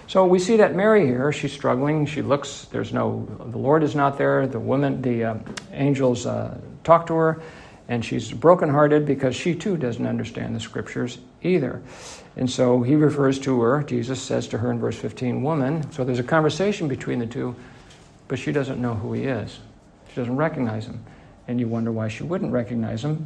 So 0.08 0.26
we 0.26 0.39
see 0.39 0.58
that 0.58 0.76
Mary 0.76 1.06
here, 1.06 1.32
she's 1.32 1.54
struggling. 1.54 2.06
She 2.06 2.22
looks, 2.22 2.66
there's 2.66 2.94
no, 2.94 3.28
the 3.52 3.58
Lord 3.58 3.84
is 3.84 3.96
not 3.96 4.18
there. 4.18 4.48
The 4.48 4.60
woman, 4.60 5.02
the 5.02 5.24
uh, 5.24 5.38
angels 5.72 6.26
uh, 6.26 6.58
talk 6.84 7.08
to 7.08 7.16
her, 7.16 7.42
and 7.88 8.04
she's 8.04 8.32
brokenhearted 8.32 9.06
because 9.06 9.36
she 9.36 9.56
too 9.56 9.78
doesn't 9.78 10.06
understand 10.06 10.56
the 10.56 10.60
Scriptures 10.60 11.20
either. 11.42 11.82
And 12.36 12.50
so 12.50 12.82
he 12.82 12.96
refers 12.96 13.39
to 13.39 13.62
her, 13.62 13.84
Jesus 13.84 14.22
says 14.22 14.48
to 14.50 14.58
her 14.58 14.72
in 14.72 14.80
verse 14.80 14.98
15, 14.98 15.42
Woman. 15.42 15.89
So 15.92 16.04
there's 16.04 16.20
a 16.20 16.24
conversation 16.24 16.88
between 16.88 17.20
the 17.20 17.28
two, 17.28 17.56
but 18.28 18.39
she 18.39 18.52
doesn't 18.52 18.82
know 18.82 18.96
who 18.96 19.13
he 19.13 19.24
is. 19.24 19.60
She 20.10 20.16
doesn't 20.16 20.36
recognize 20.36 20.86
him 20.86 21.04
and 21.48 21.60
you 21.60 21.68
wonder 21.68 21.92
why 21.92 22.08
she 22.08 22.24
wouldn't 22.24 22.52
recognize 22.52 23.04
him, 23.04 23.26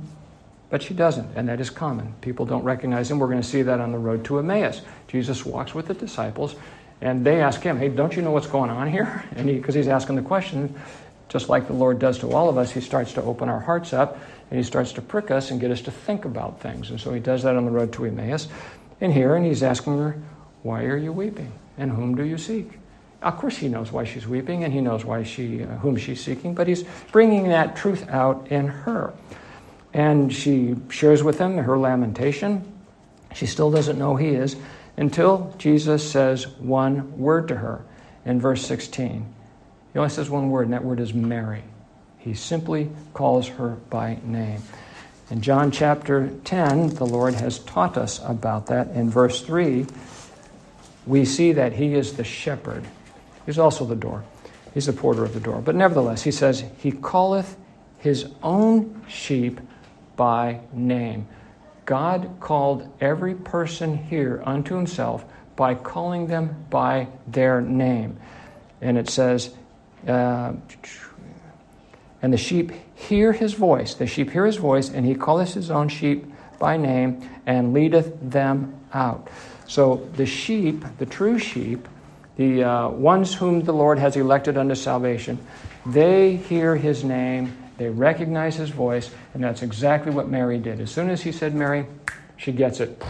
but 0.69 0.83
she 0.83 0.93
doesn't, 0.93 1.29
and 1.35 1.47
that 1.49 1.61
is 1.61 1.69
common. 1.69 2.13
People 2.21 2.45
don't 2.45 2.63
recognize 2.63 3.09
him. 3.09 3.19
We're 3.19 3.27
going 3.27 3.41
to 3.41 3.47
see 3.47 3.61
that 3.61 3.79
on 3.79 3.91
the 3.91 3.97
road 3.97 4.25
to 4.25 4.39
Emmaus. 4.39 4.81
Jesus 5.07 5.45
walks 5.45 5.73
with 5.73 5.87
the 5.87 5.93
disciples, 5.93 6.55
and 7.01 7.25
they 7.25 7.41
ask 7.41 7.61
him, 7.61 7.77
Hey, 7.77 7.89
don't 7.89 8.15
you 8.15 8.21
know 8.21 8.31
what's 8.31 8.47
going 8.47 8.69
on 8.69 8.91
here? 8.91 9.23
And 9.35 9.47
because 9.47 9.75
he, 9.75 9.81
he's 9.81 9.87
asking 9.87 10.17
the 10.17 10.21
question, 10.21 10.75
just 11.29 11.49
like 11.49 11.67
the 11.67 11.73
Lord 11.73 11.99
does 11.99 12.19
to 12.19 12.31
all 12.31 12.49
of 12.49 12.57
us, 12.57 12.71
he 12.71 12.81
starts 12.81 13.13
to 13.13 13.23
open 13.23 13.49
our 13.49 13.59
hearts 13.59 13.93
up 13.93 14.17
and 14.49 14.57
he 14.57 14.63
starts 14.63 14.93
to 14.93 15.01
prick 15.01 15.29
us 15.29 15.51
and 15.51 15.59
get 15.59 15.71
us 15.71 15.81
to 15.81 15.91
think 15.91 16.25
about 16.25 16.61
things. 16.61 16.89
And 16.89 16.99
so 16.99 17.13
he 17.13 17.19
does 17.19 17.43
that 17.43 17.55
on 17.55 17.65
the 17.65 17.71
road 17.71 17.91
to 17.93 18.05
Emmaus. 18.05 18.47
And 19.01 19.13
here, 19.13 19.35
and 19.35 19.45
he's 19.45 19.61
asking 19.61 19.97
her, 19.97 20.21
Why 20.63 20.85
are 20.85 20.97
you 20.97 21.11
weeping? 21.11 21.51
And 21.77 21.91
whom 21.91 22.15
do 22.15 22.23
you 22.23 22.37
seek? 22.37 22.79
Of 23.21 23.37
course, 23.37 23.57
he 23.57 23.67
knows 23.67 23.91
why 23.91 24.03
she's 24.03 24.27
weeping 24.27 24.63
and 24.63 24.71
he 24.71 24.79
knows 24.79 25.03
why 25.03 25.23
she, 25.23 25.63
uh, 25.63 25.67
whom 25.77 25.97
she's 25.97 26.23
seeking, 26.23 26.53
but 26.53 26.67
he's 26.67 26.83
bringing 27.11 27.49
that 27.49 27.75
truth 27.75 28.07
out 28.09 28.47
in 28.49 28.67
her. 28.67 29.13
And 29.93 30.33
she 30.33 30.75
shares 30.89 31.23
with 31.23 31.39
him 31.39 31.57
her 31.57 31.77
lamentation. 31.77 32.71
She 33.33 33.45
still 33.45 33.71
doesn't 33.71 33.97
know 33.97 34.15
he 34.15 34.29
is 34.29 34.55
until 34.95 35.53
Jesus 35.57 36.09
says 36.09 36.47
one 36.47 37.17
word 37.17 37.47
to 37.49 37.55
her 37.55 37.83
in 38.25 38.39
verse 38.41 38.65
16. 38.65 39.33
He 39.93 39.99
only 39.99 40.09
says 40.09 40.29
one 40.29 40.49
word, 40.49 40.63
and 40.63 40.73
that 40.73 40.83
word 40.83 40.99
is 40.99 41.13
Mary. 41.13 41.63
He 42.17 42.33
simply 42.33 42.89
calls 43.13 43.47
her 43.47 43.77
by 43.89 44.19
name. 44.23 44.61
In 45.29 45.41
John 45.41 45.71
chapter 45.71 46.29
10, 46.43 46.95
the 46.95 47.05
Lord 47.05 47.33
has 47.35 47.59
taught 47.59 47.97
us 47.97 48.19
about 48.23 48.67
that. 48.67 48.89
In 48.89 49.09
verse 49.09 49.41
3, 49.41 49.85
we 51.05 51.25
see 51.25 51.53
that 51.53 51.73
He 51.73 51.93
is 51.93 52.13
the 52.13 52.23
shepherd 52.23 52.83
He's 53.47 53.57
also 53.57 53.85
the 53.85 53.95
door. 53.95 54.23
He's 54.73 54.85
the 54.85 54.93
porter 54.93 55.23
of 55.23 55.33
the 55.33 55.39
door. 55.39 55.61
But 55.61 55.73
nevertheless, 55.73 56.21
he 56.21 56.31
says, 56.31 56.65
He 56.77 56.91
calleth 56.91 57.57
his 57.97 58.27
own 58.43 59.01
sheep 59.07 59.59
by 60.17 60.59
name. 60.73 61.27
God 61.85 62.29
called 62.41 62.93
every 62.99 63.33
person 63.33 63.95
here 63.95 64.43
unto 64.45 64.75
himself 64.75 65.23
by 65.55 65.73
calling 65.73 66.27
them 66.27 66.65
by 66.69 67.07
their 67.25 67.61
name. 67.61 68.19
And 68.81 68.97
it 68.97 69.09
says, 69.09 69.55
uh, 70.05 70.53
and 72.21 72.33
the 72.33 72.37
sheep 72.37 72.73
hear 72.95 73.31
his 73.31 73.53
voice. 73.53 73.93
The 73.93 74.05
sheep 74.05 74.31
hear 74.31 74.45
his 74.45 74.57
voice, 74.57 74.89
and 74.89 75.05
he 75.05 75.15
calleth 75.15 75.53
his 75.53 75.71
own 75.71 75.87
sheep 75.87 76.25
by 76.59 76.75
name 76.75 77.27
and 77.45 77.73
leadeth 77.73 78.13
them 78.21 78.79
out. 78.93 79.29
So 79.67 80.07
the 80.15 80.25
sheep, 80.25 80.83
the 80.97 81.05
true 81.05 81.39
sheep, 81.39 81.87
the 82.35 82.63
uh, 82.63 82.89
ones 82.89 83.33
whom 83.33 83.61
the 83.61 83.73
Lord 83.73 83.99
has 83.99 84.15
elected 84.15 84.57
unto 84.57 84.75
salvation, 84.75 85.39
they 85.85 86.35
hear 86.35 86.75
his 86.75 87.03
name, 87.03 87.57
they 87.77 87.89
recognize 87.89 88.55
his 88.55 88.69
voice, 88.69 89.11
and 89.33 89.43
that's 89.43 89.61
exactly 89.61 90.11
what 90.11 90.27
Mary 90.27 90.57
did. 90.57 90.79
As 90.81 90.91
soon 90.91 91.09
as 91.09 91.21
he 91.21 91.31
said, 91.31 91.53
Mary, 91.53 91.85
she 92.35 92.51
gets 92.51 92.79
it. 92.79 93.01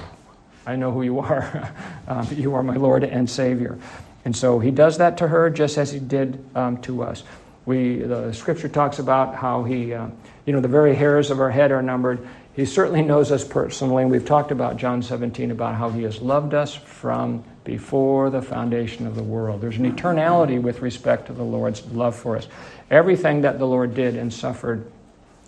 I 0.66 0.76
know 0.76 0.92
who 0.92 1.04
you 1.04 1.20
are. 1.20 1.74
um, 2.08 2.28
you 2.32 2.54
are 2.56 2.64
my 2.64 2.76
Lord 2.76 3.04
and 3.04 3.30
Savior. 3.30 3.80
And 4.26 4.36
so 4.36 4.60
he 4.60 4.72
does 4.72 4.98
that 4.98 5.18
to 5.20 5.28
her 5.30 5.50
just 5.50 5.78
as 5.78 5.92
he 5.92 6.00
did 6.00 6.44
um, 6.54 6.82
to 6.82 7.04
us. 7.04 7.24
We, 7.66 7.98
the 8.00 8.34
scripture 8.34 8.68
talks 8.68 9.00
about 9.00 9.36
how 9.36 9.64
he, 9.64 9.94
uh, 9.94 10.08
you 10.46 10.54
know, 10.54 10.60
the 10.60 10.68
very 10.68 10.96
hairs 10.96 11.32
of 11.32 11.40
our 11.40 11.52
head 11.52 11.72
are 11.72 11.82
numbered. 11.82 12.28
He 12.54 12.66
certainly 12.66 13.02
knows 13.02 13.32
us 13.32 13.46
personally. 13.46 14.04
We've 14.06 14.26
talked 14.26 14.52
about 14.52 14.78
John 14.78 15.02
17 15.02 15.52
about 15.52 15.76
how 15.76 15.90
he 15.90 16.04
has 16.04 16.22
loved 16.22 16.54
us 16.54 16.74
from 16.74 17.44
before 17.68 18.30
the 18.30 18.42
foundation 18.42 19.06
of 19.06 19.14
the 19.14 19.22
world. 19.22 19.60
There's 19.60 19.76
an 19.76 19.92
eternality 19.92 20.60
with 20.60 20.82
respect 20.82 21.28
to 21.28 21.34
the 21.34 21.44
Lord's 21.44 21.86
love 21.88 22.16
for 22.16 22.38
us. 22.38 22.48
Everything 22.90 23.42
that 23.42 23.60
the 23.60 23.68
Lord 23.68 23.94
did 23.94 24.16
and 24.16 24.34
suffered, 24.34 24.90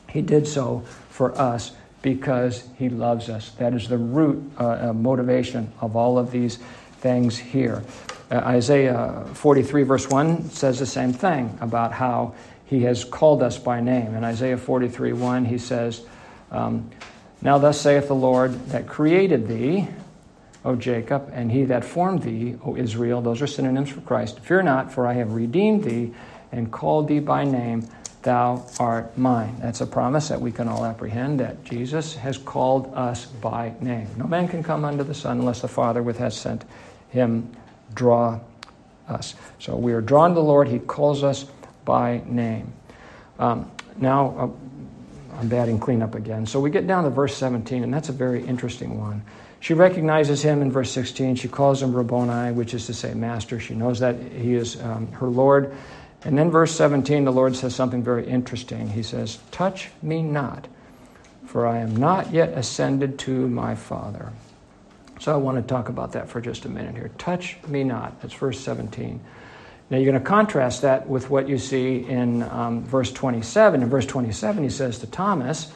he 0.09 0.21
did 0.21 0.45
so 0.45 0.83
for 1.09 1.35
us 1.39 1.71
because 2.01 2.67
he 2.77 2.89
loves 2.89 3.29
us. 3.29 3.51
That 3.51 3.73
is 3.73 3.87
the 3.87 3.97
root 3.97 4.51
uh, 4.59 4.89
uh, 4.89 4.93
motivation 4.93 5.71
of 5.79 5.95
all 5.95 6.19
of 6.19 6.29
these 6.29 6.57
things 6.99 7.37
here. 7.37 7.83
Uh, 8.29 8.35
Isaiah 8.35 9.25
43, 9.33 9.83
verse 9.83 10.09
1 10.09 10.49
says 10.49 10.77
the 10.77 10.85
same 10.85 11.13
thing 11.13 11.57
about 11.61 11.93
how 11.93 12.35
he 12.65 12.81
has 12.83 13.05
called 13.05 13.41
us 13.41 13.57
by 13.57 13.79
name. 13.79 14.13
In 14.13 14.25
Isaiah 14.25 14.57
43, 14.57 15.13
1, 15.13 15.45
he 15.45 15.57
says, 15.57 16.03
um, 16.51 16.89
Now 17.41 17.57
thus 17.59 17.79
saith 17.79 18.09
the 18.09 18.15
Lord 18.15 18.67
that 18.67 18.87
created 18.87 19.47
thee, 19.47 19.87
O 20.65 20.75
Jacob, 20.75 21.29
and 21.33 21.51
he 21.51 21.63
that 21.65 21.85
formed 21.85 22.23
thee, 22.23 22.55
O 22.65 22.75
Israel. 22.75 23.21
Those 23.21 23.41
are 23.41 23.47
synonyms 23.47 23.89
for 23.89 24.01
Christ. 24.01 24.39
Fear 24.39 24.63
not, 24.63 24.91
for 24.91 25.07
I 25.07 25.13
have 25.13 25.33
redeemed 25.33 25.83
thee 25.83 26.13
and 26.51 26.71
called 26.71 27.07
thee 27.07 27.19
by 27.19 27.45
name 27.45 27.87
thou 28.21 28.65
art 28.79 29.17
mine. 29.17 29.55
That's 29.59 29.81
a 29.81 29.87
promise 29.87 30.27
that 30.27 30.41
we 30.41 30.51
can 30.51 30.67
all 30.67 30.85
apprehend 30.85 31.39
that 31.39 31.63
Jesus 31.63 32.15
has 32.15 32.37
called 32.37 32.93
us 32.93 33.25
by 33.25 33.73
name. 33.79 34.07
No 34.17 34.25
man 34.25 34.47
can 34.47 34.61
come 34.61 34.83
unto 34.83 35.03
the 35.03 35.13
Son 35.13 35.39
unless 35.39 35.61
the 35.61 35.67
Father 35.67 36.03
with 36.03 36.17
has 36.17 36.37
sent 36.37 36.65
him 37.09 37.49
draw 37.93 38.39
us. 39.07 39.35
So 39.59 39.75
we 39.75 39.93
are 39.93 40.01
drawn 40.01 40.31
to 40.31 40.35
the 40.35 40.43
Lord. 40.43 40.67
He 40.67 40.79
calls 40.79 41.23
us 41.23 41.45
by 41.85 42.21
name. 42.25 42.73
Um, 43.39 43.71
now, 43.97 44.35
uh, 44.37 45.37
I'm 45.39 45.47
batting 45.47 45.79
cleanup 45.79 46.15
again. 46.15 46.45
So 46.45 46.59
we 46.59 46.69
get 46.69 46.85
down 46.85 47.05
to 47.05 47.09
verse 47.09 47.35
17, 47.35 47.83
and 47.83 47.93
that's 47.93 48.09
a 48.09 48.13
very 48.13 48.45
interesting 48.45 48.99
one. 48.99 49.23
She 49.59 49.73
recognizes 49.73 50.41
him 50.41 50.61
in 50.61 50.71
verse 50.71 50.91
16. 50.91 51.35
She 51.35 51.47
calls 51.47 51.81
him 51.81 51.93
Rabboni, 51.93 52.53
which 52.53 52.73
is 52.73 52.85
to 52.85 52.93
say, 52.93 53.13
Master. 53.13 53.59
She 53.59 53.75
knows 53.75 53.99
that 53.99 54.15
he 54.19 54.55
is 54.55 54.81
um, 54.81 55.11
her 55.13 55.27
Lord. 55.27 55.75
And 56.23 56.37
then, 56.37 56.51
verse 56.51 56.75
17, 56.75 57.25
the 57.25 57.31
Lord 57.31 57.55
says 57.55 57.75
something 57.75 58.03
very 58.03 58.27
interesting. 58.27 58.89
He 58.89 59.03
says, 59.03 59.39
Touch 59.51 59.89
me 60.01 60.21
not, 60.21 60.67
for 61.45 61.65
I 61.65 61.79
am 61.79 61.95
not 61.95 62.33
yet 62.33 62.49
ascended 62.57 63.19
to 63.19 63.47
my 63.47 63.75
Father. 63.75 64.31
So 65.19 65.33
I 65.33 65.37
want 65.37 65.57
to 65.57 65.61
talk 65.61 65.89
about 65.89 66.13
that 66.13 66.29
for 66.29 66.39
just 66.39 66.65
a 66.65 66.69
minute 66.69 66.95
here. 66.95 67.11
Touch 67.17 67.57
me 67.67 67.83
not. 67.83 68.21
That's 68.21 68.33
verse 68.33 68.59
17. 68.59 69.19
Now 69.89 69.97
you're 69.97 70.11
going 70.11 70.21
to 70.21 70.27
contrast 70.27 70.83
that 70.83 71.09
with 71.09 71.29
what 71.29 71.49
you 71.49 71.57
see 71.57 72.05
in 72.05 72.43
um, 72.43 72.83
verse 72.83 73.11
27. 73.11 73.81
In 73.81 73.89
verse 73.89 74.05
27, 74.05 74.63
he 74.63 74.69
says 74.69 74.99
to 74.99 75.07
Thomas, 75.07 75.71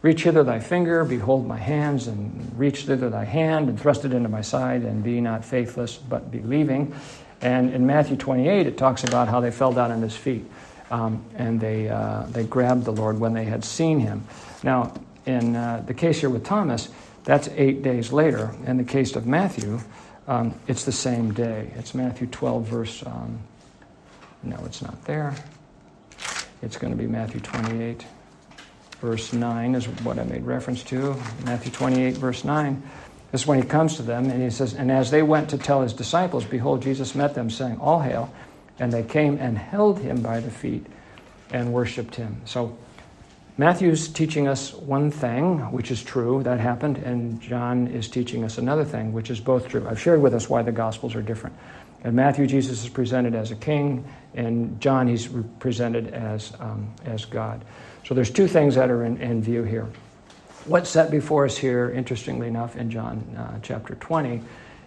Reach 0.00 0.22
hither 0.22 0.44
thy 0.44 0.60
finger, 0.60 1.04
behold 1.04 1.46
my 1.46 1.58
hands, 1.58 2.06
and 2.06 2.52
reach 2.56 2.84
thither 2.84 3.10
thy 3.10 3.24
hand, 3.24 3.68
and 3.68 3.80
thrust 3.80 4.04
it 4.04 4.12
into 4.12 4.28
my 4.28 4.42
side, 4.42 4.82
and 4.82 5.02
be 5.02 5.20
not 5.20 5.44
faithless, 5.44 5.96
but 5.96 6.30
believing. 6.30 6.94
And 7.40 7.72
in 7.72 7.86
Matthew 7.86 8.16
28, 8.16 8.66
it 8.66 8.76
talks 8.78 9.04
about 9.04 9.28
how 9.28 9.40
they 9.40 9.50
fell 9.50 9.72
down 9.72 9.90
at 9.90 9.98
his 9.98 10.16
feet 10.16 10.44
um, 10.90 11.24
and 11.36 11.60
they, 11.60 11.88
uh, 11.88 12.24
they 12.30 12.44
grabbed 12.44 12.84
the 12.84 12.92
Lord 12.92 13.18
when 13.18 13.32
they 13.32 13.44
had 13.44 13.64
seen 13.64 14.00
him. 14.00 14.24
Now, 14.62 14.94
in 15.26 15.56
uh, 15.56 15.82
the 15.86 15.94
case 15.94 16.20
here 16.20 16.30
with 16.30 16.44
Thomas, 16.44 16.88
that's 17.24 17.48
eight 17.48 17.82
days 17.82 18.12
later. 18.12 18.54
In 18.66 18.76
the 18.76 18.84
case 18.84 19.14
of 19.16 19.26
Matthew, 19.26 19.80
um, 20.26 20.58
it's 20.66 20.84
the 20.84 20.92
same 20.92 21.32
day. 21.32 21.70
It's 21.76 21.94
Matthew 21.94 22.26
12, 22.26 22.64
verse. 22.64 23.02
Um, 23.04 23.38
no, 24.42 24.56
it's 24.64 24.82
not 24.82 25.04
there. 25.04 25.34
It's 26.62 26.76
going 26.76 26.92
to 26.92 26.96
be 26.96 27.06
Matthew 27.06 27.40
28, 27.40 28.04
verse 29.00 29.32
9, 29.32 29.74
is 29.74 29.86
what 30.02 30.18
I 30.18 30.24
made 30.24 30.44
reference 30.44 30.82
to. 30.84 31.14
Matthew 31.44 31.72
28, 31.72 32.14
verse 32.16 32.44
9. 32.44 32.82
This 33.30 33.42
is 33.42 33.46
when 33.46 33.60
he 33.60 33.68
comes 33.68 33.96
to 33.96 34.02
them, 34.02 34.30
and 34.30 34.42
he 34.42 34.50
says, 34.50 34.74
And 34.74 34.90
as 34.90 35.10
they 35.10 35.22
went 35.22 35.50
to 35.50 35.58
tell 35.58 35.82
his 35.82 35.92
disciples, 35.92 36.44
behold, 36.44 36.82
Jesus 36.82 37.14
met 37.14 37.34
them, 37.34 37.50
saying, 37.50 37.78
All 37.78 38.00
hail. 38.00 38.32
And 38.78 38.92
they 38.92 39.02
came 39.02 39.38
and 39.38 39.58
held 39.58 39.98
him 39.98 40.22
by 40.22 40.40
the 40.40 40.50
feet 40.50 40.86
and 41.50 41.72
worshiped 41.72 42.14
him. 42.14 42.40
So 42.44 42.78
Matthew's 43.58 44.08
teaching 44.08 44.46
us 44.46 44.72
one 44.72 45.10
thing, 45.10 45.58
which 45.72 45.90
is 45.90 46.02
true, 46.02 46.42
that 46.44 46.60
happened, 46.60 46.98
and 46.98 47.40
John 47.40 47.88
is 47.88 48.08
teaching 48.08 48.44
us 48.44 48.56
another 48.56 48.84
thing, 48.84 49.12
which 49.12 49.30
is 49.30 49.40
both 49.40 49.68
true. 49.68 49.84
I've 49.88 50.00
shared 50.00 50.22
with 50.22 50.32
us 50.32 50.48
why 50.48 50.62
the 50.62 50.70
Gospels 50.70 51.16
are 51.16 51.22
different. 51.22 51.56
In 52.04 52.14
Matthew, 52.14 52.46
Jesus 52.46 52.84
is 52.84 52.88
presented 52.88 53.34
as 53.34 53.50
a 53.50 53.56
king, 53.56 54.04
and 54.34 54.80
John, 54.80 55.08
he's 55.08 55.28
presented 55.58 56.14
as, 56.14 56.52
um, 56.60 56.94
as 57.04 57.24
God. 57.24 57.64
So 58.08 58.14
there's 58.14 58.30
two 58.30 58.48
things 58.48 58.74
that 58.76 58.88
are 58.88 59.04
in, 59.04 59.18
in 59.18 59.42
view 59.42 59.64
here. 59.64 59.86
What's 60.64 60.88
set 60.88 61.10
before 61.10 61.44
us 61.44 61.58
here, 61.58 61.90
interestingly 61.90 62.48
enough, 62.48 62.74
in 62.74 62.90
John 62.90 63.18
uh, 63.36 63.58
chapter 63.62 63.96
20, 63.96 64.40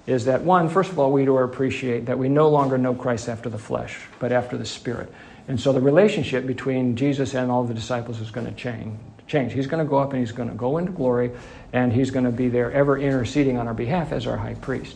is 0.07 0.25
that 0.25 0.41
one, 0.41 0.67
first 0.67 0.91
of 0.91 0.97
all, 0.97 1.11
we 1.11 1.23
do 1.23 1.37
appreciate 1.37 2.07
that 2.07 2.17
we 2.17 2.29
no 2.29 2.49
longer 2.49 2.79
know 2.79 2.95
Christ 2.95 3.29
after 3.29 3.47
the 3.47 3.59
flesh, 3.59 3.99
but 4.17 4.31
after 4.31 4.57
the 4.57 4.65
Spirit. 4.65 5.13
And 5.47 5.59
so 5.59 5.71
the 5.71 5.79
relationship 5.79 6.47
between 6.47 6.95
Jesus 6.95 7.35
and 7.35 7.51
all 7.51 7.63
the 7.63 7.75
disciples 7.75 8.19
is 8.21 8.31
going 8.31 8.47
to 8.47 8.53
change. 8.53 8.97
Change. 9.27 9.53
He's 9.53 9.67
going 9.67 9.85
to 9.85 9.89
go 9.89 9.99
up 9.99 10.13
and 10.13 10.19
he's 10.19 10.31
going 10.31 10.49
to 10.49 10.55
go 10.55 10.79
into 10.79 10.91
glory, 10.91 11.29
and 11.73 11.93
he's 11.93 12.09
going 12.09 12.25
to 12.25 12.31
be 12.31 12.49
there 12.49 12.71
ever 12.71 12.97
interceding 12.97 13.55
on 13.55 13.67
our 13.67 13.75
behalf 13.75 14.13
as 14.13 14.25
our 14.25 14.37
high 14.37 14.55
priest, 14.55 14.95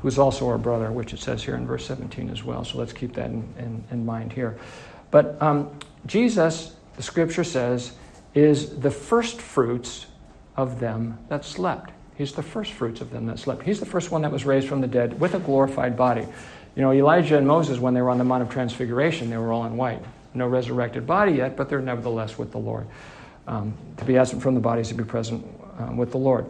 who's 0.00 0.18
also 0.18 0.48
our 0.48 0.58
brother, 0.58 0.90
which 0.90 1.14
it 1.14 1.20
says 1.20 1.44
here 1.44 1.54
in 1.54 1.68
verse 1.68 1.86
17 1.86 2.30
as 2.30 2.42
well. 2.42 2.64
So 2.64 2.78
let's 2.78 2.92
keep 2.92 3.14
that 3.14 3.30
in, 3.30 3.48
in, 3.60 3.84
in 3.92 4.04
mind 4.04 4.32
here. 4.32 4.58
But 5.12 5.40
um, 5.40 5.70
Jesus, 6.06 6.74
the 7.02 7.06
scripture 7.06 7.42
says, 7.42 7.90
is 8.32 8.78
the 8.78 8.90
first 8.92 9.40
fruits 9.40 10.06
of 10.56 10.78
them 10.78 11.18
that 11.30 11.44
slept. 11.44 11.90
He's 12.16 12.30
the 12.30 12.44
first 12.44 12.70
fruits 12.70 13.00
of 13.00 13.10
them 13.10 13.26
that 13.26 13.40
slept. 13.40 13.64
He's 13.64 13.80
the 13.80 13.86
first 13.86 14.12
one 14.12 14.22
that 14.22 14.30
was 14.30 14.44
raised 14.44 14.68
from 14.68 14.80
the 14.80 14.86
dead 14.86 15.18
with 15.18 15.34
a 15.34 15.40
glorified 15.40 15.96
body. 15.96 16.24
You 16.76 16.82
know, 16.82 16.92
Elijah 16.92 17.36
and 17.36 17.44
Moses, 17.44 17.80
when 17.80 17.92
they 17.92 18.00
were 18.00 18.10
on 18.10 18.18
the 18.18 18.24
Mount 18.24 18.44
of 18.44 18.50
Transfiguration, 18.50 19.30
they 19.30 19.36
were 19.36 19.50
all 19.50 19.66
in 19.66 19.76
white. 19.76 20.00
No 20.32 20.46
resurrected 20.46 21.04
body 21.04 21.32
yet, 21.32 21.56
but 21.56 21.68
they're 21.68 21.80
nevertheless 21.80 22.38
with 22.38 22.52
the 22.52 22.58
Lord. 22.58 22.86
Um, 23.48 23.74
to 23.96 24.04
be 24.04 24.16
absent 24.16 24.40
from 24.40 24.54
the 24.54 24.60
bodies 24.60 24.86
to 24.86 24.94
be 24.94 25.02
present 25.02 25.44
um, 25.80 25.96
with 25.96 26.12
the 26.12 26.18
Lord. 26.18 26.46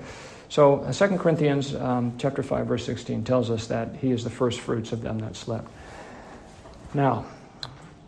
So 0.50 0.80
uh, 0.80 0.92
2 0.92 1.16
Corinthians 1.16 1.74
um, 1.74 2.12
chapter 2.18 2.42
5, 2.42 2.66
verse 2.66 2.84
16 2.84 3.24
tells 3.24 3.50
us 3.50 3.68
that 3.68 3.96
he 3.96 4.10
is 4.10 4.22
the 4.22 4.28
first 4.28 4.60
fruits 4.60 4.92
of 4.92 5.00
them 5.00 5.18
that 5.20 5.34
slept. 5.34 5.70
Now, 6.92 7.24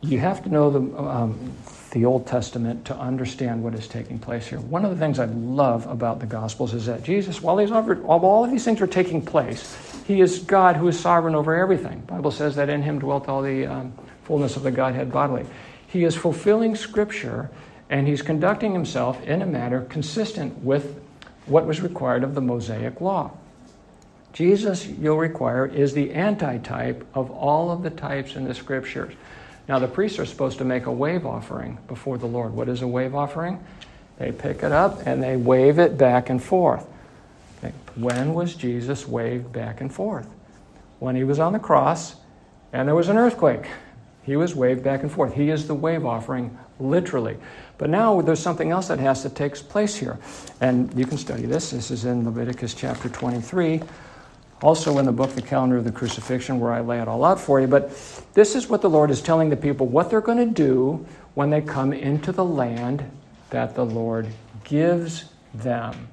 you 0.03 0.19
have 0.19 0.43
to 0.43 0.51
know 0.51 0.69
the, 0.69 0.99
um, 0.99 1.55
the 1.95 2.05
Old 2.05 2.27
Testament 2.27 2.85
to 2.87 2.97
understand 2.97 3.63
what 3.63 3.73
is 3.73 3.87
taking 3.87 4.19
place 4.19 4.49
here. 4.49 4.59
One 4.59 4.85
of 4.85 4.91
the 4.91 4.97
things 4.97 5.21
I 5.21 5.27
love 5.27 5.87
about 5.87 6.19
the 6.19 6.27
Gospels 6.27 6.75
is 6.75 6.87
that 6.87 7.05
Jesus, 7.05 7.41
while, 7.41 7.57
he's 7.57 7.71
over, 7.71 7.95
while 7.95 8.19
all 8.19 8.45
of 8.45 8.51
these 8.51 8.65
things 8.65 8.81
are 8.81 8.89
taking 8.89 9.25
place, 9.25 9.77
he 10.05 10.21
is 10.21 10.41
God 10.41 10.75
who 10.75 10.89
is 10.89 10.99
sovereign 10.99 11.37
over 11.37 11.55
everything. 11.55 12.01
The 12.01 12.13
Bible 12.15 12.33
says 12.33 12.57
that 12.57 12.69
in 12.69 12.83
him 12.83 12.99
dwelt 12.99 13.29
all 13.29 13.43
the 13.43 13.67
um, 13.67 13.93
fullness 14.25 14.57
of 14.57 14.65
the 14.65 14.73
Godhead 14.73 15.13
bodily. 15.13 15.47
He 15.87 16.03
is 16.03 16.17
fulfilling 16.17 16.75
Scripture 16.75 17.49
and 17.89 18.09
he's 18.09 18.23
conducting 18.23 18.73
himself 18.73 19.23
in 19.23 19.41
a 19.41 19.47
manner 19.47 19.83
consistent 19.83 20.65
with 20.65 21.01
what 21.47 21.65
was 21.65 21.81
required 21.81 22.25
of 22.25 22.35
the 22.35 22.41
Mosaic 22.41 23.01
law. 23.01 23.31
Jesus, 24.33 24.85
you'll 24.85 25.17
require, 25.17 25.65
is 25.65 25.95
the 25.95 26.13
antitype 26.13 27.07
of 27.15 27.31
all 27.31 27.71
of 27.71 27.85
the 27.85 27.91
types 27.91 28.35
in 28.35 28.47
the 28.47 28.55
Scriptures. 28.55 29.15
Now, 29.69 29.79
the 29.79 29.89
priests 29.89 30.19
are 30.19 30.27
supposed 30.27 30.59
to 30.59 30.65
make 30.65 30.87
a 30.87 30.93
wave 30.93 31.25
offering 31.25 31.79
before 31.89 32.19
the 32.19 32.27
Lord. 32.27 32.53
What 32.53 32.69
is 32.69 32.83
a 32.83 32.89
wave 32.89 33.15
offering? 33.15 33.65
They 34.19 34.31
pick 34.31 34.63
it 34.63 34.73
up 34.73 35.07
and 35.07 35.23
they 35.23 35.37
wave 35.37 35.79
it 35.79 35.97
back 35.97 36.31
and 36.31 36.43
forth. 36.43 36.87
Okay. 37.59 37.75
When 37.97 38.35
was 38.35 38.55
Jesus 38.55 39.09
waved 39.09 39.53
back 39.53 39.81
and 39.81 39.93
forth? 39.93 40.29
When 40.99 41.17
he 41.17 41.25
was 41.25 41.39
on 41.39 41.53
the 41.53 41.59
cross 41.59 42.17
and 42.73 42.87
there 42.87 42.95
was 42.95 43.09
an 43.09 43.17
earthquake. 43.17 43.67
He 44.23 44.37
was 44.37 44.55
waved 44.55 44.83
back 44.83 45.03
and 45.03 45.11
forth. 45.11 45.35
He 45.35 45.51
is 45.51 45.67
the 45.67 45.75
wave 45.75 46.07
offering, 46.07 46.57
literally. 46.79 47.37
But 47.77 47.91
now 47.91 48.21
there's 48.21 48.41
something 48.41 48.71
else 48.71 48.89
that 48.89 48.99
has 48.99 49.23
to 49.23 49.29
take 49.29 49.55
place 49.55 49.97
here. 49.97 50.19
And 50.61 50.93
you 50.99 51.07
can 51.07 51.19
study 51.19 51.47
this. 51.47 51.71
This 51.71 51.91
is 51.91 52.05
in 52.05 52.25
Leviticus 52.25 52.75
chapter 52.75 53.09
23 53.09 53.83
also 54.65 54.97
in 54.97 55.05
the 55.05 55.13
book, 55.13 55.31
The 55.31 55.43
Calendar 55.43 55.77
of 55.77 55.85
the 55.85 55.93
Crucifixion, 55.93 56.59
where 56.59 56.73
I 56.73 56.81
lay 56.81 56.99
it 56.99 57.07
all 57.07 57.23
out 57.23 57.39
for 57.39 57.61
you. 57.61 57.67
But 57.67 57.91
this 58.33 58.55
is 58.55 58.67
what 58.67 58.81
the 58.81 58.89
Lord 58.89 59.11
is 59.11 59.21
telling 59.21 59.51
the 59.51 59.57
people 59.57 59.87
what 59.87 60.09
they're 60.09 60.23
going 60.23 60.39
to 60.39 60.47
do 60.47 61.07
when 61.35 61.51
they 61.51 61.61
come 61.61 61.93
into 61.93 62.33
the 62.33 62.45
land 62.45 63.05
that 63.51 63.75
the 63.75 63.85
Lord 63.85 64.27
gives 64.65 65.27
them. 65.53 66.09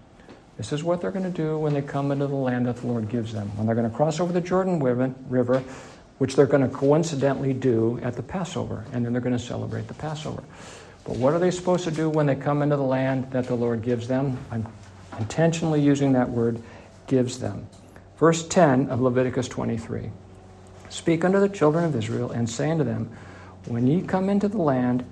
This 0.57 0.73
is 0.73 0.83
what 0.83 0.99
they're 0.99 1.11
going 1.11 1.31
to 1.31 1.31
do 1.31 1.57
when 1.57 1.73
they 1.73 1.81
come 1.81 2.11
into 2.11 2.27
the 2.27 2.35
land 2.35 2.65
that 2.65 2.75
the 2.75 2.87
Lord 2.87 3.07
gives 3.07 3.31
them. 3.31 3.47
When 3.55 3.67
they're 3.67 3.75
going 3.75 3.89
to 3.89 3.95
cross 3.95 4.19
over 4.19 4.33
the 4.33 4.41
Jordan 4.41 4.83
River, 4.83 5.63
which 6.17 6.35
they're 6.35 6.45
going 6.45 6.61
to 6.61 6.75
coincidentally 6.75 7.53
do 7.53 8.01
at 8.03 8.17
the 8.17 8.21
Passover, 8.21 8.83
and 8.91 9.05
then 9.05 9.13
they're 9.13 9.21
going 9.21 9.37
to 9.37 9.43
celebrate 9.43 9.87
the 9.87 9.93
Passover. 9.93 10.43
But 11.05 11.15
what 11.15 11.33
are 11.33 11.39
they 11.39 11.51
supposed 11.51 11.85
to 11.85 11.91
do 11.91 12.09
when 12.09 12.25
they 12.25 12.35
come 12.35 12.61
into 12.61 12.75
the 12.75 12.83
land 12.83 13.31
that 13.31 13.47
the 13.47 13.55
Lord 13.55 13.81
gives 13.81 14.09
them? 14.09 14.37
I'm 14.51 14.67
intentionally 15.17 15.81
using 15.81 16.11
that 16.13 16.29
word, 16.29 16.61
gives 17.07 17.39
them. 17.39 17.65
Verse 18.21 18.47
10 18.47 18.89
of 18.91 19.01
Leviticus 19.01 19.47
23 19.47 20.11
Speak 20.89 21.25
unto 21.25 21.39
the 21.39 21.49
children 21.49 21.83
of 21.83 21.95
Israel, 21.95 22.29
and 22.29 22.47
say 22.47 22.69
unto 22.69 22.83
them, 22.83 23.09
When 23.65 23.87
ye 23.87 24.03
come 24.03 24.29
into 24.29 24.47
the 24.47 24.59
land 24.59 25.03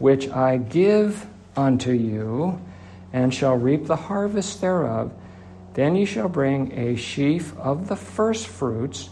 which 0.00 0.28
I 0.28 0.56
give 0.56 1.26
unto 1.56 1.92
you, 1.92 2.60
and 3.12 3.32
shall 3.32 3.54
reap 3.56 3.86
the 3.86 3.94
harvest 3.94 4.60
thereof, 4.60 5.12
then 5.74 5.94
ye 5.94 6.06
shall 6.06 6.28
bring 6.28 6.72
a 6.72 6.96
sheaf 6.96 7.56
of 7.56 7.86
the 7.86 7.94
firstfruits 7.94 9.10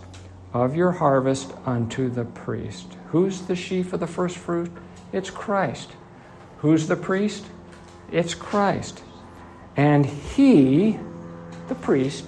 of 0.53 0.75
your 0.75 0.91
harvest 0.91 1.53
unto 1.65 2.11
the 2.11 2.25
priest. 2.25 2.97
Who's 3.13 3.43
the 3.43 3.55
sheaf 3.55 3.93
of 3.93 4.01
the 4.01 4.09
first 4.09 4.37
fruit? 4.37 4.73
It's 5.13 5.31
Christ. 5.31 5.93
Who's 6.59 6.89
the 6.89 6.97
priest? 6.97 7.47
It's 8.11 8.35
Christ. 8.35 9.05
And 9.77 10.05
he, 10.05 10.99
the 11.69 11.77
priest, 11.77 12.25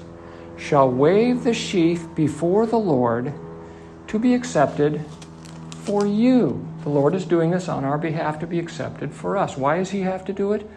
shall 0.56 0.90
wave 0.90 1.44
the 1.44 1.54
sheaf 1.54 2.06
before 2.14 2.66
the 2.66 2.78
Lord 2.78 3.32
to 4.08 4.18
be 4.18 4.34
accepted 4.34 5.04
for 5.84 6.06
you. 6.06 6.66
The 6.82 6.88
Lord 6.88 7.14
is 7.14 7.24
doing 7.24 7.50
this 7.50 7.68
on 7.68 7.84
our 7.84 7.98
behalf 7.98 8.38
to 8.40 8.46
be 8.46 8.58
accepted 8.58 9.12
for 9.12 9.36
us. 9.36 9.56
Why 9.56 9.78
does 9.78 9.90
he 9.90 10.00
have 10.02 10.24
to 10.26 10.32
do 10.32 10.52
it? 10.52 10.68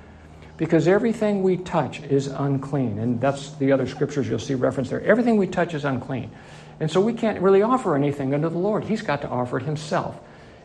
Because 0.57 0.87
everything 0.87 1.41
we 1.41 1.57
touch 1.57 2.01
is 2.01 2.27
unclean. 2.27 2.99
And 2.99 3.21
that's 3.21 3.51
the 3.51 3.71
other 3.71 3.87
scriptures 3.87 4.27
you'll 4.27 4.39
see 4.39 4.55
reference 4.55 4.89
there. 4.89 5.01
Everything 5.01 5.37
we 5.37 5.47
touch 5.47 5.73
is 5.73 5.85
unclean. 5.85 6.31
And 6.79 6.89
so 6.89 6.99
we 6.99 7.13
can't 7.13 7.41
really 7.41 7.61
offer 7.61 7.95
anything 7.95 8.33
unto 8.33 8.49
the 8.49 8.57
Lord. 8.57 8.85
He's 8.85 9.01
got 9.01 9.21
to 9.21 9.29
offer 9.29 9.57
it 9.57 9.63
himself. 9.63 10.19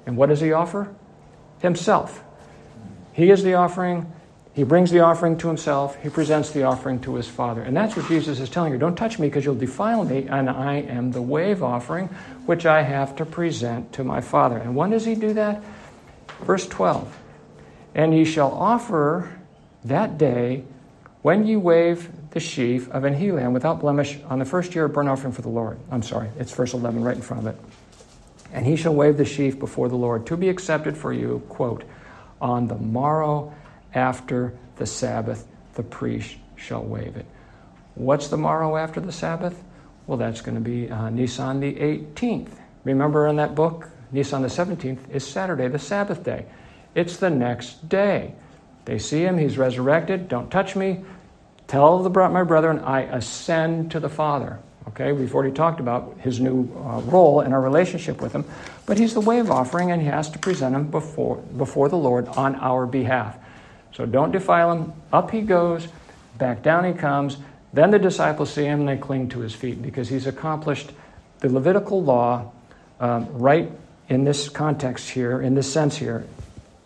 And 0.07 0.17
what 0.17 0.29
does 0.29 0.41
he 0.41 0.53
offer? 0.53 0.95
Himself. 1.61 2.23
He 3.13 3.31
is 3.31 3.43
the 3.43 3.55
offering. 3.55 4.13
He 4.55 4.63
brings 4.63 4.93
the 4.93 5.01
offering 5.01 5.37
to 5.39 5.49
himself. 5.49 6.01
He 6.01 6.09
presents 6.09 6.51
the 6.51 6.63
offering 6.63 7.01
to 7.01 7.17
his 7.17 7.27
Father. 7.27 7.61
And 7.63 7.77
that's 7.77 7.97
what 7.97 8.07
Jesus 8.07 8.39
is 8.39 8.49
telling 8.49 8.73
you. 8.73 8.79
Don't 8.79 8.95
touch 8.95 9.19
me 9.19 9.27
because 9.27 9.45
you'll 9.45 9.57
defile 9.57 10.05
me, 10.05 10.29
and 10.29 10.49
I 10.49 10.77
am 10.77 11.11
the 11.11 11.23
wave 11.23 11.63
offering 11.63 12.07
which 12.47 12.65
I 12.65 12.83
have 12.83 13.17
to 13.17 13.27
present 13.27 13.93
to 13.95 14.05
my 14.05 14.21
Father. 14.21 14.57
And 14.57 14.77
when 14.77 14.91
does 14.91 15.05
he 15.05 15.17
do 15.17 15.33
that? 15.35 15.63
Verse 16.43 16.69
12. 16.69 17.21
And 17.97 18.15
ye 18.15 18.25
shall 18.25 18.53
offer 18.53 19.37
that 19.85 20.19
day 20.19 20.65
when 21.23 21.47
ye 21.47 21.57
wave 21.57 22.11
the 22.31 22.41
sheaf 22.41 22.89
of 22.91 23.05
an 23.05 23.15
he 23.15 23.31
without 23.31 23.81
blemish 23.81 24.19
on 24.29 24.39
the 24.39 24.45
first 24.45 24.75
year 24.75 24.85
of 24.85 24.93
burnt 24.93 25.09
offering 25.09 25.33
for 25.33 25.43
the 25.43 25.49
Lord. 25.49 25.79
I'm 25.91 26.03
sorry, 26.03 26.29
it's 26.39 26.53
verse 26.53 26.75
11 26.75 27.03
right 27.03 27.17
in 27.17 27.23
front 27.23 27.47
of 27.47 27.55
it. 27.55 27.61
And 28.53 28.67
he 28.67 28.77
shall 28.77 28.95
wave 28.95 29.17
the 29.17 29.25
sheaf 29.25 29.59
before 29.59 29.89
the 29.89 29.97
Lord 29.97 30.27
to 30.27 30.37
be 30.37 30.49
accepted 30.49 30.97
for 30.97 31.13
you, 31.13 31.43
quote, 31.49 31.83
on 32.41 32.69
the 32.69 32.77
morrow 32.77 33.53
after 33.95 34.55
the 34.77 34.87
Sabbath, 34.87 35.47
the 35.75 35.83
priest 35.83 36.37
shall 36.57 36.83
wave 36.83 37.17
it. 37.17 37.27
What's 37.95 38.29
the 38.29 38.37
morrow 38.37 38.77
after 38.77 39.01
the 39.01 39.13
Sabbath? 39.13 39.63
Well, 40.07 40.19
that's 40.19 40.41
going 40.41 40.57
to 40.57 40.61
be 40.61 40.91
uh, 40.91 41.11
Nisan 41.11 41.61
the 41.61 41.75
18th. 41.75 42.51
Remember 42.85 43.27
in 43.29 43.37
that 43.37 43.55
book, 43.55 43.89
Nisan 44.13 44.43
the 44.43 44.49
17th 44.49 45.11
is 45.11 45.27
Saturday, 45.27 45.69
the 45.69 45.79
Sabbath 45.79 46.23
day. 46.23 46.47
It's 46.95 47.17
the 47.17 47.31
next 47.31 47.89
day. 47.89 48.35
They 48.85 48.99
see 48.99 49.23
him, 49.23 49.39
he's 49.39 49.57
resurrected. 49.57 50.29
Don't 50.29 50.51
touch 50.51 50.77
me. 50.77 51.05
Tell 51.67 52.03
the, 52.03 52.11
my 52.11 52.43
brethren, 52.43 52.81
I 52.81 53.03
ascend 53.03 53.91
to 53.93 54.01
the 54.01 54.11
Father. 54.11 54.59
Okay, 54.89 55.13
we've 55.13 55.35
already 55.35 55.53
talked 55.53 55.81
about 55.81 56.17
his 56.21 56.41
new 56.41 56.71
uh, 56.77 57.01
role 57.07 57.41
in 57.41 57.55
our 57.55 57.61
relationship 57.61 58.21
with 58.21 58.33
him, 58.33 58.45
but 58.85 58.99
he's 58.99 59.15
the 59.15 59.21
wave 59.21 59.51
offering 59.51 59.91
and 59.91 60.03
he 60.03 60.09
has 60.09 60.29
to 60.31 60.39
present 60.39 60.75
him 60.75 60.91
before, 60.91 61.37
before 61.37 61.89
the 61.89 61.97
Lord 61.97 62.29
on 62.29 62.55
our 62.57 62.87
behalf. 62.87 63.39
So 63.95 64.07
don't 64.07 64.33
defile 64.33 64.73
him. 64.73 64.93
Up 65.13 65.31
he 65.31 65.41
goes, 65.41 65.89
back 66.37 66.63
down 66.63 66.85
he 66.85 66.93
comes. 66.93 67.39
Then 67.73 67.91
the 67.91 67.99
disciples 67.99 68.53
see 68.53 68.65
him 68.65 68.81
and 68.81 68.89
they 68.89 68.97
cling 68.97 69.29
to 69.31 69.41
his 69.41 69.55
feet 69.55 69.81
because 69.81 70.09
he's 70.09 70.27
accomplished 70.27 70.93
the 71.41 71.53
Levitical 71.53 72.03
law 72.03 72.53
um, 73.01 73.29
right 73.33 73.71
in 74.09 74.25
this 74.25 74.49
context 74.49 75.11
here, 75.11 75.41
in 75.41 75.55
this 75.55 75.73
sense 75.73 75.97
here, 75.97 76.27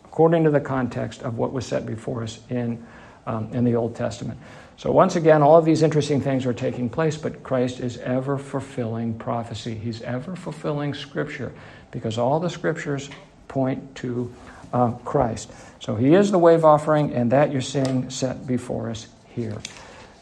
according 0.04 0.44
to 0.44 0.50
the 0.50 0.61
context 0.61 1.22
of 1.22 1.36
what 1.36 1.52
was 1.52 1.66
set 1.66 1.86
before 1.86 2.22
us 2.22 2.40
in, 2.50 2.84
um, 3.26 3.48
in 3.52 3.64
the 3.64 3.74
Old 3.74 3.94
Testament. 3.94 4.38
So, 4.76 4.92
once 4.92 5.16
again, 5.16 5.42
all 5.42 5.59
of 5.59 5.64
these 5.64 5.82
interesting 5.82 6.20
things 6.20 6.46
are 6.46 6.52
taking 6.52 6.88
place, 6.88 7.16
but 7.16 7.42
Christ 7.42 7.80
is 7.80 7.98
ever 7.98 8.38
fulfilling 8.38 9.18
prophecy. 9.18 9.74
He's 9.74 10.02
ever 10.02 10.36
fulfilling 10.36 10.94
Scripture 10.94 11.52
because 11.90 12.16
all 12.16 12.38
the 12.38 12.50
Scriptures 12.50 13.11
point 13.48 13.96
to 13.96 14.32
uh, 14.72 14.92
Christ. 15.04 15.50
So 15.80 15.94
he 15.94 16.14
is 16.14 16.30
the 16.30 16.38
wave 16.38 16.64
offering, 16.64 17.12
and 17.14 17.32
that 17.32 17.52
you're 17.52 17.60
seeing 17.60 18.10
set 18.10 18.46
before 18.46 18.90
us 18.90 19.08
here. 19.34 19.56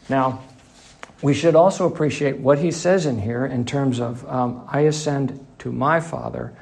Now, 0.09 0.43
we 1.21 1.33
should 1.33 1.55
also 1.55 1.87
appreciate 1.87 2.37
what 2.37 2.59
he 2.59 2.71
says 2.71 3.05
in 3.05 3.19
here 3.19 3.45
in 3.45 3.65
terms 3.65 3.99
of, 3.99 4.27
um, 4.29 4.67
I 4.71 4.81
ascend 4.81 5.45
to 5.59 5.71
my 5.71 5.99
Father. 5.99 6.53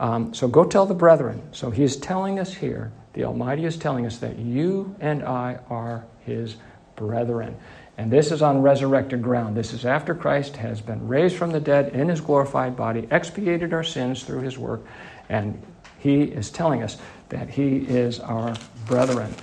Um, 0.00 0.32
so 0.32 0.48
go 0.48 0.64
tell 0.64 0.86
the 0.86 0.94
brethren. 0.94 1.42
So 1.52 1.70
he 1.70 1.82
is 1.82 1.96
telling 1.96 2.38
us 2.38 2.54
here, 2.54 2.90
the 3.12 3.24
Almighty 3.24 3.64
is 3.64 3.76
telling 3.76 4.06
us 4.06 4.18
that 4.18 4.38
you 4.38 4.94
and 5.00 5.22
I 5.22 5.58
are 5.68 6.06
his 6.24 6.56
brethren. 6.96 7.56
And 7.98 8.12
this 8.12 8.30
is 8.30 8.42
on 8.42 8.62
resurrected 8.62 9.22
ground. 9.22 9.56
This 9.56 9.72
is 9.72 9.84
after 9.84 10.14
Christ 10.14 10.56
has 10.56 10.80
been 10.80 11.08
raised 11.08 11.36
from 11.36 11.50
the 11.50 11.60
dead 11.60 11.94
in 11.94 12.08
his 12.08 12.20
glorified 12.20 12.76
body, 12.76 13.08
expiated 13.10 13.72
our 13.72 13.82
sins 13.82 14.22
through 14.22 14.42
his 14.42 14.56
work, 14.56 14.82
and 15.28 15.60
he 15.98 16.22
is 16.22 16.48
telling 16.48 16.82
us 16.82 16.96
that 17.28 17.50
he 17.50 17.78
is 17.78 18.20
our 18.20 18.54
brethren. 18.86 19.34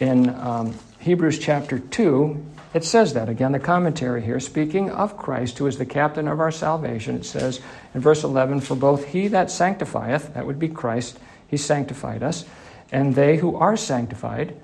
In 0.00 0.30
um, 0.30 0.74
Hebrews 1.00 1.38
chapter 1.38 1.78
2, 1.78 2.44
it 2.74 2.84
says 2.84 3.14
that. 3.14 3.28
Again, 3.28 3.52
the 3.52 3.58
commentary 3.58 4.22
here, 4.22 4.40
speaking 4.40 4.90
of 4.90 5.16
Christ, 5.16 5.58
who 5.58 5.66
is 5.66 5.78
the 5.78 5.86
captain 5.86 6.28
of 6.28 6.40
our 6.40 6.50
salvation, 6.50 7.16
it 7.16 7.24
says 7.24 7.60
in 7.94 8.00
verse 8.00 8.24
11, 8.24 8.60
For 8.60 8.74
both 8.74 9.06
he 9.06 9.28
that 9.28 9.50
sanctifieth, 9.50 10.34
that 10.34 10.46
would 10.46 10.58
be 10.58 10.68
Christ, 10.68 11.18
he 11.46 11.56
sanctified 11.56 12.22
us, 12.22 12.44
and 12.92 13.14
they 13.14 13.38
who 13.38 13.56
are 13.56 13.76
sanctified, 13.76 14.54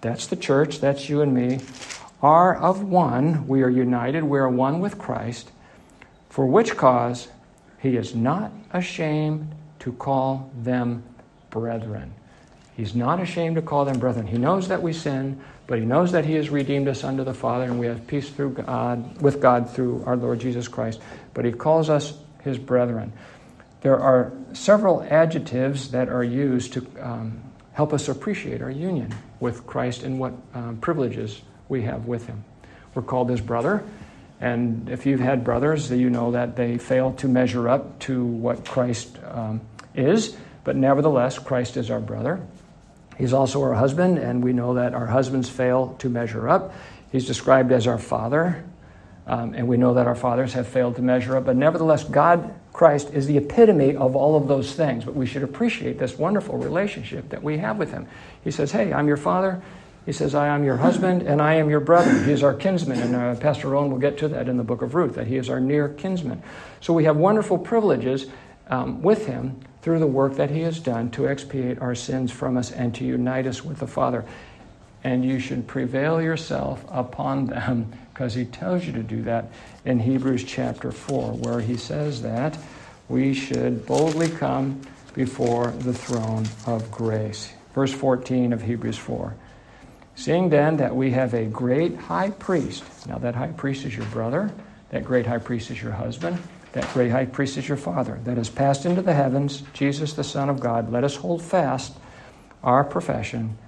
that's 0.00 0.26
the 0.26 0.36
church, 0.36 0.80
that's 0.80 1.08
you 1.08 1.20
and 1.20 1.34
me, 1.34 1.60
are 2.22 2.56
of 2.56 2.82
one. 2.82 3.46
We 3.48 3.62
are 3.62 3.70
united, 3.70 4.24
we 4.24 4.38
are 4.38 4.48
one 4.48 4.80
with 4.80 4.98
Christ, 4.98 5.50
for 6.28 6.46
which 6.46 6.76
cause 6.76 7.28
he 7.80 7.96
is 7.96 8.14
not 8.14 8.52
ashamed 8.72 9.52
to 9.80 9.92
call 9.92 10.50
them 10.56 11.02
brethren. 11.52 12.12
He's 12.76 12.94
not 12.94 13.20
ashamed 13.20 13.56
to 13.56 13.62
call 13.62 13.84
them 13.84 14.00
brethren. 14.00 14.26
He 14.26 14.38
knows 14.38 14.68
that 14.68 14.82
we 14.82 14.92
sin, 14.92 15.40
but 15.68 15.78
he 15.78 15.84
knows 15.84 16.12
that 16.12 16.24
he 16.24 16.34
has 16.34 16.50
redeemed 16.50 16.88
us 16.88 17.04
unto 17.04 17.22
the 17.22 17.34
Father, 17.34 17.64
and 17.64 17.78
we 17.78 17.86
have 17.86 18.06
peace 18.06 18.28
through 18.28 18.54
God, 18.54 19.20
with 19.22 19.40
God 19.40 19.70
through 19.70 20.02
our 20.06 20.16
Lord 20.16 20.40
Jesus 20.40 20.66
Christ. 20.66 21.00
But 21.34 21.44
he 21.44 21.52
calls 21.52 21.88
us 21.88 22.14
his 22.42 22.58
brethren. 22.58 23.12
There 23.82 24.00
are 24.00 24.32
several 24.54 25.02
adjectives 25.02 25.90
that 25.90 26.08
are 26.08 26.24
used 26.24 26.72
to 26.72 26.86
um, 27.00 27.42
help 27.72 27.92
us 27.92 28.08
appreciate 28.08 28.62
our 28.62 28.70
union 28.70 29.14
with 29.38 29.66
Christ 29.66 30.02
and 30.02 30.18
what 30.18 30.32
um, 30.54 30.78
privileges 30.78 31.42
we 31.68 31.82
have 31.82 32.06
with 32.06 32.26
him. 32.26 32.44
We're 32.94 33.02
called 33.02 33.28
his 33.28 33.40
brother. 33.40 33.84
And 34.40 34.88
if 34.88 35.06
you've 35.06 35.20
had 35.20 35.44
brothers, 35.44 35.90
you 35.90 36.10
know 36.10 36.32
that 36.32 36.56
they 36.56 36.78
fail 36.78 37.12
to 37.14 37.28
measure 37.28 37.68
up 37.68 37.98
to 38.00 38.24
what 38.24 38.64
Christ 38.64 39.18
um, 39.30 39.60
is, 39.94 40.36
but 40.64 40.76
nevertheless, 40.76 41.38
Christ 41.38 41.76
is 41.76 41.90
our 41.90 42.00
brother. 42.00 42.40
He's 43.18 43.32
also 43.32 43.62
our 43.62 43.74
husband, 43.74 44.18
and 44.18 44.42
we 44.42 44.52
know 44.52 44.74
that 44.74 44.94
our 44.94 45.06
husbands 45.06 45.48
fail 45.48 45.96
to 45.98 46.08
measure 46.08 46.48
up. 46.48 46.74
He's 47.10 47.26
described 47.26 47.72
as 47.72 47.86
our 47.86 47.98
father, 47.98 48.64
um, 49.26 49.54
and 49.54 49.68
we 49.68 49.76
know 49.76 49.94
that 49.94 50.06
our 50.06 50.14
fathers 50.14 50.54
have 50.54 50.66
failed 50.66 50.96
to 50.96 51.02
measure 51.02 51.36
up. 51.36 51.44
But 51.44 51.56
nevertheless, 51.56 52.04
God, 52.04 52.54
Christ, 52.72 53.10
is 53.12 53.26
the 53.26 53.36
epitome 53.36 53.94
of 53.96 54.16
all 54.16 54.34
of 54.34 54.48
those 54.48 54.74
things. 54.74 55.04
But 55.04 55.14
we 55.14 55.26
should 55.26 55.42
appreciate 55.42 55.98
this 55.98 56.16
wonderful 56.16 56.56
relationship 56.56 57.28
that 57.28 57.42
we 57.42 57.58
have 57.58 57.76
with 57.76 57.92
Him. 57.92 58.08
He 58.42 58.50
says, 58.50 58.72
Hey, 58.72 58.92
I'm 58.92 59.06
your 59.06 59.16
father. 59.16 59.62
He 60.04 60.12
says, 60.12 60.34
I 60.34 60.48
am 60.48 60.64
your 60.64 60.78
husband 60.78 61.22
and 61.22 61.40
I 61.40 61.54
am 61.54 61.70
your 61.70 61.78
brother. 61.78 62.12
He 62.24 62.32
is 62.32 62.42
our 62.42 62.54
kinsman. 62.54 62.98
And 62.98 63.14
uh, 63.14 63.36
Pastor 63.36 63.76
Owen 63.76 63.90
will 63.90 64.00
get 64.00 64.18
to 64.18 64.28
that 64.28 64.48
in 64.48 64.56
the 64.56 64.64
book 64.64 64.82
of 64.82 64.96
Ruth, 64.96 65.14
that 65.14 65.28
he 65.28 65.36
is 65.36 65.48
our 65.48 65.60
near 65.60 65.90
kinsman. 65.90 66.42
So 66.80 66.92
we 66.92 67.04
have 67.04 67.16
wonderful 67.16 67.56
privileges 67.56 68.26
um, 68.68 69.00
with 69.00 69.26
him 69.26 69.60
through 69.82 69.98
the 69.98 70.06
work 70.06 70.36
that 70.36 70.50
he 70.50 70.60
has 70.60 70.78
done 70.78 71.10
to 71.10 71.28
expiate 71.28 71.80
our 71.80 71.94
sins 71.94 72.30
from 72.30 72.56
us 72.56 72.70
and 72.70 72.94
to 72.94 73.04
unite 73.04 73.46
us 73.46 73.64
with 73.64 73.78
the 73.78 73.86
Father. 73.86 74.24
And 75.04 75.24
you 75.24 75.40
should 75.40 75.66
prevail 75.66 76.22
yourself 76.22 76.84
upon 76.88 77.46
them 77.46 77.92
because 78.14 78.34
he 78.34 78.44
tells 78.44 78.86
you 78.86 78.92
to 78.92 79.02
do 79.02 79.22
that 79.22 79.50
in 79.84 79.98
Hebrews 79.98 80.44
chapter 80.44 80.92
4, 80.92 81.32
where 81.32 81.60
he 81.60 81.76
says 81.76 82.22
that 82.22 82.56
we 83.08 83.34
should 83.34 83.84
boldly 83.84 84.28
come 84.28 84.80
before 85.14 85.72
the 85.72 85.92
throne 85.92 86.46
of 86.66 86.88
grace. 86.92 87.52
Verse 87.74 87.92
14 87.92 88.52
of 88.52 88.62
Hebrews 88.62 88.98
4. 88.98 89.34
Seeing 90.14 90.50
then 90.50 90.76
that 90.76 90.94
we 90.94 91.10
have 91.10 91.34
a 91.34 91.46
great 91.46 91.96
high 91.96 92.30
priest, 92.30 92.84
now 93.08 93.18
that 93.18 93.34
high 93.34 93.48
priest 93.48 93.84
is 93.84 93.96
your 93.96 94.06
brother, 94.06 94.52
that 94.90 95.04
great 95.04 95.26
high 95.26 95.38
priest 95.38 95.70
is 95.70 95.82
your 95.82 95.92
husband, 95.92 96.38
that 96.72 96.92
great 96.92 97.10
high 97.10 97.26
priest 97.26 97.56
is 97.56 97.68
your 97.68 97.76
father, 97.76 98.20
that 98.24 98.36
has 98.36 98.48
passed 98.48 98.86
into 98.86 99.02
the 99.02 99.14
heavens, 99.14 99.62
Jesus 99.72 100.14
the 100.14 100.24
Son 100.24 100.48
of 100.48 100.60
God, 100.60 100.90
let 100.90 101.04
us 101.04 101.16
hold 101.16 101.42
fast 101.42 101.94
our 102.62 102.84
profession. 102.84 103.58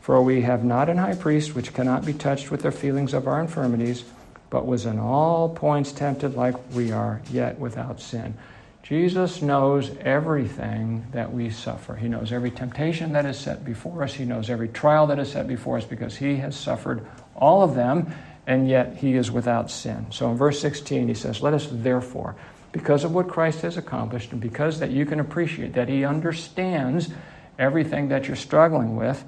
For 0.00 0.20
we 0.20 0.42
have 0.42 0.64
not 0.64 0.88
an 0.88 0.98
high 0.98 1.14
priest 1.14 1.54
which 1.54 1.74
cannot 1.74 2.04
be 2.04 2.12
touched 2.12 2.50
with 2.50 2.62
the 2.62 2.72
feelings 2.72 3.14
of 3.14 3.26
our 3.26 3.40
infirmities, 3.40 4.04
but 4.50 4.66
was 4.66 4.84
in 4.84 4.98
all 4.98 5.48
points 5.48 5.92
tempted 5.92 6.34
like 6.34 6.56
we 6.72 6.92
are, 6.92 7.22
yet 7.30 7.58
without 7.58 8.00
sin. 8.00 8.34
Jesus 8.82 9.40
knows 9.40 9.90
everything 10.00 11.06
that 11.12 11.32
we 11.32 11.50
suffer. 11.50 11.94
He 11.94 12.08
knows 12.08 12.32
every 12.32 12.50
temptation 12.50 13.12
that 13.12 13.24
is 13.24 13.38
set 13.38 13.64
before 13.64 14.02
us. 14.02 14.12
He 14.12 14.24
knows 14.24 14.50
every 14.50 14.68
trial 14.68 15.06
that 15.06 15.20
is 15.20 15.30
set 15.30 15.46
before 15.46 15.78
us 15.78 15.84
because 15.84 16.16
he 16.16 16.36
has 16.36 16.56
suffered 16.56 17.06
all 17.36 17.62
of 17.62 17.74
them, 17.76 18.12
and 18.46 18.68
yet 18.68 18.96
he 18.96 19.14
is 19.14 19.30
without 19.30 19.70
sin. 19.70 20.06
So 20.10 20.30
in 20.30 20.36
verse 20.36 20.60
16, 20.60 21.08
he 21.08 21.14
says, 21.14 21.42
Let 21.42 21.54
us 21.54 21.68
therefore, 21.70 22.36
because 22.72 23.04
of 23.04 23.14
what 23.14 23.28
Christ 23.28 23.60
has 23.62 23.76
accomplished, 23.76 24.32
and 24.32 24.40
because 24.40 24.80
that 24.80 24.90
you 24.90 25.06
can 25.06 25.20
appreciate 25.20 25.74
that 25.74 25.88
he 25.88 26.04
understands 26.04 27.10
everything 27.58 28.08
that 28.08 28.26
you're 28.26 28.36
struggling 28.36 28.96
with, 28.96 29.24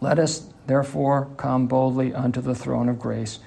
let 0.00 0.18
us 0.18 0.46
therefore 0.66 1.28
come 1.36 1.66
boldly 1.66 2.14
unto 2.14 2.40
the 2.40 2.54
throne 2.54 2.88
of 2.88 2.98
grace, 2.98 3.38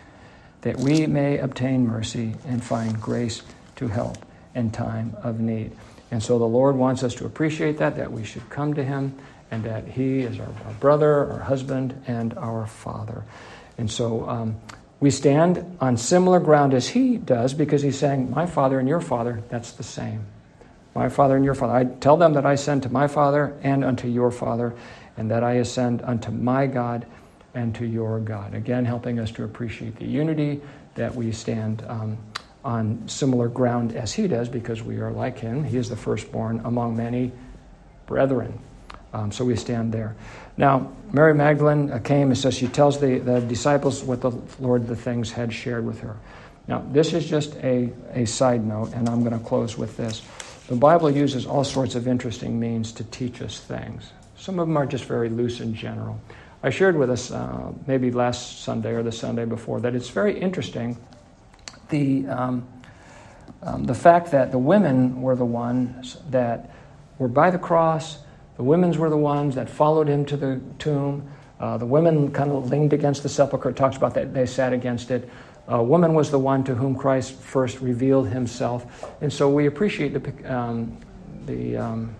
that 0.61 0.77
we 0.77 1.07
may 1.07 1.38
obtain 1.38 1.88
mercy 1.88 2.36
and 2.47 2.63
find 2.63 2.99
grace 3.01 3.41
to 3.75 3.88
help 3.88 4.17
in 4.53 4.71
time 4.71 5.15
of 5.23 5.39
need. 5.39 5.71
And 6.11 6.21
so 6.21 6.38
the 6.38 6.45
Lord 6.45 6.75
wants 6.75 7.03
us 7.03 7.15
to 7.15 7.25
appreciate 7.25 7.77
that, 7.77 7.95
that 7.95 8.11
we 8.11 8.23
should 8.23 8.49
come 8.49 8.73
to 8.73 8.84
Him, 8.84 9.17
and 9.49 9.63
that 9.63 9.88
He 9.88 10.19
is 10.19 10.39
our, 10.39 10.47
brother, 10.79 11.32
our 11.32 11.39
husband, 11.39 12.01
and 12.07 12.34
our 12.38 12.67
Father. 12.67 13.23
And 13.78 13.89
so 13.89 14.28
um, 14.30 14.57
we 14.99 15.09
stand 15.09 15.78
on 15.80 15.97
similar 15.97 16.39
ground 16.39 16.74
as 16.74 16.89
He 16.89 17.17
does 17.17 17.53
because 17.53 17.82
He's 17.82 17.97
saying, 17.97 18.30
My 18.30 18.45
Father 18.45 18.80
and 18.80 18.88
your 18.88 19.01
Father, 19.01 19.41
that's 19.49 19.72
the 19.72 19.84
same. 19.84 20.26
My 20.93 21.09
Father 21.09 21.36
and 21.36 21.45
your 21.45 21.55
Father. 21.55 21.74
I 21.74 21.86
tell 21.86 22.17
them 22.17 22.34
that 22.34 22.45
I 22.45 22.55
send 22.55 22.84
to 22.84 22.89
my 22.89 23.07
Father 23.07 23.57
and 23.63 23.84
unto 23.84 24.07
your 24.07 24.30
Father, 24.30 24.74
and 25.17 25.32
that 25.32 25.43
I 25.43 25.53
ascend 25.53 26.01
unto 26.01 26.32
my 26.32 26.67
God 26.67 27.05
and 27.53 27.74
to 27.76 27.86
your 27.86 28.19
God. 28.19 28.53
Again, 28.53 28.86
helping 28.86 29.19
us 29.19 29.32
to 29.32 29.43
appreciate 29.43 29.95
the 29.97 30.05
unity 30.05 30.61
that 30.95 31.13
we 31.13 31.32
stand 31.32 31.84
um, 31.88 32.17
on 32.63 33.07
similar 33.07 33.47
ground 33.47 33.95
as 33.95 34.13
he 34.13 34.28
does 34.28 34.49
because 34.49 34.84
we 34.84 34.97
are 34.97 35.11
like 35.11 35.39
him. 35.39 35.63
He 35.63 35.78
is 35.78 35.89
the 35.89 35.95
firstborn 35.95 36.61
among 36.63 36.95
many 36.95 37.32
brethren. 38.05 38.59
Um, 39.14 39.32
so 39.32 39.43
we 39.43 39.55
stand 39.55 39.91
there. 39.91 40.16
Now, 40.57 40.91
Mary 41.12 41.34
Magdalene 41.34 41.91
uh, 41.91 41.99
came 41.99 42.30
and 42.30 42.38
says 42.38 42.55
she 42.55 42.68
tells 42.68 42.99
the, 42.99 43.20
the 43.20 43.41
disciples 43.41 44.03
what 44.03 44.22
the 44.22 44.32
Lord 44.59 44.88
the 44.88 44.95
things 44.95 45.32
had 45.32 45.53
shared 45.53 45.86
with 45.86 45.99
her. 45.99 46.18
Now, 46.68 46.86
this 46.91 47.14
is 47.14 47.28
just 47.28 47.55
a, 47.57 47.91
a 48.14 48.26
side 48.26 48.66
note, 48.66 48.93
and 48.93 49.09
I'm 49.09 49.24
going 49.24 49.38
to 49.38 49.45
close 49.45 49.78
with 49.78 49.97
this. 49.97 50.22
The 50.68 50.76
Bible 50.76 51.12
uses 51.12 51.45
all 51.45 51.64
sorts 51.64 51.95
of 51.95 52.07
interesting 52.07 52.59
means 52.59 52.93
to 52.93 53.03
teach 53.05 53.41
us 53.41 53.59
things. 53.59 54.12
Some 54.38 54.59
of 54.59 54.68
them 54.68 54.78
are 54.78 54.86
just 54.86 55.05
very 55.05 55.30
loose 55.30 55.59
and 55.59 55.76
general. 55.76 56.20
I 56.64 56.70
shared 56.70 56.95
with 56.95 57.09
us 57.09 57.32
uh, 57.32 57.72
maybe 57.88 58.12
last 58.12 58.62
Sunday 58.64 58.91
or 58.91 59.03
the 59.03 59.12
Sunday 59.12 59.45
before 59.45 59.80
that 59.82 59.95
it's 59.95 60.09
very 60.09 60.39
interesting 60.39 60.95
the, 61.89 62.26
um, 62.28 62.68
um, 63.64 63.86
the 63.86 63.93
fact 63.93 64.32
that 64.32 64.51
the 64.51 64.57
women 64.57 65.22
were 65.22 65.36
the 65.36 65.45
ones 65.45 66.18
that 66.30 66.72
were 67.18 67.28
by 67.28 67.51
the 67.51 67.57
cross, 67.57 68.20
the 68.62 68.66
women's 68.66 68.95
were 68.99 69.09
the 69.09 69.18
ones 69.18 69.55
that 69.55 69.68
followed 69.68 70.07
him 70.07 70.24
to 70.24 70.38
the 70.38 70.62
tomb. 70.78 71.28
Uh, 71.59 71.78
the 71.78 71.86
women 71.88 72.32
kind 72.32 72.51
of 72.51 72.70
leaned 72.70 72.93
against 72.93 73.24
the 73.24 73.28
sepulchre. 73.28 73.72
Talks 73.72 73.97
about 73.97 74.14
that 74.14 74.36
they 74.36 74.45
sat 74.45 74.72
against 74.72 75.09
it. 75.09 75.28
A 75.68 75.82
woman 75.82 76.14
was 76.14 76.30
the 76.30 76.38
one 76.38 76.64
to 76.66 76.76
whom 76.76 76.95
Christ 76.95 77.34
first 77.34 77.82
revealed 77.82 78.28
himself. 78.28 79.12
And 79.20 79.34
so 79.34 79.49
we 79.49 79.66
appreciate 79.66 80.14
the, 80.14 80.55
um, 80.55 80.95
the 81.47 81.76
um, 81.76 82.16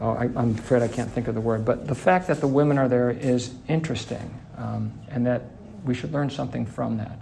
oh, 0.00 0.12
I, 0.12 0.24
am 0.24 0.54
afraid 0.54 0.80
I 0.80 0.88
can't 0.88 1.10
think 1.10 1.28
of 1.28 1.34
the 1.34 1.40
word, 1.42 1.66
but 1.66 1.86
the 1.86 1.94
fact 1.94 2.26
that 2.28 2.40
the 2.40 2.48
women 2.48 2.78
are 2.78 2.88
there 2.88 3.10
is 3.10 3.52
interesting 3.68 4.40
um, 4.56 4.90
and 5.10 5.26
that 5.26 5.42
we 5.84 5.92
should 5.92 6.14
learn 6.14 6.30
something 6.30 6.64
from 6.64 6.96
that. 6.96 7.20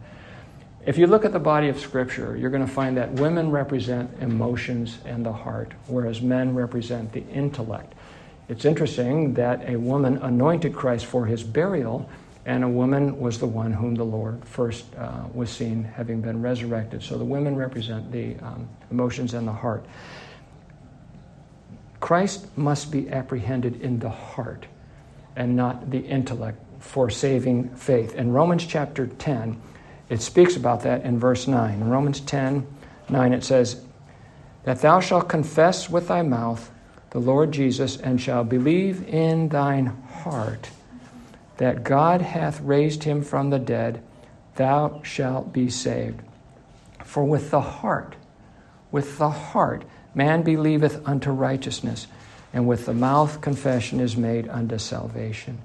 If 0.86 0.96
you 0.96 1.06
look 1.06 1.24
at 1.24 1.32
the 1.32 1.38
body 1.38 1.68
of 1.68 1.78
Scripture, 1.78 2.36
you're 2.36 2.50
going 2.50 2.66
to 2.66 2.72
find 2.72 2.96
that 2.96 3.12
women 3.12 3.50
represent 3.50 4.10
emotions 4.20 4.98
and 5.04 5.24
the 5.26 5.32
heart, 5.32 5.72
whereas 5.86 6.22
men 6.22 6.54
represent 6.54 7.12
the 7.12 7.26
intellect. 7.28 7.94
It's 8.48 8.64
interesting 8.64 9.34
that 9.34 9.68
a 9.68 9.76
woman 9.76 10.18
anointed 10.18 10.74
Christ 10.74 11.04
for 11.04 11.26
his 11.26 11.42
burial, 11.42 12.08
and 12.46 12.64
a 12.64 12.68
woman 12.68 13.18
was 13.18 13.38
the 13.38 13.46
one 13.46 13.72
whom 13.72 13.94
the 13.94 14.04
Lord 14.04 14.42
first 14.46 14.86
uh, 14.96 15.24
was 15.34 15.50
seen 15.50 15.84
having 15.84 16.22
been 16.22 16.40
resurrected. 16.40 17.02
So 17.02 17.18
the 17.18 17.24
women 17.24 17.56
represent 17.56 18.10
the 18.10 18.36
um, 18.38 18.68
emotions 18.90 19.34
and 19.34 19.46
the 19.46 19.52
heart. 19.52 19.84
Christ 22.00 22.56
must 22.56 22.90
be 22.90 23.10
apprehended 23.10 23.82
in 23.82 23.98
the 23.98 24.08
heart 24.08 24.64
and 25.36 25.56
not 25.56 25.90
the 25.90 25.98
intellect 25.98 26.58
for 26.78 27.10
saving 27.10 27.68
faith. 27.76 28.14
In 28.14 28.32
Romans 28.32 28.64
chapter 28.64 29.06
10, 29.06 29.60
it 30.09 30.22
speaks 30.22 30.56
about 30.56 30.82
that 30.82 31.04
in 31.04 31.18
verse 31.18 31.46
9. 31.46 31.74
In 31.74 31.88
Romans 31.88 32.20
10 32.20 32.66
9, 33.11 33.32
it 33.32 33.42
says, 33.42 33.82
That 34.64 34.80
thou 34.80 35.00
shalt 35.00 35.28
confess 35.28 35.88
with 35.88 36.09
thy 36.09 36.22
mouth 36.22 36.70
the 37.11 37.20
Lord 37.20 37.52
Jesus, 37.52 37.96
and 37.96 38.20
shalt 38.20 38.50
believe 38.50 39.06
in 39.09 39.48
thine 39.48 39.86
heart 39.86 40.68
that 41.59 41.84
God 41.84 42.22
hath 42.22 42.61
raised 42.61 43.04
him 43.04 43.22
from 43.22 43.50
the 43.50 43.59
dead, 43.59 44.02
thou 44.54 45.00
shalt 45.02 45.52
be 45.52 45.68
saved. 45.68 46.22
For 47.04 47.24
with 47.24 47.50
the 47.50 47.61
heart, 47.61 48.16
with 48.90 49.18
the 49.18 49.30
heart, 49.30 49.84
man 50.14 50.42
believeth 50.42 51.06
unto 51.06 51.30
righteousness, 51.30 52.06
and 52.52 52.66
with 52.66 52.86
the 52.86 52.94
mouth 52.94 53.40
confession 53.40 54.00
is 54.00 54.16
made 54.16 54.48
unto 54.48 54.78
salvation. 54.78 55.61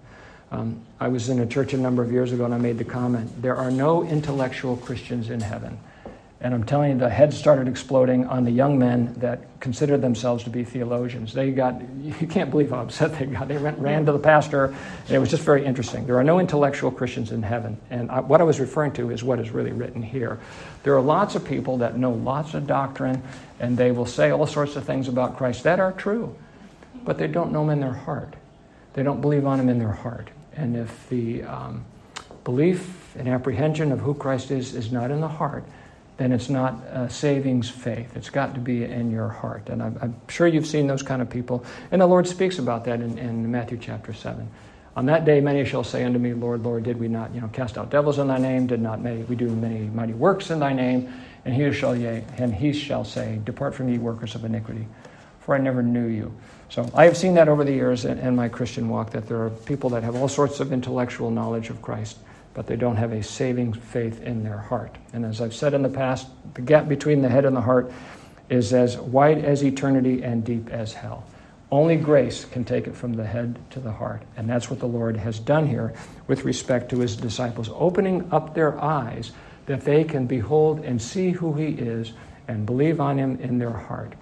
Um, 0.53 0.79
I 0.99 1.07
was 1.07 1.29
in 1.29 1.39
a 1.39 1.47
church 1.47 1.73
a 1.73 1.77
number 1.77 2.03
of 2.03 2.11
years 2.11 2.31
ago 2.31 2.45
and 2.45 2.53
I 2.53 2.59
made 2.59 2.77
the 2.77 2.83
comment 2.83 3.41
there 3.41 3.55
are 3.55 3.71
no 3.71 4.03
intellectual 4.03 4.77
Christians 4.77 5.31
in 5.31 5.41
heaven. 5.41 5.79
And 6.41 6.53
I'm 6.53 6.63
telling 6.63 6.91
you, 6.91 6.97
the 6.99 7.09
heads 7.09 7.35
started 7.35 7.67
exploding 7.67 8.27
on 8.27 8.43
the 8.43 8.51
young 8.51 8.77
men 8.77 9.15
that 9.17 9.59
considered 9.61 10.01
themselves 10.01 10.43
to 10.43 10.51
be 10.51 10.63
theologians. 10.63 11.33
They 11.33 11.51
got, 11.51 11.81
you 12.01 12.27
can't 12.27 12.51
believe 12.51 12.69
how 12.69 12.81
upset 12.81 13.17
they 13.17 13.25
got. 13.25 13.47
They 13.47 13.57
ran, 13.57 13.81
ran 13.81 14.05
to 14.05 14.11
the 14.11 14.19
pastor, 14.19 14.65
and 14.65 15.09
it 15.09 15.17
was 15.17 15.31
just 15.31 15.41
very 15.41 15.65
interesting. 15.65 16.05
There 16.05 16.17
are 16.17 16.23
no 16.23 16.39
intellectual 16.39 16.91
Christians 16.91 17.31
in 17.31 17.41
heaven. 17.41 17.77
And 17.89 18.11
I, 18.11 18.19
what 18.19 18.39
I 18.39 18.43
was 18.43 18.59
referring 18.59 18.91
to 18.93 19.09
is 19.09 19.23
what 19.23 19.39
is 19.39 19.49
really 19.49 19.71
written 19.71 20.03
here. 20.03 20.37
There 20.83 20.95
are 20.95 21.01
lots 21.01 21.33
of 21.33 21.43
people 21.45 21.77
that 21.77 21.97
know 21.97 22.11
lots 22.11 22.53
of 22.53 22.67
doctrine, 22.67 23.23
and 23.59 23.75
they 23.75 23.91
will 23.91 24.05
say 24.05 24.29
all 24.29 24.45
sorts 24.45 24.75
of 24.75 24.83
things 24.83 25.07
about 25.07 25.37
Christ 25.37 25.63
that 25.63 25.79
are 25.79 25.93
true, 25.93 26.35
but 27.03 27.17
they 27.17 27.27
don't 27.27 27.51
know 27.51 27.63
him 27.63 27.71
in 27.71 27.79
their 27.79 27.93
heart. 27.93 28.35
They 28.93 29.01
don't 29.01 29.21
believe 29.21 29.47
on 29.47 29.59
him 29.59 29.69
in 29.69 29.79
their 29.79 29.93
heart. 29.93 30.29
And 30.55 30.75
if 30.75 31.09
the 31.09 31.43
um, 31.43 31.85
belief 32.43 33.15
and 33.17 33.27
apprehension 33.27 33.91
of 33.91 33.99
who 33.99 34.13
Christ 34.13 34.51
is 34.51 34.75
is 34.75 34.91
not 34.91 35.11
in 35.11 35.21
the 35.21 35.27
heart, 35.27 35.63
then 36.17 36.31
it's 36.31 36.49
not 36.49 36.75
a 36.91 37.09
savings 37.09 37.69
faith. 37.69 38.15
It's 38.15 38.29
got 38.29 38.53
to 38.53 38.59
be 38.59 38.83
in 38.83 39.09
your 39.09 39.29
heart. 39.29 39.69
And 39.69 39.81
I'm, 39.81 39.97
I'm, 40.01 40.15
sure 40.27 40.47
you've 40.47 40.67
seen 40.67 40.85
those 40.85 41.01
kind 41.01 41.21
of 41.21 41.29
people. 41.29 41.65
And 41.91 42.01
the 42.01 42.05
Lord 42.05 42.27
speaks 42.27 42.59
about 42.59 42.85
that 42.85 43.01
in, 43.01 43.17
in 43.17 43.49
Matthew 43.49 43.79
chapter 43.81 44.13
7. 44.13 44.47
On 44.95 45.07
that 45.07 45.25
day, 45.25 45.41
many 45.41 45.65
shall 45.65 45.83
say 45.83 46.03
unto 46.03 46.19
me, 46.19 46.33
Lord, 46.33 46.63
Lord, 46.63 46.83
did 46.83 46.99
we 46.99 47.07
not, 47.07 47.33
you 47.33 47.41
know, 47.41 47.47
cast 47.47 47.79
out 47.79 47.89
devils 47.89 48.19
in 48.19 48.27
thy 48.27 48.37
name? 48.37 48.67
Did 48.67 48.79
not 48.79 49.01
many, 49.01 49.23
we 49.23 49.35
do 49.35 49.49
many 49.49 49.87
mighty 49.87 50.13
works 50.13 50.51
in 50.51 50.59
thy 50.59 50.73
name? 50.73 51.11
And 51.45 51.53
he 51.55 51.73
shall, 51.73 51.95
yea, 51.95 52.23
and 52.37 52.53
he 52.53 52.73
shall 52.73 53.03
say, 53.03 53.39
Depart 53.43 53.73
from 53.73 53.87
me, 53.87 53.97
workers 53.97 54.35
of 54.35 54.45
iniquity, 54.45 54.87
for 55.39 55.55
I 55.55 55.57
never 55.57 55.81
knew 55.81 56.05
you. 56.05 56.31
So 56.73 56.89
I 56.95 57.03
have 57.03 57.15
seen 57.15 57.35
that 57.35 57.49
over 57.49 57.63
the 57.63 57.71
years 57.71 58.03
in, 58.03 58.17
in, 58.17 58.35
my 58.35 58.49
Christian 58.49 58.89
walk 58.89 59.11
that 59.11 59.27
there 59.27 59.39
are 59.43 59.51
people 59.51 59.91
that 59.91 60.01
have 60.01 60.15
all 60.15 60.27
sorts 60.27 60.59
of 60.59 60.73
intellectual 60.73 61.29
knowledge 61.29 61.69
of 61.69 61.83
Christ, 61.83 62.17
but 62.55 62.65
they 62.65 62.75
don't 62.75 62.95
have 62.95 63.11
a 63.11 63.21
saving 63.21 63.73
faith 63.73 64.23
in 64.23 64.43
their 64.43 64.57
heart. 64.57 64.97
And 65.13 65.23
as 65.23 65.39
I've 65.39 65.53
said 65.53 65.75
in 65.75 65.83
the 65.83 65.89
past, 65.89 66.29
the 66.55 66.63
gap 66.63 66.87
between 66.87 67.21
the 67.21 67.29
head 67.29 67.45
and 67.45 67.55
the 67.55 67.61
heart 67.61 67.91
is 68.49 68.73
as 68.73 68.97
wide 68.97 69.45
as 69.45 69.63
eternity 69.63 70.23
and 70.23 70.43
deep 70.43 70.71
as 70.71 70.93
hell. 70.93 71.27
Only 71.69 71.95
grace 71.95 72.43
can 72.43 72.65
take 72.65 72.87
it 72.87 72.95
from 72.95 73.13
the 73.13 73.27
head 73.27 73.59
to 73.69 73.79
the 73.79 73.91
heart. 73.91 74.23
And 74.35 74.49
that's 74.49 74.71
what 74.71 74.79
the 74.79 74.87
Lord 74.87 75.15
has 75.15 75.37
done 75.37 75.67
here 75.67 75.93
with 76.25 76.43
respect 76.43 76.89
to 76.89 77.01
his 77.01 77.15
disciples, 77.15 77.69
opening 77.71 78.27
up 78.31 78.55
their 78.55 78.81
eyes 78.81 79.31
that 79.67 79.81
they 79.81 80.03
can 80.03 80.25
behold 80.25 80.79
and 80.79 80.99
see 80.99 81.29
who 81.29 81.53
he 81.53 81.67
is 81.67 82.13
and 82.47 82.65
believe 82.65 82.99
on 82.99 83.19
him 83.19 83.39
in 83.41 83.59
their 83.59 83.69
heart. 83.69 84.15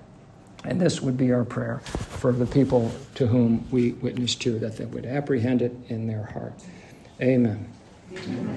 And 0.63 0.79
this 0.79 1.01
would 1.01 1.17
be 1.17 1.31
our 1.31 1.43
prayer 1.43 1.79
for 1.79 2.31
the 2.31 2.45
people 2.45 2.91
to 3.15 3.27
whom 3.27 3.67
we 3.71 3.93
witness 3.93 4.35
to, 4.35 4.59
that 4.59 4.77
they 4.77 4.85
would 4.85 5.05
apprehend 5.05 5.61
it 5.61 5.75
in 5.89 6.07
their 6.07 6.25
heart. 6.25 6.53
Amen. 7.21 7.67
Amen. 8.11 8.47